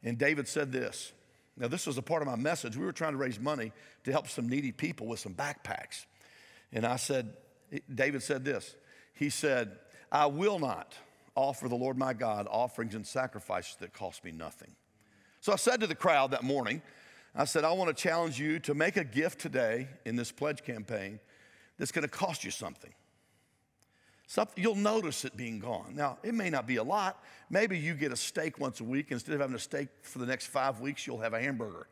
And 0.03 0.19
David 0.19 0.49
said 0.49 0.73
this. 0.73 1.13
Now, 1.57 1.69
this 1.69 1.87
was 1.87 1.99
a 1.99 2.03
part 2.03 2.23
of 2.23 2.29
my 2.29 2.37
message. 2.37 2.77
We 2.77 2.85
were 2.85 2.93
trying 2.93 3.13
to 3.13 3.19
raise 3.19 3.39
money 3.39 3.73
to 4.05 4.13
help 4.13 4.29
some 4.29 4.49
needy 4.49 4.73
people 4.73 5.07
with 5.07 5.21
some 5.21 5.35
backpacks. 5.35 6.07
And 6.73 6.87
I 6.87 6.97
said, 6.97 7.35
David 7.95 8.23
said 8.23 8.45
this. 8.45 8.75
He 9.15 9.29
said, 9.31 9.79
I 10.11 10.27
will 10.27 10.59
not 10.59 10.95
offer 11.35 11.69
the 11.69 11.77
Lord 11.77 11.97
my 11.99 12.15
God 12.15 12.47
offerings 12.51 12.95
and 12.95 13.07
sacrifices 13.07 13.77
that 13.81 13.93
cost 13.93 14.25
me 14.25 14.33
nothing. 14.33 14.75
So 15.41 15.53
I 15.53 15.57
said 15.57 15.81
to 15.81 15.87
the 15.87 15.95
crowd 15.95 16.31
that 16.31 16.43
morning, 16.43 16.83
I 17.35 17.45
said, 17.47 17.65
I 17.65 17.73
want 17.73 17.95
to 17.95 18.03
challenge 18.03 18.39
you 18.39 18.59
to 18.61 18.75
make 18.75 18.97
a 18.97 19.05
gift 19.05 19.41
today 19.41 19.89
in 20.05 20.17
this 20.17 20.31
pledge 20.31 20.63
campaign 20.63 21.19
that's 21.79 21.93
going 21.93 22.03
to 22.03 22.09
cost 22.09 22.45
you 22.45 22.51
something. 22.51 22.93
Something, 24.27 24.63
you'll 24.63 24.75
notice 24.75 25.25
it 25.25 25.37
being 25.37 25.59
gone. 25.59 25.95
Now, 25.95 26.19
it 26.23 26.35
may 26.35 26.49
not 26.49 26.67
be 26.67 26.77
a 26.77 26.83
lot. 26.83 27.23
Maybe 27.51 27.79
you 27.79 27.95
get 27.95 28.13
a 28.13 28.17
steak 28.17 28.59
once 28.59 28.81
a 28.81 28.85
week. 28.85 29.11
Instead 29.11 29.35
of 29.35 29.41
having 29.41 29.57
a 29.57 29.61
steak 29.61 29.89
for 30.03 30.19
the 30.19 30.27
next 30.27 30.47
five 30.47 30.81
weeks, 30.81 31.07
you'll 31.07 31.21
have 31.21 31.35
a 31.35 31.41
hamburger. 31.41 31.87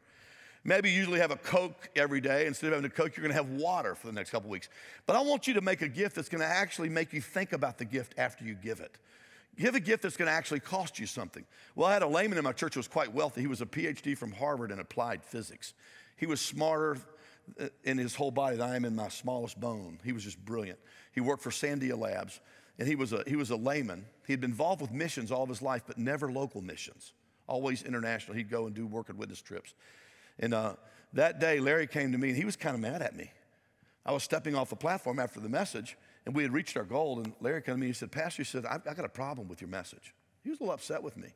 Maybe 0.63 0.91
you 0.91 0.97
usually 0.97 1.21
have 1.21 1.31
a 1.31 1.37
Coke 1.37 1.89
every 1.97 2.21
day. 2.21 2.47
Instead 2.47 2.69
of 2.69 2.75
having 2.75 2.91
a 2.91 2.95
Coke, 2.95 3.17
you're 3.17 3.23
going 3.23 3.37
to 3.37 3.43
have 3.43 3.61
water 3.61 3.95
for 3.95 4.07
the 4.07 4.13
next 4.13 4.31
couple 4.31 4.51
weeks. 4.51 4.69
But 5.07 5.17
I 5.17 5.23
want 5.23 5.47
you 5.47 5.55
to 5.55 5.61
make 5.61 5.83
a 5.83 5.89
gift 5.89 6.17
that's 6.17 6.29
going 6.29 6.43
to 6.43 6.47
actually 6.47 6.89
make 6.89 7.13
you 7.13 7.21
think 7.21 7.53
about 7.53 7.79
the 7.79 7.85
gift 7.85 8.15
after 8.19 8.45
you 8.45 8.55
give 8.55 8.81
it. 8.81 8.99
Give 9.57 9.75
a 9.75 9.81
gift 9.81 10.03
that's 10.03 10.17
going 10.17 10.29
to 10.29 10.33
actually 10.33 10.61
cost 10.61 10.99
you 10.99 11.07
something. 11.07 11.45
Well, 11.75 11.89
I 11.89 11.93
had 11.93 12.03
a 12.03 12.07
layman 12.07 12.39
in 12.39 12.45
my 12.45 12.53
church 12.53 12.75
who 12.75 12.81
was 12.81 12.89
quite 12.89 13.13
wealthy. 13.13 13.41
He 13.41 13.47
was 13.47 13.61
a 13.61 13.67
PhD 13.67 14.17
from 14.17 14.33
Harvard 14.33 14.71
in 14.71 14.79
applied 14.79 15.25
physics. 15.25 15.75
He 16.17 16.27
was 16.27 16.41
smarter 16.41 16.99
uh, 17.59 17.67
in 17.85 17.99
his 17.99 18.15
whole 18.15 18.31
body 18.31 18.57
than 18.57 18.69
I 18.69 18.77
am 18.77 18.85
in 18.85 18.95
my 18.95 19.09
smallest 19.09 19.59
bone. 19.59 19.99
He 20.05 20.13
was 20.13 20.25
just 20.25 20.43
brilliant. 20.45 20.79
He 21.13 21.21
worked 21.21 21.43
for 21.43 21.51
Sandia 21.51 21.99
Labs, 21.99 22.41
and 22.79 22.87
he 22.87 22.95
was 22.95 23.13
a, 23.13 23.23
he 23.27 23.37
was 23.37 23.51
a 23.51 23.57
layman. 23.57 24.07
He 24.27 24.33
had 24.33 24.41
been 24.41 24.51
involved 24.51 24.81
with 24.81 24.93
missions 24.93 25.31
all 25.31 25.43
of 25.43 25.49
his 25.49 25.63
life, 25.63 25.83
but 25.87 25.99
never 25.99 26.31
local 26.31 26.63
missions, 26.63 27.13
always 27.47 27.83
international. 27.83 28.37
He'd 28.37 28.51
go 28.51 28.67
and 28.67 28.75
do 28.75 28.87
work 28.87 29.09
and 29.09 29.19
witness 29.19 29.43
trips. 29.43 29.75
And 30.39 30.55
uh, 30.55 30.75
that 31.13 31.41
day, 31.41 31.61
Larry 31.61 31.87
came 31.87 32.13
to 32.13 32.19
me, 32.19 32.29
and 32.29 32.37
he 32.37 32.45
was 32.45 32.57
kind 32.57 32.75
of 32.75 32.81
mad 32.81 33.03
at 33.03 33.17
me. 33.17 33.31
I 34.07 34.13
was 34.13 34.23
stepping 34.23 34.55
off 34.55 34.71
the 34.71 34.77
platform 34.77 35.19
after 35.19 35.41
the 35.41 35.49
message, 35.49 35.97
and 36.25 36.35
we 36.35 36.43
had 36.43 36.53
reached 36.53 36.77
our 36.77 36.85
goal. 36.85 37.21
And 37.21 37.33
Larry 37.41 37.63
came 37.63 37.75
to 37.75 37.81
me 37.81 37.87
and 37.87 37.95
he 37.95 37.99
said, 37.99 38.11
Pastor, 38.11 38.43
he 38.43 38.47
said, 38.47 38.65
I've, 38.67 38.87
I 38.87 38.95
got 38.95 39.05
a 39.05 39.11
problem 39.11 39.49
with 39.49 39.61
your 39.61 39.69
message. 39.69 40.15
He 40.43 40.51
was 40.51 40.59
a 40.61 40.63
little 40.63 40.75
upset 40.75 41.03
with 41.03 41.17
me. 41.17 41.29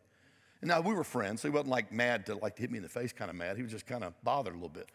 And 0.63 0.69
now 0.69 0.81
we 0.81 0.95
were 0.95 1.05
friends, 1.05 1.43
so 1.43 1.49
he 1.49 1.53
wasn't 1.53 1.71
like 1.71 1.93
mad 1.93 2.25
to 2.27 2.37
like 2.37 2.59
hit 2.59 2.71
me 2.71 2.79
in 2.79 2.83
the 2.83 2.89
face, 2.89 3.13
kind 3.13 3.31
of 3.31 3.37
mad. 3.37 3.57
He 3.57 3.63
was 3.63 3.73
just 3.73 3.87
kind 3.87 4.03
of 4.03 4.15
bothered 4.25 4.55
a 4.55 4.57
little 4.57 4.71
bit. 4.71 4.89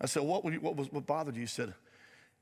I 0.00 0.06
said, 0.06 0.22
what, 0.22 0.44
you, 0.44 0.60
what, 0.60 0.76
was, 0.76 0.92
what 0.92 1.06
bothered 1.06 1.34
you? 1.34 1.40
He 1.40 1.46
said, 1.46 1.74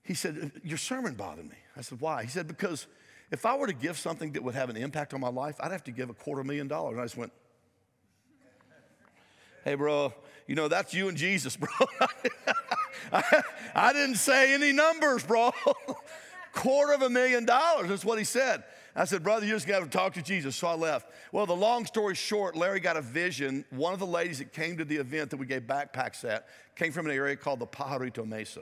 he 0.05 0.15
said, 0.15 0.53
Your 0.63 0.79
sermon 0.79 1.15
bothered 1.15 1.47
me. 1.47 1.57
I 1.77 1.81
said, 1.81 2.01
Why? 2.01 2.23
He 2.23 2.29
said, 2.29 2.47
Because 2.47 2.87
if 3.31 3.45
I 3.47 3.57
were 3.57 3.67
to 3.67 3.73
give 3.73 3.99
something 3.99 4.33
that 4.33 4.45
would 4.45 4.55
have 4.55 4.71
an 4.71 4.77
impact 4.77 5.15
on 5.15 5.21
my 5.21 5.31
life, 5.31 5.57
I'd 5.61 5.73
have 5.73 5.85
to 5.85 5.91
give 5.91 6.11
a 6.11 6.15
quarter 6.15 6.45
million 6.45 6.69
dollars. 6.69 6.93
And 6.93 7.01
I 7.01 7.05
just 7.05 7.17
went, 7.17 7.33
Hey, 9.65 9.75
bro, 9.75 10.13
you 10.47 10.55
know, 10.55 10.69
that's 10.69 10.93
you 10.93 11.09
and 11.09 11.17
Jesus, 11.17 11.57
bro. 11.57 11.69
I, 13.13 13.43
I 13.75 13.93
didn't 13.93 14.17
say 14.17 14.55
any 14.55 14.73
numbers, 14.73 15.25
bro. 15.25 15.53
quarter 16.53 16.93
of 16.93 17.03
a 17.03 17.11
million 17.11 17.45
dollars, 17.45 17.89
that's 17.89 18.05
what 18.05 18.19
he 18.19 18.25
said. 18.25 18.63
I 18.97 19.07
said, 19.07 19.25
Brother, 19.25 19.45
you 19.45 19.55
just 19.55 19.67
got 19.67 19.81
to 19.81 19.89
talk 19.89 20.15
to 20.15 20.23
Jesus. 20.23 20.55
So 20.55 20.69
I 20.69 20.75
left. 20.75 21.11
Well, 21.33 21.47
the 21.47 21.57
long 21.57 21.85
story 21.85 22.15
short, 22.15 22.55
Larry 22.55 22.79
got 22.79 22.97
a 22.97 23.03
vision. 23.03 23.65
One 23.71 23.93
of 23.93 23.99
the 23.99 24.07
ladies 24.07 24.39
that 24.39 24.53
came 24.53 24.77
to 24.77 24.85
the 24.85 24.97
event 24.97 25.31
that 25.31 25.39
we 25.39 25.47
gave 25.47 25.63
backpacks 25.63 26.25
at 26.25 26.47
came 26.77 26.93
from 26.93 27.07
an 27.07 27.13
area 27.13 27.35
called 27.35 27.59
the 27.59 27.67
Pajarito 27.67 28.25
Mesa. 28.27 28.61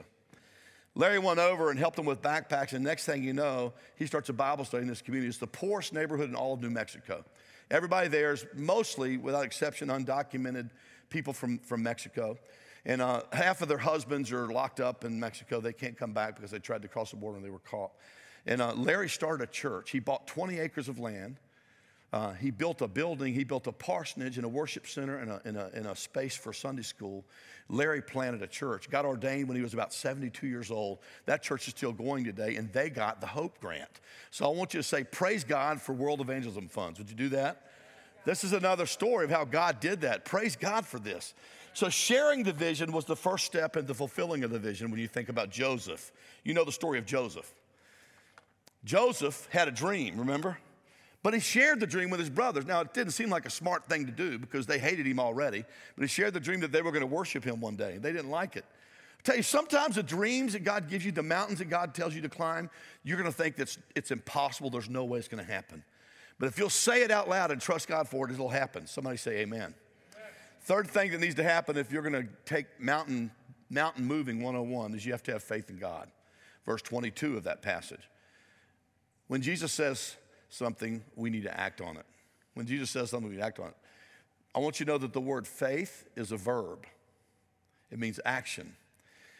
Larry 0.95 1.19
went 1.19 1.39
over 1.39 1.71
and 1.71 1.79
helped 1.79 1.95
them 1.95 2.05
with 2.05 2.21
backpacks, 2.21 2.73
and 2.73 2.83
next 2.83 3.05
thing 3.05 3.23
you 3.23 3.33
know, 3.33 3.73
he 3.95 4.05
starts 4.05 4.29
a 4.29 4.33
Bible 4.33 4.63
study 4.63 4.83
in 4.83 4.87
this 4.87 5.01
community. 5.01 5.29
It's 5.29 5.39
the 5.39 5.47
poorest 5.47 5.91
neighborhood 5.91 6.29
in 6.29 6.35
all 6.35 6.53
of 6.53 6.61
New 6.61 6.69
Mexico. 6.69 7.25
Everybody 7.71 8.07
there 8.09 8.33
is 8.33 8.45
mostly, 8.53 9.17
without 9.17 9.43
exception, 9.43 9.87
undocumented 9.87 10.69
people 11.09 11.33
from, 11.33 11.57
from 11.59 11.81
Mexico. 11.81 12.37
And 12.85 13.01
uh, 13.01 13.23
half 13.31 13.61
of 13.61 13.69
their 13.69 13.77
husbands 13.77 14.31
are 14.31 14.47
locked 14.47 14.79
up 14.79 15.05
in 15.05 15.19
Mexico. 15.19 15.61
They 15.61 15.73
can't 15.73 15.97
come 15.97 16.13
back 16.13 16.35
because 16.35 16.51
they 16.51 16.59
tried 16.59 16.81
to 16.83 16.87
cross 16.87 17.11
the 17.11 17.17
border 17.17 17.37
and 17.37 17.45
they 17.45 17.49
were 17.49 17.59
caught. 17.59 17.91
And 18.45 18.61
uh, 18.61 18.73
Larry 18.73 19.09
started 19.09 19.43
a 19.43 19.51
church. 19.51 19.91
He 19.91 19.99
bought 19.99 20.27
20 20.27 20.59
acres 20.59 20.89
of 20.89 20.99
land. 20.99 21.37
Uh, 22.13 22.31
he 22.33 22.51
built 22.51 22.83
a 22.83 22.87
building, 22.87 23.33
he 23.33 23.43
built 23.43 23.65
a 23.65 23.71
parsonage 23.71 24.37
and 24.37 24.45
a 24.45 24.49
worship 24.49 24.85
center 24.85 25.17
and 25.17 25.31
a, 25.31 25.41
and, 25.45 25.57
a, 25.57 25.71
and 25.73 25.87
a 25.87 25.95
space 25.95 26.35
for 26.35 26.53
Sunday 26.53 26.83
school. 26.83 27.25
Larry 27.69 28.03
planted 28.03 28.43
a 28.43 28.47
church, 28.47 28.87
got 28.91 29.03
ordained 29.03 29.47
when 29.47 29.57
he 29.57 29.63
was 29.63 29.73
about 29.73 29.91
72 29.91 30.45
years 30.45 30.69
old. 30.69 30.99
That 31.25 31.41
church 31.41 31.67
is 31.67 31.73
still 31.73 31.91
going 31.91 32.23
today, 32.23 32.55
and 32.55 32.71
they 32.71 32.91
got 32.91 33.19
the 33.19 33.25
Hope 33.25 33.59
Grant. 33.59 33.99
So 34.29 34.45
I 34.45 34.55
want 34.55 34.75
you 34.75 34.79
to 34.79 34.83
say, 34.83 35.03
Praise 35.03 35.43
God 35.43 35.81
for 35.81 35.93
World 35.93 36.21
Evangelism 36.21 36.67
Funds. 36.67 36.99
Would 36.99 37.09
you 37.09 37.15
do 37.15 37.29
that? 37.29 37.71
This 38.25 38.43
is 38.43 38.53
another 38.53 38.85
story 38.85 39.25
of 39.25 39.31
how 39.31 39.43
God 39.43 39.79
did 39.79 40.01
that. 40.01 40.23
Praise 40.23 40.55
God 40.55 40.85
for 40.85 40.99
this. 40.99 41.33
So, 41.73 41.89
sharing 41.89 42.43
the 42.43 42.53
vision 42.53 42.91
was 42.91 43.05
the 43.05 43.15
first 43.15 43.45
step 43.45 43.75
in 43.75 43.87
the 43.87 43.95
fulfilling 43.95 44.43
of 44.43 44.51
the 44.51 44.59
vision 44.59 44.91
when 44.91 44.99
you 44.99 45.07
think 45.07 45.29
about 45.29 45.49
Joseph. 45.49 46.11
You 46.43 46.53
know 46.53 46.63
the 46.63 46.71
story 46.71 46.99
of 46.99 47.07
Joseph. 47.07 47.51
Joseph 48.85 49.47
had 49.51 49.67
a 49.67 49.71
dream, 49.71 50.19
remember? 50.19 50.59
But 51.23 51.33
he 51.33 51.39
shared 51.39 51.79
the 51.79 51.87
dream 51.87 52.09
with 52.09 52.19
his 52.19 52.29
brothers. 52.29 52.65
Now, 52.65 52.81
it 52.81 52.93
didn't 52.93 53.13
seem 53.13 53.29
like 53.29 53.45
a 53.45 53.49
smart 53.49 53.85
thing 53.85 54.05
to 54.05 54.11
do 54.11 54.37
because 54.37 54.67
they 54.67 54.77
hated 54.77 55.07
him 55.07 55.21
already, 55.21 55.63
but 55.95 56.01
he 56.01 56.07
shared 56.07 56.33
the 56.33 56.39
dream 56.39 56.59
that 56.59 56.73
they 56.73 56.81
were 56.81 56.91
going 56.91 57.01
to 57.01 57.07
worship 57.07 57.45
him 57.45 57.61
one 57.61 57.77
day. 57.77 57.97
They 57.97 58.11
didn't 58.11 58.29
like 58.29 58.57
it. 58.57 58.65
I 59.19 59.21
tell 59.23 59.37
you, 59.37 59.43
sometimes 59.43 59.95
the 59.95 60.03
dreams 60.03 60.51
that 60.51 60.65
God 60.65 60.89
gives 60.89 61.05
you, 61.05 61.13
the 61.13 61.23
mountains 61.23 61.59
that 61.59 61.69
God 61.69 61.95
tells 61.95 62.13
you 62.13 62.21
to 62.21 62.29
climb, 62.29 62.69
you're 63.03 63.17
going 63.17 63.31
to 63.31 63.35
think 63.35 63.55
that 63.55 63.75
it's 63.95 64.11
impossible. 64.11 64.69
There's 64.69 64.89
no 64.89 65.05
way 65.05 65.17
it's 65.17 65.29
going 65.29 65.43
to 65.43 65.49
happen. 65.49 65.81
But 66.39 66.47
if 66.47 66.59
you'll 66.59 66.69
say 66.69 67.03
it 67.03 67.11
out 67.11 67.29
loud 67.29 67.51
and 67.51 67.61
trust 67.61 67.87
God 67.87 68.09
for 68.09 68.27
it, 68.27 68.33
it'll 68.33 68.49
happen. 68.49 68.85
Somebody 68.85 69.15
say 69.15 69.37
amen. 69.37 69.61
amen. 69.61 69.73
Third 70.63 70.89
thing 70.89 71.11
that 71.11 71.21
needs 71.21 71.35
to 71.35 71.43
happen 71.43 71.77
if 71.77 71.89
you're 71.89 72.01
going 72.01 72.21
to 72.21 72.27
take 72.43 72.65
mountain, 72.81 73.31
mountain 73.69 74.03
moving 74.03 74.41
101 74.41 74.93
is 74.93 75.05
you 75.05 75.13
have 75.13 75.23
to 75.23 75.31
have 75.31 75.43
faith 75.43 75.69
in 75.69 75.77
God. 75.77 76.09
Verse 76.65 76.81
22 76.81 77.37
of 77.37 77.45
that 77.45 77.61
passage. 77.61 78.09
When 79.27 79.41
Jesus 79.41 79.71
says, 79.71 80.17
something, 80.53 81.03
we 81.15 81.29
need 81.29 81.43
to 81.43 81.59
act 81.59 81.81
on 81.81 81.97
it. 81.97 82.05
When 82.53 82.65
Jesus 82.65 82.89
says 82.89 83.09
something, 83.09 83.29
we 83.29 83.41
act 83.41 83.59
on 83.59 83.67
it. 83.67 83.77
I 84.55 84.59
want 84.59 84.79
you 84.79 84.85
to 84.85 84.91
know 84.91 84.97
that 84.99 85.13
the 85.13 85.21
word 85.21 85.47
faith 85.47 86.07
is 86.15 86.31
a 86.31 86.37
verb, 86.37 86.85
it 87.91 87.99
means 87.99 88.19
action. 88.25 88.75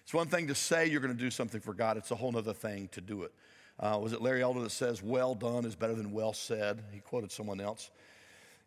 It's 0.04 0.14
one 0.14 0.28
thing 0.28 0.48
to 0.48 0.56
say 0.56 0.88
you're 0.88 1.00
going 1.00 1.16
to 1.16 1.20
do 1.20 1.32
something 1.32 1.62
for 1.62 1.74
God, 1.74 1.98
it's 1.98 2.12
a 2.12 2.16
whole 2.16 2.36
other 2.38 2.54
thing 2.54 2.90
to 2.92 3.02
do 3.02 3.24
it. 3.24 3.32
Uh, 3.80 3.98
was 4.02 4.14
it 4.14 4.22
Larry 4.22 4.44
Elder 4.44 4.62
that 4.62 4.72
says, 4.72 5.02
Well 5.02 5.34
done 5.34 5.66
is 5.66 5.76
better 5.76 5.96
than 5.96 6.12
well 6.12 6.34
said? 6.34 6.84
He 6.92 7.00
quoted 7.00 7.32
someone 7.32 7.62
else. 7.62 7.90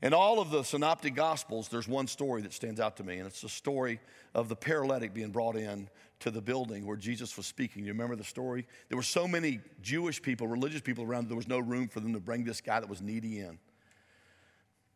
In 0.02 0.12
all 0.12 0.40
of 0.40 0.50
the 0.50 0.62
synoptic 0.62 1.14
gospels, 1.14 1.68
there's 1.68 1.88
one 1.88 2.06
story 2.06 2.42
that 2.42 2.52
stands 2.52 2.80
out 2.80 2.98
to 2.98 3.04
me, 3.04 3.16
and 3.16 3.26
it's 3.26 3.40
the 3.40 3.48
story 3.48 3.98
of 4.35 4.48
the 4.48 4.56
paralytic 4.56 5.14
being 5.14 5.30
brought 5.30 5.56
in 5.56 5.88
to 6.20 6.30
the 6.30 6.42
building 6.42 6.87
where 6.87 6.96
Jesus 6.96 7.37
was 7.37 7.46
speaking. 7.46 7.85
You 7.85 7.92
remember 7.92 8.14
the 8.14 8.24
story? 8.24 8.66
There 8.88 8.96
were 8.96 9.02
so 9.02 9.26
many 9.26 9.61
Jewish 9.80 10.20
people, 10.20 10.48
religious 10.48 10.82
people 10.82 11.04
around, 11.04 11.28
there 11.28 11.37
was 11.37 11.48
no 11.48 11.59
room 11.59 11.88
for 11.88 12.00
them 12.00 12.12
to 12.12 12.20
bring 12.20 12.44
this 12.44 12.61
guy 12.61 12.78
that 12.78 12.88
was 12.88 13.00
needy 13.00 13.38
in. 13.40 13.59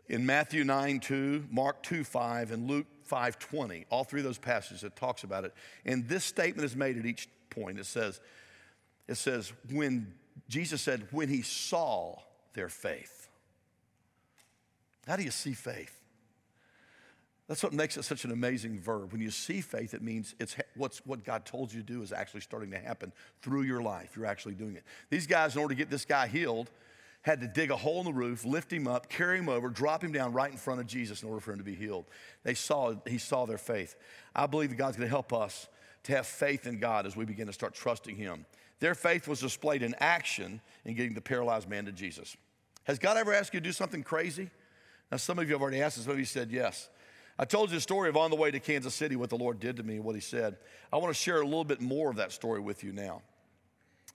In 0.09 0.27
Matthew 0.27 0.65
9 0.65 1.01
2, 1.01 1.47
Mark 1.51 1.83
2 1.83 2.05
5, 2.05 2.51
and 2.51 2.69
Luke 2.69 2.87
5 3.05 3.39
20, 3.39 3.87
all 3.91 4.05
three 4.05 4.21
of 4.21 4.25
those 4.25 4.39
passages 4.39 4.83
that 4.83 4.97
talks 4.97 5.25
about 5.25 5.45
it. 5.45 5.55
And 5.87 6.09
this 6.09 6.25
statement 6.25 6.65
is 6.65 6.77
made 6.77 6.99
at 6.99 7.07
each 7.07 7.29
point. 7.49 7.79
It 7.79 7.87
says, 7.87 8.21
it 9.09 9.15
says, 9.15 9.53
when 9.71 10.13
Jesus 10.49 10.83
said, 10.83 11.07
when 11.11 11.29
he 11.29 11.43
saw 11.43 12.17
their 12.55 12.69
faith. 12.69 13.20
How 15.11 15.17
do 15.17 15.25
you 15.25 15.33
see 15.33 15.55
faith? 15.55 16.01
That's 17.49 17.65
what 17.65 17.73
makes 17.73 17.97
it 17.97 18.05
such 18.05 18.25
an 18.25 18.31
amazing 18.31 18.79
verb. 18.79 19.11
When 19.11 19.21
you 19.21 19.33
see 19.33 19.61
faith, 19.61 19.93
it 19.93 20.03
means 20.03 20.37
it's 20.39 20.55
what's, 20.77 21.05
what 21.05 21.25
God 21.25 21.45
told 21.45 21.73
you 21.73 21.81
to 21.81 21.87
do 21.87 22.01
is 22.03 22.13
actually 22.13 22.43
starting 22.43 22.71
to 22.71 22.79
happen 22.79 23.13
through 23.43 23.63
your 23.63 23.83
life. 23.83 24.13
You're 24.17 24.27
actually 24.27 24.55
doing 24.55 24.77
it. 24.77 24.85
These 25.11 25.27
guys, 25.27 25.57
in 25.57 25.63
order 25.63 25.75
to 25.75 25.79
get 25.79 25.91
this 25.91 26.05
guy 26.05 26.29
healed, 26.29 26.71
had 27.23 27.41
to 27.41 27.49
dig 27.49 27.73
a 27.73 27.77
hole 27.77 27.99
in 27.99 28.05
the 28.05 28.13
roof, 28.13 28.45
lift 28.45 28.73
him 28.73 28.87
up, 28.87 29.09
carry 29.09 29.39
him 29.39 29.49
over, 29.49 29.69
drop 29.69 30.05
him 30.05 30.13
down 30.13 30.33
right 30.33 30.53
in 30.53 30.57
front 30.57 30.79
of 30.79 30.87
Jesus 30.87 31.25
in 31.25 31.29
order 31.29 31.41
for 31.41 31.51
him 31.51 31.59
to 31.59 31.65
be 31.65 31.75
healed. 31.75 32.05
They 32.45 32.55
saw, 32.55 32.95
he 33.05 33.19
saw 33.19 33.47
their 33.47 33.59
faith. 33.59 33.97
I 34.33 34.47
believe 34.47 34.69
that 34.69 34.77
God's 34.77 34.97
going 34.97 35.09
to 35.09 35.11
help 35.11 35.33
us 35.33 35.67
to 36.05 36.13
have 36.15 36.29
faith 36.29 36.69
in 36.69 36.79
God 36.79 37.05
as 37.05 37.17
we 37.17 37.25
begin 37.25 37.49
to 37.49 37.53
start 37.53 37.75
trusting 37.75 38.15
Him. 38.15 38.47
Their 38.79 38.95
faith 38.95 39.27
was 39.27 39.41
displayed 39.41 39.83
in 39.83 39.97
action 39.99 40.61
in 40.85 40.95
getting 40.95 41.15
the 41.15 41.21
paralyzed 41.21 41.69
man 41.69 41.87
to 41.87 41.93
Jesus. 41.93 42.37
Has 42.85 43.01
God 43.01 43.17
ever 43.17 43.35
asked 43.35 43.53
you 43.53 43.61
to 43.61 43.65
do 43.65 43.73
something 43.73 44.05
crazy? 44.05 44.51
Now, 45.11 45.17
some 45.17 45.39
of 45.39 45.49
you 45.49 45.55
have 45.55 45.63
already 45.63 45.83
asked 45.83 45.97
this, 45.97 46.05
some 46.05 46.13
of 46.13 46.19
you 46.19 46.25
said 46.25 46.51
yes. 46.51 46.89
I 47.39 47.45
told 47.45 47.71
you 47.71 47.77
the 47.77 47.81
story 47.81 48.09
of 48.09 48.17
on 48.17 48.31
the 48.31 48.37
way 48.37 48.51
to 48.51 48.61
Kansas 48.61 48.95
City, 48.95 49.17
what 49.17 49.31
the 49.31 49.37
Lord 49.37 49.61
did 49.61 49.77
to 49.79 49.83
me, 49.83 49.99
what 49.99 50.15
He 50.15 50.21
said. 50.21 50.57
I 50.93 50.99
want 50.99 51.09
to 51.09 51.21
share 51.21 51.41
a 51.41 51.45
little 51.45 51.65
bit 51.65 51.81
more 51.81 52.11
of 52.11 52.17
that 52.17 52.33
story 52.33 52.61
with 52.61 52.85
you 52.85 52.93
now. 52.93 53.23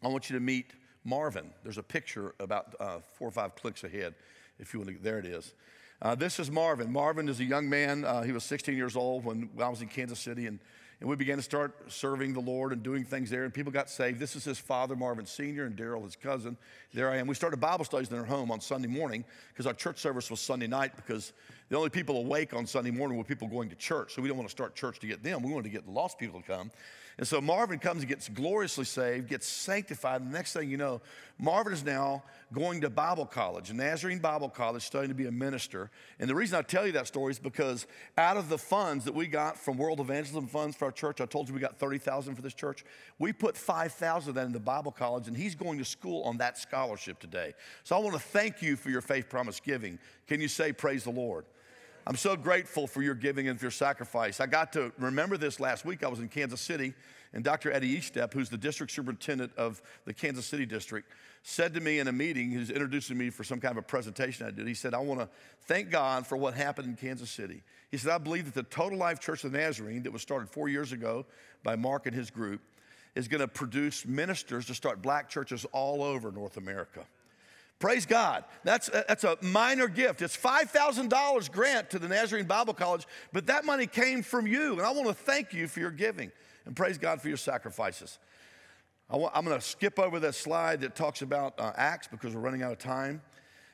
I 0.04 0.08
want 0.08 0.30
you 0.30 0.36
to 0.36 0.40
meet 0.40 0.72
Marvin. 1.04 1.50
There's 1.64 1.78
a 1.78 1.84
picture 1.84 2.36
about 2.40 2.76
uh, 2.80 3.00
four 3.18 3.28
or 3.28 3.32
five 3.32 3.56
clicks 3.56 3.84
ahead, 3.84 4.14
if 4.60 4.74
you 4.74 4.80
want 4.80 4.92
to. 4.92 5.02
There 5.02 5.18
it 5.18 5.26
is. 5.26 5.54
Uh, 6.02 6.14
this 6.14 6.40
is 6.40 6.52
Marvin. 6.52 6.92
Marvin 6.92 7.30
is 7.30 7.40
a 7.40 7.44
young 7.44 7.70
man. 7.70 8.06
Uh, 8.06 8.22
he 8.22 8.32
was 8.32 8.44
16 8.44 8.76
years 8.76 8.96
old 8.96 9.26
when 9.26 9.50
I 9.60 9.70
was 9.70 9.82
in 9.82 9.88
Kansas 9.88 10.20
City, 10.20 10.46
and, 10.46 10.60
and 11.00 11.10
we 11.10 11.16
began 11.16 11.38
to 11.38 11.44
start 11.44 11.92
serving 11.92 12.34
the 12.34 12.40
Lord 12.40 12.72
and 12.72 12.82
doing 12.82 13.04
things 13.04 13.30
there, 13.30 13.44
and 13.44 13.54
people 13.54 13.72
got 13.72 13.90
saved. 13.90 14.20
This 14.20 14.36
is 14.36 14.44
his 14.44 14.58
father, 14.58 14.96
Marvin 14.96 15.26
Sr., 15.26 15.66
and 15.66 15.76
Daryl, 15.76 16.04
his 16.04 16.16
cousin. 16.16 16.58
There 16.94 17.10
I 17.10 17.18
am. 17.18 17.28
We 17.28 17.36
started 17.36 17.58
Bible 17.58 17.86
studies 17.86 18.10
in 18.10 18.16
their 18.16 18.26
home 18.26 18.52
on 18.52 18.62
Sunday 18.62 18.88
morning 18.88 19.26
because 19.50 19.68
our 19.68 19.74
church 19.74 20.00
service 20.00 20.30
was 20.30 20.40
Sunday 20.40 20.68
night 20.68 20.96
because 20.96 21.34
the 21.70 21.78
only 21.78 21.90
people 21.90 22.18
awake 22.18 22.54
on 22.54 22.68
Sunday 22.68 22.92
morning 22.92 23.18
were 23.18 23.24
people 23.24 23.48
going 23.48 23.70
to 23.70 23.76
church. 23.76 24.14
So 24.14 24.22
we 24.22 24.28
don't 24.28 24.38
want 24.38 24.48
to 24.48 24.52
start 24.52 24.76
church 24.76 25.00
to 25.00 25.08
get 25.08 25.24
them. 25.24 25.42
We 25.42 25.52
wanted 25.52 25.64
to 25.64 25.70
get 25.70 25.86
the 25.86 25.92
lost 25.92 26.20
people 26.20 26.42
to 26.42 26.46
come. 26.46 26.72
And 27.18 27.26
so 27.26 27.40
Marvin 27.40 27.80
comes 27.80 28.02
and 28.02 28.10
gets 28.10 28.28
gloriously 28.28 28.84
saved, 28.84 29.30
gets 29.30 29.48
sanctified. 29.48 30.22
And 30.22 30.30
the 30.30 30.38
next 30.38 30.52
thing 30.52 30.70
you 30.70 30.76
know, 30.76 31.02
Marvin 31.40 31.72
is 31.72 31.84
now 31.84 32.24
going 32.52 32.82
to 32.82 32.90
Bible 32.90 33.26
college, 33.26 33.72
Nazarene 33.72 34.20
Bible 34.20 34.50
College, 34.50 34.84
studying 34.84 35.10
to 35.10 35.16
be 35.16 35.26
a 35.26 35.32
minister. 35.32 35.90
And 36.20 36.30
the 36.30 36.36
reason 36.36 36.60
I 36.60 36.62
tell 36.62 36.86
you 36.86 36.92
that 36.94 37.08
story 37.08 37.32
is 37.32 37.40
because 37.40 37.88
out 38.18 38.36
of 38.36 38.50
the 38.50 38.58
funds 38.58 39.06
that 39.06 39.16
we 39.16 39.28
got 39.28 39.58
from 39.58 39.78
World 39.78 40.02
Evangelism 40.02 40.48
Funds 40.48 40.76
for 40.76 40.86
our 40.86 40.92
church, 40.92 41.22
I 41.22 41.26
told 41.26 41.48
you 41.48 41.54
we 41.54 41.62
got 41.62 41.78
30,000 41.78 42.36
for 42.36 42.42
this 42.42 42.54
church. 42.54 42.84
We 43.18 43.32
put 43.32 43.56
5,000 43.56 44.30
of 44.30 44.36
that 44.36 44.46
in 44.46 44.52
the 44.52 44.60
Bible 44.60 44.92
college, 44.92 45.30
and 45.30 45.38
he's 45.38 45.56
going 45.56 45.78
to 45.78 45.86
school 45.86 46.22
on 46.24 46.38
that 46.38 46.58
scholarship 46.58 47.20
today. 47.20 47.54
So 47.86 47.96
I 47.96 48.00
want 48.00 48.14
to 48.14 48.22
thank 48.22 48.62
you 48.62 48.76
for 48.76 48.90
your 48.90 49.02
faith 49.02 49.30
promise 49.30 49.62
giving. 49.62 50.00
Can 50.28 50.42
you 50.42 50.50
say, 50.50 50.74
Praise 50.74 51.06
the 51.06 51.12
Lord? 51.12 51.46
I'm 52.08 52.16
so 52.16 52.36
grateful 52.36 52.86
for 52.86 53.02
your 53.02 53.16
giving 53.16 53.48
and 53.48 53.58
for 53.58 53.66
your 53.66 53.72
sacrifice. 53.72 54.40
I 54.40 54.46
got 54.46 54.74
to 54.74 54.92
remember 55.00 55.38
this 55.38 55.60
last 55.60 55.86
week. 55.86 56.04
I 56.04 56.08
was 56.08 56.20
in 56.20 56.28
Kansas 56.28 56.62
City, 56.62 56.94
and 57.34 57.44
Dr. 57.44 57.72
Eddie 57.72 57.98
Eastep, 57.98 58.32
who's 58.32 58.48
the 58.48 58.60
district 58.60 58.92
superintendent 58.92 59.52
of 59.58 59.82
the 60.06 60.14
Kansas 60.14 60.46
City 60.46 60.68
district, 60.68 61.12
said 61.42 61.74
to 61.74 61.82
me 61.82 61.98
in 61.98 62.08
a 62.08 62.12
meeting, 62.12 62.52
he's 62.52 62.70
introducing 62.70 63.18
me 63.18 63.32
for 63.32 63.44
some 63.44 63.60
kind 63.60 63.72
of 63.72 63.78
a 63.80 63.88
presentation 63.88 64.46
I 64.46 64.52
did. 64.52 64.68
He 64.68 64.76
said, 64.76 64.94
I 64.94 65.00
want 65.00 65.20
to 65.20 65.30
thank 65.64 65.90
God 65.90 66.28
for 66.28 66.38
what 66.38 66.54
happened 66.54 66.88
in 66.90 66.96
Kansas 66.96 67.32
City. 67.32 67.64
He 67.90 67.98
said, 67.98 68.12
I 68.12 68.20
believe 68.20 68.46
that 68.46 68.54
the 68.54 68.64
Total 68.64 68.98
Life 68.98 69.20
Church 69.20 69.44
of 69.44 69.54
Nazarene, 69.54 70.04
that 70.04 70.14
was 70.14 70.22
started 70.22 70.48
four 70.50 70.70
years 70.70 70.92
ago 70.92 71.26
by 71.64 71.76
Mark 71.76 72.06
and 72.06 72.16
his 72.16 72.30
group, 72.30 72.62
is 73.16 73.28
going 73.28 73.42
to 73.42 73.48
produce 73.48 74.06
ministers 74.06 74.68
to 74.68 74.76
start 74.76 75.02
black 75.02 75.28
churches 75.28 75.66
all 75.72 76.04
over 76.04 76.32
North 76.32 76.58
America. 76.58 77.06
Praise 77.80 78.06
God. 78.06 78.46
That's 78.64 78.88
a, 78.90 79.04
that's 79.08 79.24
a 79.24 79.38
minor 79.42 79.88
gift. 79.88 80.22
It's 80.22 80.36
$5,000 80.36 81.52
grant 81.52 81.90
to 81.90 82.00
the 82.00 82.08
Nazarene 82.08 82.46
Bible 82.46 82.74
College, 82.74 83.06
but 83.34 83.48
that 83.48 83.66
money 83.66 83.86
came 83.86 84.24
from 84.24 84.48
you. 84.48 84.74
And 84.74 84.82
I 84.82 84.92
want 84.92 85.08
to 85.08 85.14
thank 85.14 85.54
you 85.54 85.68
for 85.68 85.82
your 85.82 85.92
giving 85.92 86.32
and 86.66 86.76
praise 86.76 86.98
God 86.98 87.22
for 87.22 87.28
your 87.28 87.38
sacrifices. 87.38 88.18
I 89.10 89.18
am 89.18 89.46
going 89.46 89.60
to 89.60 89.62
skip 89.62 90.00
over 90.00 90.20
that 90.22 90.34
slide 90.34 90.82
that 90.82 90.96
talks 90.96 91.22
about 91.22 91.60
uh, 91.60 91.74
Acts 91.76 92.08
because 92.08 92.34
we're 92.34 92.42
running 92.42 92.64
out 92.64 92.72
of 92.72 92.80
time. 92.80 93.22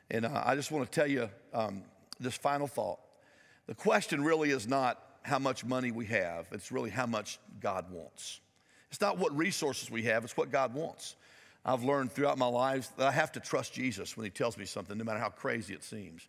And 0.09 0.25
uh, 0.25 0.43
I 0.45 0.55
just 0.55 0.71
want 0.71 0.89
to 0.89 0.99
tell 0.99 1.07
you 1.07 1.29
um, 1.53 1.83
this 2.19 2.35
final 2.35 2.67
thought. 2.67 2.99
The 3.67 3.75
question 3.75 4.23
really 4.23 4.49
is 4.49 4.67
not 4.67 5.01
how 5.21 5.39
much 5.39 5.63
money 5.63 5.91
we 5.91 6.07
have, 6.07 6.47
it's 6.51 6.71
really 6.71 6.89
how 6.89 7.05
much 7.05 7.39
God 7.61 7.85
wants. 7.91 8.41
It's 8.89 8.99
not 8.99 9.17
what 9.17 9.35
resources 9.37 9.89
we 9.89 10.03
have, 10.03 10.23
it's 10.23 10.35
what 10.35 10.51
God 10.51 10.73
wants. 10.73 11.15
I've 11.63 11.83
learned 11.83 12.11
throughout 12.11 12.37
my 12.37 12.47
life 12.47 12.89
that 12.97 13.07
I 13.07 13.11
have 13.11 13.31
to 13.33 13.39
trust 13.39 13.73
Jesus 13.73 14.17
when 14.17 14.23
He 14.23 14.29
tells 14.29 14.57
me 14.57 14.65
something, 14.65 14.97
no 14.97 15.03
matter 15.03 15.19
how 15.19 15.29
crazy 15.29 15.73
it 15.73 15.83
seems. 15.83 16.27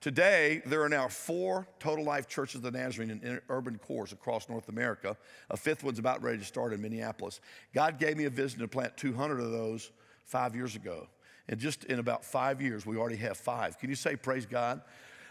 Today, 0.00 0.62
there 0.64 0.82
are 0.82 0.88
now 0.88 1.08
four 1.08 1.66
total 1.80 2.04
life 2.04 2.28
churches 2.28 2.56
of 2.56 2.62
the 2.62 2.70
Nazarene 2.70 3.10
in 3.10 3.40
urban 3.48 3.78
cores 3.78 4.12
across 4.12 4.48
North 4.48 4.68
America. 4.68 5.16
A 5.50 5.56
fifth 5.56 5.82
one's 5.82 5.98
about 5.98 6.22
ready 6.22 6.38
to 6.38 6.44
start 6.44 6.72
in 6.72 6.80
Minneapolis. 6.80 7.40
God 7.74 7.98
gave 7.98 8.16
me 8.16 8.24
a 8.24 8.30
vision 8.30 8.60
to 8.60 8.68
plant 8.68 8.96
200 8.96 9.40
of 9.40 9.50
those 9.50 9.90
five 10.24 10.54
years 10.54 10.76
ago. 10.76 11.08
And 11.48 11.58
just 11.58 11.84
in 11.84 11.98
about 11.98 12.24
five 12.24 12.62
years, 12.62 12.86
we 12.86 12.96
already 12.96 13.16
have 13.16 13.36
five. 13.36 13.78
Can 13.78 13.90
you 13.90 13.96
say, 13.96 14.14
Praise 14.14 14.46
God? 14.46 14.82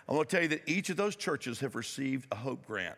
I 0.10 0.14
want 0.14 0.28
to 0.30 0.36
tell 0.36 0.44
you 0.44 0.50
that 0.50 0.68
each 0.68 0.90
of 0.90 0.98
those 0.98 1.16
churches 1.16 1.60
have 1.62 1.76
received 1.76 2.28
a 2.32 2.36
Hope 2.36 2.66
Grant. 2.66 2.98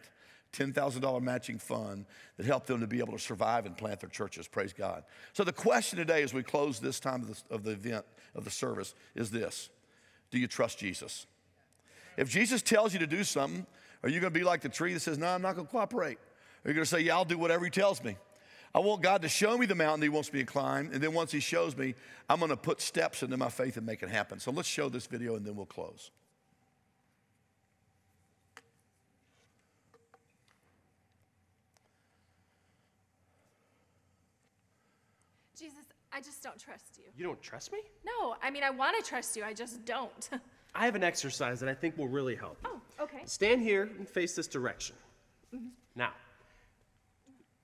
$10,000 0.54 1.22
matching 1.22 1.60
fund 1.60 2.06
that 2.38 2.46
helped 2.46 2.68
them 2.68 2.80
to 2.82 2.88
be 2.88 3.00
able 3.00 3.14
to 3.14 3.20
survive 3.20 3.66
and 3.66 3.78
plant 3.78 4.00
their 4.00 4.10
churches. 4.10 4.48
Praise 4.48 4.74
God. 4.74 5.04
So, 5.34 5.44
the 5.44 5.54
question 5.54 5.98
today, 5.98 6.24
as 6.24 6.34
we 6.34 6.44
close 6.44 6.80
this 6.80 7.00
time 7.00 7.22
of 7.22 7.28
the, 7.28 7.56
of 7.56 7.64
the 7.64 7.72
event, 7.72 8.06
of 8.36 8.46
the 8.46 8.52
service, 8.52 8.96
is 9.16 9.32
this 9.32 9.70
Do 10.32 10.40
you 10.40 10.48
trust 10.48 10.80
Jesus? 10.80 11.28
If 12.18 12.30
Jesus 12.30 12.62
tells 12.62 12.94
you 12.94 13.00
to 13.00 13.08
do 13.08 13.24
something, 13.24 13.66
are 14.04 14.10
you 14.10 14.20
going 14.20 14.34
to 14.34 14.40
be 14.40 14.44
like 14.44 14.62
the 14.62 14.70
tree 14.70 14.94
that 14.94 15.02
says, 15.02 15.18
No, 15.18 15.28
I'm 15.28 15.42
not 15.42 15.56
going 15.56 15.68
to 15.68 15.72
cooperate? 15.72 16.18
Are 16.66 16.70
you 16.70 16.74
going 16.74 16.86
to 16.86 16.90
say, 16.90 17.02
Yeah, 17.02 17.16
I'll 17.16 17.26
do 17.26 17.38
whatever 17.38 17.64
he 17.66 17.72
tells 17.72 18.04
me? 18.04 18.18
I 18.74 18.80
want 18.80 19.02
God 19.02 19.24
to 19.24 19.30
show 19.30 19.58
me 19.58 19.66
the 19.66 19.76
mountain 19.76 20.04
he 20.04 20.10
wants 20.10 20.32
me 20.32 20.40
to 20.40 20.46
climb, 20.46 20.92
and 20.94 21.02
then 21.02 21.14
once 21.14 21.32
he 21.32 21.40
shows 21.40 21.76
me, 21.76 21.96
I'm 22.30 22.38
going 22.38 22.50
to 22.50 22.58
put 22.58 22.82
steps 22.82 23.24
into 23.24 23.36
my 23.36 23.50
faith 23.50 23.78
and 23.78 23.86
make 23.86 24.04
it 24.04 24.10
happen. 24.10 24.40
So 24.40 24.52
let's 24.52 24.68
show 24.68 24.90
this 24.90 25.08
video 25.08 25.36
and 25.36 25.46
then 25.46 25.56
we'll 25.56 25.66
close. 25.66 26.12
Jesus, 35.58 35.74
I 36.12 36.22
just 36.22 36.42
don't 36.42 36.58
trust 36.60 36.98
you. 36.98 37.06
You 37.16 37.24
don't 37.24 37.42
trust 37.42 37.72
me? 37.72 37.80
No, 38.06 38.36
I 38.42 38.50
mean, 38.50 38.64
I 38.64 38.70
want 38.70 38.98
to 38.98 39.08
trust 39.08 39.36
you, 39.36 39.44
I 39.44 39.54
just 39.54 39.86
don't. 39.86 40.30
I 40.76 40.86
have 40.86 40.96
an 40.96 41.04
exercise 41.04 41.60
that 41.60 41.70
I 41.70 41.74
think 41.74 41.98
will 41.98 42.08
really 42.08 42.36
help 42.36 42.58
you. 42.64 42.70
oh, 42.74 43.04
okay. 43.04 43.22
Stand 43.26 43.62
here 43.62 43.90
and 43.98 44.08
face 44.08 44.36
this 44.36 44.48
direction. 44.48 44.96
Now, 45.96 46.12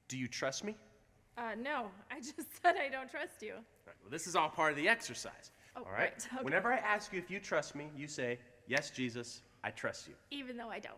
do 0.08 0.18
you 0.18 0.28
trust 0.28 0.64
me? 0.64 0.76
Uh, 1.38 1.52
no, 1.62 1.88
I 2.12 2.20
just 2.20 2.62
said 2.62 2.76
I 2.78 2.90
don't 2.90 3.10
trust 3.10 3.42
you. 3.42 3.54
Right, 3.86 3.96
well, 4.02 4.10
this 4.12 4.26
is 4.28 4.36
all 4.36 4.50
part 4.50 4.72
of 4.72 4.78
the 4.78 4.88
exercise. 4.90 5.52
Oh, 5.76 5.82
all 5.82 5.92
right? 5.92 6.14
right, 6.14 6.28
okay. 6.34 6.44
Whenever 6.44 6.74
I 6.74 6.78
ask 6.78 7.14
you 7.14 7.20
if 7.20 7.30
you 7.30 7.40
trust 7.40 7.76
me, 7.76 7.90
you 7.96 8.08
say, 8.08 8.40
Yes, 8.68 8.90
Jesus, 8.90 9.42
I 9.64 9.70
trust 9.70 10.08
you. 10.08 10.16
Even 10.32 10.58
though 10.58 10.70
I 10.70 10.80
don't. 10.80 10.96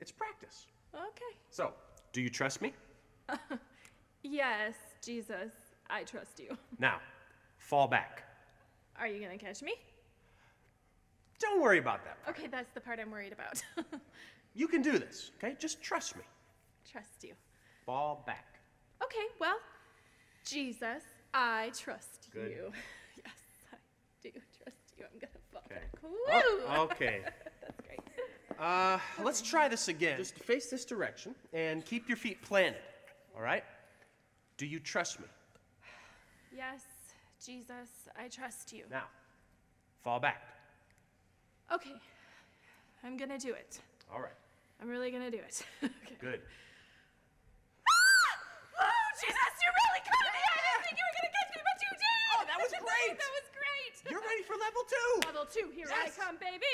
It's 0.00 0.10
practice. 0.10 0.66
Okay. 0.94 1.36
So, 1.50 1.72
do 2.12 2.22
you 2.22 2.30
trust 2.30 2.62
me? 2.62 2.72
Yes, 4.22 4.74
Jesus, 5.04 5.52
I 5.90 6.04
trust 6.04 6.38
you. 6.40 6.56
Now, 6.78 7.00
fall 7.58 7.86
back. 7.88 8.22
Are 8.98 9.06
you 9.06 9.20
gonna 9.22 9.38
catch 9.38 9.62
me? 9.62 9.74
Don't 11.38 11.60
worry 11.60 11.78
about 11.78 12.04
that. 12.04 12.18
Okay, 12.28 12.46
that's 12.46 12.70
the 12.72 12.80
part 12.80 12.98
I'm 13.00 13.10
worried 13.10 13.32
about. 13.32 13.62
You 14.54 14.68
can 14.68 14.82
do 14.82 14.98
this, 14.98 15.30
okay? 15.38 15.56
Just 15.58 15.82
trust 15.82 16.14
me. 16.14 16.22
trust 16.90 17.24
you. 17.24 17.32
Fall 17.86 18.22
back. 18.26 18.58
Okay, 19.02 19.24
well, 19.40 19.56
Jesus, 20.44 21.02
I 21.32 21.70
trust 21.78 22.28
Good. 22.30 22.50
you. 22.50 22.72
Yes, 23.24 23.32
I 23.72 23.76
do 24.22 24.30
trust 24.30 24.92
you. 24.98 25.04
I'm 25.10 25.18
gonna 25.18 25.32
fall 25.50 25.62
Okay. 25.70 25.80
back. 25.80 26.68
Oh, 26.68 26.88
okay. 26.90 27.20
That's 27.62 27.80
great. 27.86 28.00
Uh, 28.58 28.98
let's 29.22 29.40
try 29.40 29.68
this 29.68 29.88
again. 29.88 30.18
Just 30.18 30.38
face 30.38 30.68
this 30.68 30.84
direction 30.84 31.34
and 31.54 31.82
keep 31.84 32.08
your 32.08 32.18
feet 32.18 32.42
planted. 32.42 32.82
All 33.34 33.40
right? 33.42 33.64
Do 34.58 34.66
you 34.66 34.80
trust 34.80 35.18
me? 35.18 35.26
Yes, 36.54 36.84
Jesus, 37.44 38.08
I 38.16 38.28
trust 38.28 38.72
you. 38.72 38.84
Now, 38.90 39.04
fall 40.04 40.20
back. 40.20 40.42
Okay, 41.72 41.96
I'm 43.02 43.16
gonna 43.16 43.38
do 43.38 43.54
it. 43.54 43.80
All 44.12 44.20
right. 44.20 44.36
I'm 44.80 44.88
really 44.88 45.10
gonna 45.10 45.30
do 45.30 45.38
it. 45.38 45.64
okay. 45.84 46.16
Good. 46.20 46.40
Ah! 47.88 48.84
Oh, 48.84 49.08
Jesus, 49.16 49.52
you 49.64 49.70
really 49.72 50.02
caught 50.04 50.26
me! 50.28 50.42
I 50.44 50.58
didn't 50.60 50.82
think 50.84 50.96
you 51.00 51.04
were 51.08 51.16
gonna 51.16 51.32
catch 51.32 51.50
me, 51.56 51.60
but 51.64 51.78
you 51.80 51.90
did! 51.96 52.28
Oh, 52.36 52.44
that 52.44 52.58
was 52.60 52.72
great! 52.76 53.14
that 53.16 53.32
was 53.32 53.46
great! 53.56 53.91
You're 54.10 54.20
ready 54.20 54.42
for 54.42 54.54
level 54.54 54.82
two. 54.88 55.26
Level 55.26 55.46
two, 55.52 55.70
here 55.74 55.86
Yes. 55.88 56.18
I 56.18 56.24
come, 56.24 56.36
baby! 56.36 56.66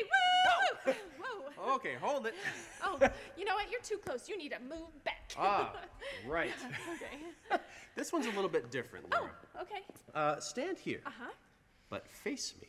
Woo! 0.87 0.93
Whoa! 0.93 1.74
Okay, 1.74 1.95
hold 2.01 2.26
it. 2.26 2.35
Oh, 2.85 2.99
you 3.37 3.45
know 3.45 3.55
what? 3.55 3.70
You're 3.70 3.81
too 3.83 3.99
close. 3.99 4.29
You 4.29 4.39
need 4.39 4.53
to 4.53 4.61
move 4.61 4.89
back. 5.05 5.33
Ah, 5.37 5.74
right. 6.26 6.53
okay. 6.95 7.61
This 7.97 8.12
one's 8.12 8.26
a 8.26 8.31
little 8.31 8.49
bit 8.49 8.70
different, 8.70 9.11
Laura. 9.12 9.31
Oh, 9.57 9.62
okay. 9.62 9.83
Uh, 10.14 10.39
stand 10.41 10.79
here, 10.79 11.01
Uh 11.05 11.11
huh. 11.20 11.31
but 11.91 12.09
face 12.09 12.55
me. 12.62 12.68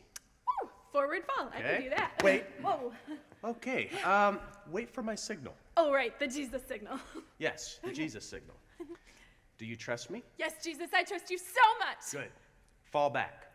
Woo! 0.62 0.68
Forward 0.92 1.22
fall. 1.24 1.50
I 1.56 1.60
can 1.62 1.82
do 1.82 1.90
that. 1.90 2.20
Wait. 2.22 2.44
Whoa. 2.60 2.92
Okay. 3.44 3.88
Um, 4.04 4.40
wait 4.70 4.90
for 4.90 5.02
my 5.02 5.14
signal. 5.14 5.54
Oh, 5.76 5.92
right, 5.92 6.18
the 6.18 6.26
Jesus 6.26 6.62
signal. 6.66 6.98
Yes, 7.38 7.78
the 7.82 7.92
Jesus 7.92 8.24
signal. 8.28 8.56
Do 9.56 9.64
you 9.66 9.76
trust 9.76 10.10
me? 10.10 10.22
yes, 10.38 10.54
Jesus, 10.64 10.88
I 10.94 11.04
trust 11.04 11.30
you 11.30 11.38
so 11.38 11.60
much. 11.78 12.10
Good. 12.12 12.32
Fall 12.90 13.08
back. 13.10 13.46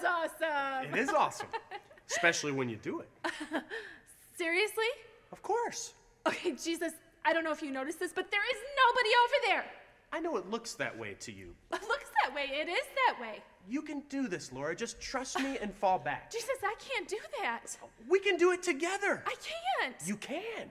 That's 0.00 0.40
awesome. 0.42 0.92
It 0.92 0.98
is 0.98 1.10
awesome, 1.10 1.46
especially 2.10 2.52
when 2.52 2.68
you 2.68 2.76
do 2.76 3.00
it. 3.00 3.08
Seriously? 4.36 4.84
Of 5.30 5.42
course. 5.42 5.94
Okay, 6.26 6.52
Jesus, 6.52 6.92
I 7.24 7.32
don't 7.32 7.44
know 7.44 7.52
if 7.52 7.62
you 7.62 7.70
noticed 7.70 8.00
this, 8.00 8.12
but 8.12 8.30
there 8.30 8.40
is 8.40 8.56
nobody 8.86 9.10
over 9.24 9.34
there. 9.46 9.64
I 10.12 10.20
know 10.20 10.36
it 10.36 10.50
looks 10.50 10.74
that 10.74 10.96
way 10.98 11.16
to 11.20 11.32
you. 11.32 11.54
It 11.72 11.82
looks 11.88 12.06
that 12.22 12.34
way. 12.34 12.44
It 12.50 12.68
is 12.68 12.84
that 13.06 13.20
way. 13.20 13.42
You 13.68 13.82
can 13.82 14.02
do 14.08 14.28
this, 14.28 14.52
Laura. 14.52 14.74
Just 14.74 15.00
trust 15.00 15.38
me 15.40 15.58
and 15.60 15.74
fall 15.74 15.98
back. 15.98 16.30
Jesus, 16.32 16.58
I 16.62 16.74
can't 16.78 17.08
do 17.08 17.18
that. 17.42 17.76
We 18.08 18.18
can 18.18 18.36
do 18.36 18.52
it 18.52 18.62
together. 18.62 19.22
I 19.26 19.34
can't. 19.80 19.96
You 20.04 20.16
can. 20.16 20.70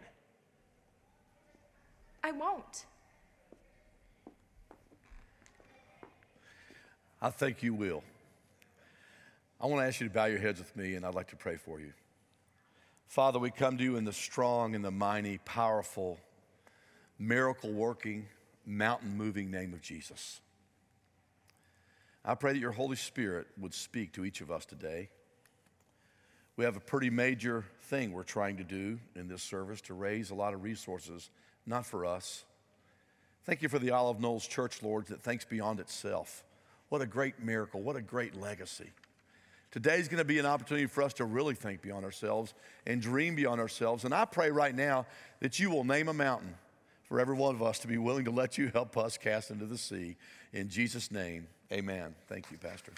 I 2.23 2.31
won't. 2.31 2.85
I 7.21 7.29
think 7.29 7.63
you 7.63 7.73
will. 7.73 8.03
I 9.63 9.67
want 9.67 9.81
to 9.81 9.87
ask 9.87 10.01
you 10.01 10.09
to 10.09 10.13
bow 10.13 10.25
your 10.25 10.39
heads 10.39 10.59
with 10.59 10.75
me, 10.75 10.95
and 10.95 11.05
I'd 11.05 11.15
like 11.15 11.29
to 11.29 11.37
pray 11.37 11.55
for 11.55 11.79
you. 11.79 11.93
Father, 13.07 13.39
we 13.39 13.49
come 13.49 13.77
to 13.77 13.83
you 13.83 13.95
in 13.95 14.03
the 14.03 14.11
strong 14.11 14.75
and 14.75 14.83
the 14.83 14.91
mighty, 14.91 15.37
powerful, 15.45 16.19
miracle 17.17 17.71
working, 17.71 18.27
mountain 18.65 19.15
moving 19.15 19.49
name 19.49 19.71
of 19.71 19.81
Jesus. 19.81 20.41
I 22.25 22.35
pray 22.35 22.51
that 22.51 22.59
your 22.59 22.73
Holy 22.73 22.97
Spirit 22.97 23.47
would 23.57 23.73
speak 23.73 24.11
to 24.13 24.25
each 24.25 24.41
of 24.41 24.51
us 24.51 24.65
today. 24.65 25.07
We 26.57 26.65
have 26.65 26.75
a 26.75 26.81
pretty 26.81 27.09
major 27.09 27.63
thing 27.83 28.11
we're 28.11 28.23
trying 28.23 28.57
to 28.57 28.65
do 28.65 28.99
in 29.15 29.29
this 29.29 29.43
service 29.43 29.79
to 29.83 29.93
raise 29.93 30.29
a 30.29 30.35
lot 30.35 30.53
of 30.53 30.61
resources, 30.61 31.29
not 31.65 31.85
for 31.85 32.05
us. 32.05 32.43
Thank 33.45 33.61
you 33.61 33.69
for 33.69 33.79
the 33.79 33.91
Olive 33.91 34.19
Knolls 34.19 34.45
Church, 34.45 34.83
Lord, 34.83 35.05
that 35.05 35.21
thinks 35.21 35.45
beyond 35.45 35.79
itself. 35.79 36.43
What 36.89 37.01
a 37.01 37.07
great 37.07 37.41
miracle. 37.41 37.81
What 37.81 37.95
a 37.95 38.01
great 38.01 38.35
legacy. 38.35 38.91
Today's 39.73 40.07
going 40.07 40.19
to 40.19 40.23
be 40.23 40.37
an 40.37 40.45
opportunity 40.45 40.85
for 40.85 41.01
us 41.01 41.13
to 41.15 41.25
really 41.25 41.55
think 41.55 41.81
beyond 41.81 42.05
ourselves 42.05 42.53
and 42.85 43.01
dream 43.01 43.33
beyond 43.33 43.59
ourselves. 43.59 44.05
And 44.05 44.13
I 44.13 44.23
pray 44.23 44.51
right 44.51 44.75
now 44.75 45.07
that 45.39 45.59
you 45.59 45.71
will 45.71 45.83
name 45.83 46.09
a 46.09 46.13
mountain 46.13 46.53
for 47.09 47.19
every 47.19 47.33
one 47.33 47.55
of 47.55 47.63
us 47.63 47.79
to 47.79 47.87
be 47.87 47.97
willing 47.97 48.23
to 48.25 48.29
let 48.29 48.55
you 48.55 48.69
help 48.71 48.95
us 48.95 49.17
cast 49.17 49.49
into 49.49 49.65
the 49.65 49.79
sea. 49.79 50.15
In 50.51 50.69
Jesus' 50.69 51.09
name, 51.09 51.47
amen. 51.71 52.13
Thank 52.27 52.51
you, 52.51 52.59
Pastor. 52.59 52.93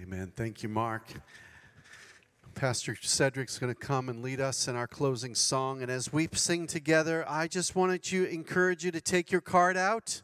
Amen. 0.00 0.32
Thank 0.36 0.62
you, 0.62 0.68
Mark. 0.68 1.02
Pastor 2.54 2.96
Cedric's 3.02 3.58
going 3.58 3.74
to 3.74 3.80
come 3.80 4.08
and 4.08 4.22
lead 4.22 4.40
us 4.40 4.68
in 4.68 4.76
our 4.76 4.86
closing 4.86 5.34
song. 5.34 5.82
And 5.82 5.90
as 5.90 6.12
we 6.12 6.28
sing 6.34 6.68
together, 6.68 7.24
I 7.28 7.48
just 7.48 7.74
wanted 7.74 8.04
to 8.04 8.26
encourage 8.26 8.84
you 8.84 8.92
to 8.92 9.00
take 9.00 9.32
your 9.32 9.40
card 9.40 9.76
out, 9.76 10.22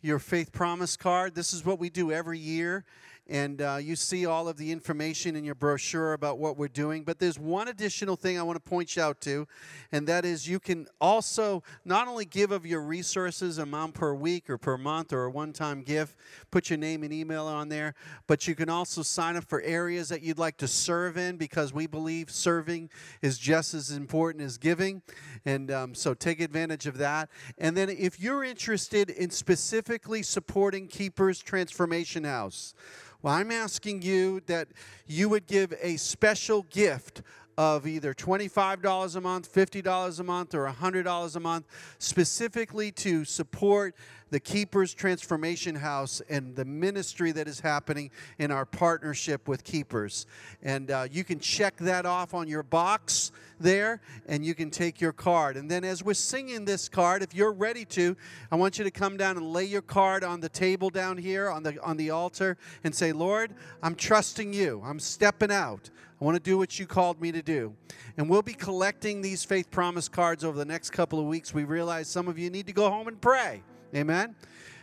your 0.00 0.18
faith 0.18 0.52
promise 0.52 0.96
card. 0.96 1.34
This 1.34 1.52
is 1.52 1.64
what 1.64 1.78
we 1.78 1.90
do 1.90 2.12
every 2.12 2.38
year. 2.38 2.84
And 3.28 3.60
uh, 3.60 3.78
you 3.80 3.94
see 3.94 4.24
all 4.24 4.48
of 4.48 4.56
the 4.56 4.72
information 4.72 5.36
in 5.36 5.44
your 5.44 5.54
brochure 5.54 6.14
about 6.14 6.38
what 6.38 6.56
we're 6.56 6.68
doing. 6.68 7.04
But 7.04 7.18
there's 7.18 7.38
one 7.38 7.68
additional 7.68 8.16
thing 8.16 8.38
I 8.38 8.42
want 8.42 8.56
to 8.56 8.70
point 8.70 8.96
you 8.96 9.02
out 9.02 9.20
to, 9.22 9.46
and 9.92 10.06
that 10.06 10.24
is 10.24 10.48
you 10.48 10.58
can 10.58 10.86
also 11.00 11.62
not 11.84 12.08
only 12.08 12.24
give 12.24 12.52
of 12.52 12.64
your 12.64 12.80
resources, 12.80 13.58
amount 13.58 13.94
per 13.94 14.14
week 14.14 14.48
or 14.48 14.58
per 14.58 14.78
month 14.78 15.12
or 15.12 15.24
a 15.24 15.30
one 15.30 15.52
time 15.52 15.82
gift, 15.82 16.16
put 16.50 16.70
your 16.70 16.78
name 16.78 17.02
and 17.02 17.12
email 17.12 17.44
on 17.46 17.68
there, 17.68 17.94
but 18.26 18.48
you 18.48 18.54
can 18.54 18.68
also 18.68 19.02
sign 19.02 19.36
up 19.36 19.44
for 19.44 19.60
areas 19.62 20.08
that 20.08 20.22
you'd 20.22 20.38
like 20.38 20.56
to 20.56 20.68
serve 20.68 21.16
in 21.16 21.36
because 21.36 21.72
we 21.72 21.86
believe 21.86 22.30
serving 22.30 22.88
is 23.22 23.38
just 23.38 23.74
as 23.74 23.90
important 23.90 24.42
as 24.42 24.58
giving. 24.58 25.02
And 25.44 25.70
um, 25.70 25.94
so 25.94 26.14
take 26.14 26.40
advantage 26.40 26.86
of 26.86 26.98
that. 26.98 27.28
And 27.58 27.76
then 27.76 27.90
if 27.90 28.20
you're 28.20 28.44
interested 28.44 29.10
in 29.10 29.30
specifically 29.30 30.22
supporting 30.22 30.88
Keepers 30.88 31.40
Transformation 31.40 32.24
House, 32.24 32.74
well, 33.20 33.34
I'm 33.34 33.50
asking 33.50 34.02
you 34.02 34.40
that 34.46 34.68
you 35.06 35.28
would 35.28 35.46
give 35.46 35.74
a 35.82 35.96
special 35.96 36.62
gift 36.70 37.22
of 37.56 37.88
either 37.88 38.14
$25 38.14 39.16
a 39.16 39.20
month, 39.20 39.52
$50 39.52 40.20
a 40.20 40.22
month, 40.22 40.54
or 40.54 40.68
$100 40.68 41.36
a 41.36 41.40
month, 41.40 41.66
specifically 41.98 42.92
to 42.92 43.24
support 43.24 43.96
the 44.30 44.38
Keepers 44.38 44.94
Transformation 44.94 45.74
House 45.74 46.22
and 46.28 46.54
the 46.54 46.64
ministry 46.64 47.32
that 47.32 47.48
is 47.48 47.58
happening 47.58 48.12
in 48.38 48.52
our 48.52 48.64
partnership 48.64 49.48
with 49.48 49.64
Keepers. 49.64 50.26
And 50.62 50.92
uh, 50.92 51.08
you 51.10 51.24
can 51.24 51.40
check 51.40 51.76
that 51.78 52.06
off 52.06 52.34
on 52.34 52.46
your 52.46 52.62
box 52.62 53.32
there, 53.58 54.00
and 54.26 54.44
you 54.44 54.54
can 54.54 54.70
take 54.70 55.00
your 55.00 55.12
card. 55.12 55.56
And 55.56 55.70
then 55.70 55.84
as 55.84 56.02
we're 56.02 56.14
singing 56.14 56.64
this 56.64 56.88
card, 56.88 57.22
if 57.22 57.34
you're 57.34 57.52
ready 57.52 57.84
to, 57.86 58.16
I 58.50 58.56
want 58.56 58.78
you 58.78 58.84
to 58.84 58.90
come 58.90 59.16
down 59.16 59.36
and 59.36 59.52
lay 59.52 59.64
your 59.64 59.82
card 59.82 60.24
on 60.24 60.40
the 60.40 60.48
table 60.48 60.90
down 60.90 61.16
here 61.16 61.50
on 61.50 61.62
the 61.62 61.80
on 61.82 61.96
the 61.96 62.10
altar 62.10 62.56
and 62.84 62.94
say, 62.94 63.12
Lord, 63.12 63.54
I'm 63.82 63.94
trusting 63.94 64.52
you. 64.52 64.82
I'm 64.84 65.00
stepping 65.00 65.50
out. 65.50 65.90
I 66.20 66.24
want 66.24 66.36
to 66.36 66.42
do 66.42 66.58
what 66.58 66.78
you 66.78 66.86
called 66.86 67.20
me 67.20 67.30
to 67.30 67.42
do. 67.42 67.74
And 68.16 68.28
we'll 68.28 68.42
be 68.42 68.54
collecting 68.54 69.22
these 69.22 69.44
faith 69.44 69.70
promise 69.70 70.08
cards 70.08 70.44
over 70.44 70.58
the 70.58 70.64
next 70.64 70.90
couple 70.90 71.20
of 71.20 71.26
weeks. 71.26 71.54
We 71.54 71.64
realize 71.64 72.08
some 72.08 72.26
of 72.26 72.38
you 72.38 72.50
need 72.50 72.66
to 72.66 72.72
go 72.72 72.90
home 72.90 73.06
and 73.06 73.20
pray. 73.20 73.62
Amen. 73.94 74.34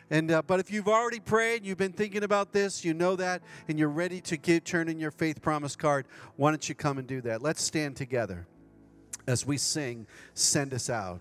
And 0.09 0.31
uh, 0.31 0.43
but 0.45 0.59
if 0.59 0.71
you've 0.71 0.87
already 0.87 1.19
prayed, 1.19 1.65
you've 1.65 1.77
been 1.77 1.91
thinking 1.91 2.23
about 2.23 2.53
this, 2.53 2.85
you 2.85 2.93
know 2.93 3.15
that, 3.15 3.41
and 3.67 3.79
you're 3.79 3.89
ready 3.89 4.21
to 4.21 4.37
get 4.37 4.63
turn 4.63 4.87
in 4.87 4.99
your 4.99 5.11
faith 5.11 5.41
promise 5.41 5.75
card, 5.75 6.05
why 6.35 6.51
don't 6.51 6.69
you 6.69 6.75
come 6.75 6.99
and 6.99 7.07
do 7.07 7.21
that? 7.21 7.41
Let's 7.41 7.63
stand 7.63 7.95
together 7.95 8.47
as 9.27 9.45
we 9.45 9.57
sing, 9.57 10.07
"Send 10.33 10.73
Us 10.73 10.89
Out." 10.89 11.19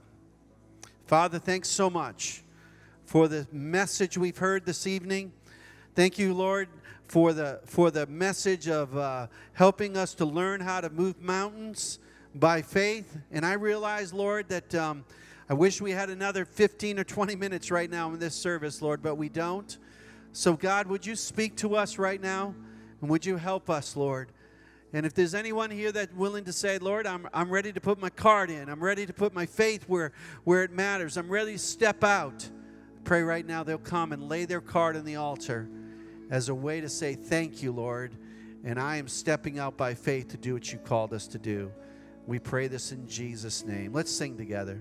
Father, 1.07 1.38
thanks 1.38 1.68
so 1.68 1.90
much 1.90 2.42
for 3.05 3.28
the 3.28 3.46
message 3.52 4.16
we've 4.16 4.38
heard 4.38 4.64
this 4.66 4.86
evening. 4.86 5.32
Thank 5.94 6.18
you, 6.18 6.34
Lord, 6.34 6.68
for 7.09 7.32
the 7.32 7.61
for 7.64 7.90
the 7.90 8.07
message 8.07 8.68
of 8.68 8.96
uh, 8.96 9.26
helping 9.52 9.96
us 9.96 10.14
to 10.14 10.24
learn 10.24 10.61
how 10.61 10.80
to 10.80 10.90
move 10.90 11.20
mountains 11.20 11.98
by 12.34 12.62
faith. 12.62 13.16
And 13.30 13.44
I 13.44 13.55
realize, 13.55 14.12
Lord, 14.12 14.48
that. 14.48 14.74
Um, 14.74 15.05
I 15.48 15.52
wish 15.52 15.78
we 15.78 15.90
had 15.90 16.09
another 16.09 16.46
15 16.46 16.98
or 16.98 17.05
20 17.05 17.36
minutes 17.36 17.70
right 17.70 17.90
now 17.90 18.11
in 18.11 18.18
this 18.18 18.34
service, 18.34 18.80
Lord, 18.80 19.02
but 19.02 19.16
we 19.16 19.28
don't. 19.28 19.76
So, 20.32 20.55
God, 20.55 20.86
would 20.86 21.05
you 21.05 21.14
speak 21.14 21.55
to 21.59 21.76
us 21.76 21.98
right 21.98 22.20
now? 22.20 22.55
And 23.02 23.11
would 23.11 23.26
you 23.26 23.36
help 23.36 23.68
us, 23.68 23.94
Lord? 23.94 24.30
And 24.95 25.05
if 25.05 25.12
there's 25.12 25.34
anyone 25.34 25.72
here 25.72 25.90
that's 25.90 26.14
willing 26.14 26.45
to 26.45 26.53
say, 26.53 26.78
Lord, 26.78 27.05
I'm, 27.05 27.28
I'm 27.34 27.51
ready 27.51 27.72
to 27.72 27.80
put 27.80 28.01
my 28.01 28.11
card 28.11 28.49
in, 28.49 28.68
I'm 28.68 28.82
ready 28.82 29.05
to 29.05 29.12
put 29.12 29.34
my 29.34 29.45
faith 29.45 29.84
where, 29.88 30.12
where 30.45 30.62
it 30.62 30.70
matters, 30.70 31.16
I'm 31.16 31.28
ready 31.28 31.55
to 31.55 31.59
step 31.59 32.05
out, 32.05 32.49
pray 33.03 33.22
right 33.22 33.45
now 33.45 33.64
they'll 33.64 33.76
come 33.76 34.12
and 34.12 34.28
lay 34.28 34.45
their 34.45 34.61
card 34.61 34.97
on 34.97 35.05
the 35.05 35.16
altar 35.16 35.68
as 36.30 36.49
a 36.49 36.55
way 36.55 36.80
to 36.80 36.88
say, 36.88 37.16
Thank 37.16 37.61
you, 37.61 37.72
Lord. 37.72 38.14
And 38.62 38.78
I 38.78 38.97
am 38.97 39.09
stepping 39.09 39.59
out 39.59 39.76
by 39.76 39.95
faith 39.95 40.28
to 40.28 40.36
do 40.36 40.55
what 40.55 40.72
you 40.72 40.78
called 40.78 41.12
us 41.12 41.26
to 41.28 41.38
do. 41.38 41.72
We 42.26 42.38
pray 42.38 42.68
this 42.68 42.92
in 42.92 43.09
Jesus' 43.09 43.64
name. 43.64 43.92
Let's 43.92 44.12
sing 44.12 44.38
together. 44.38 44.80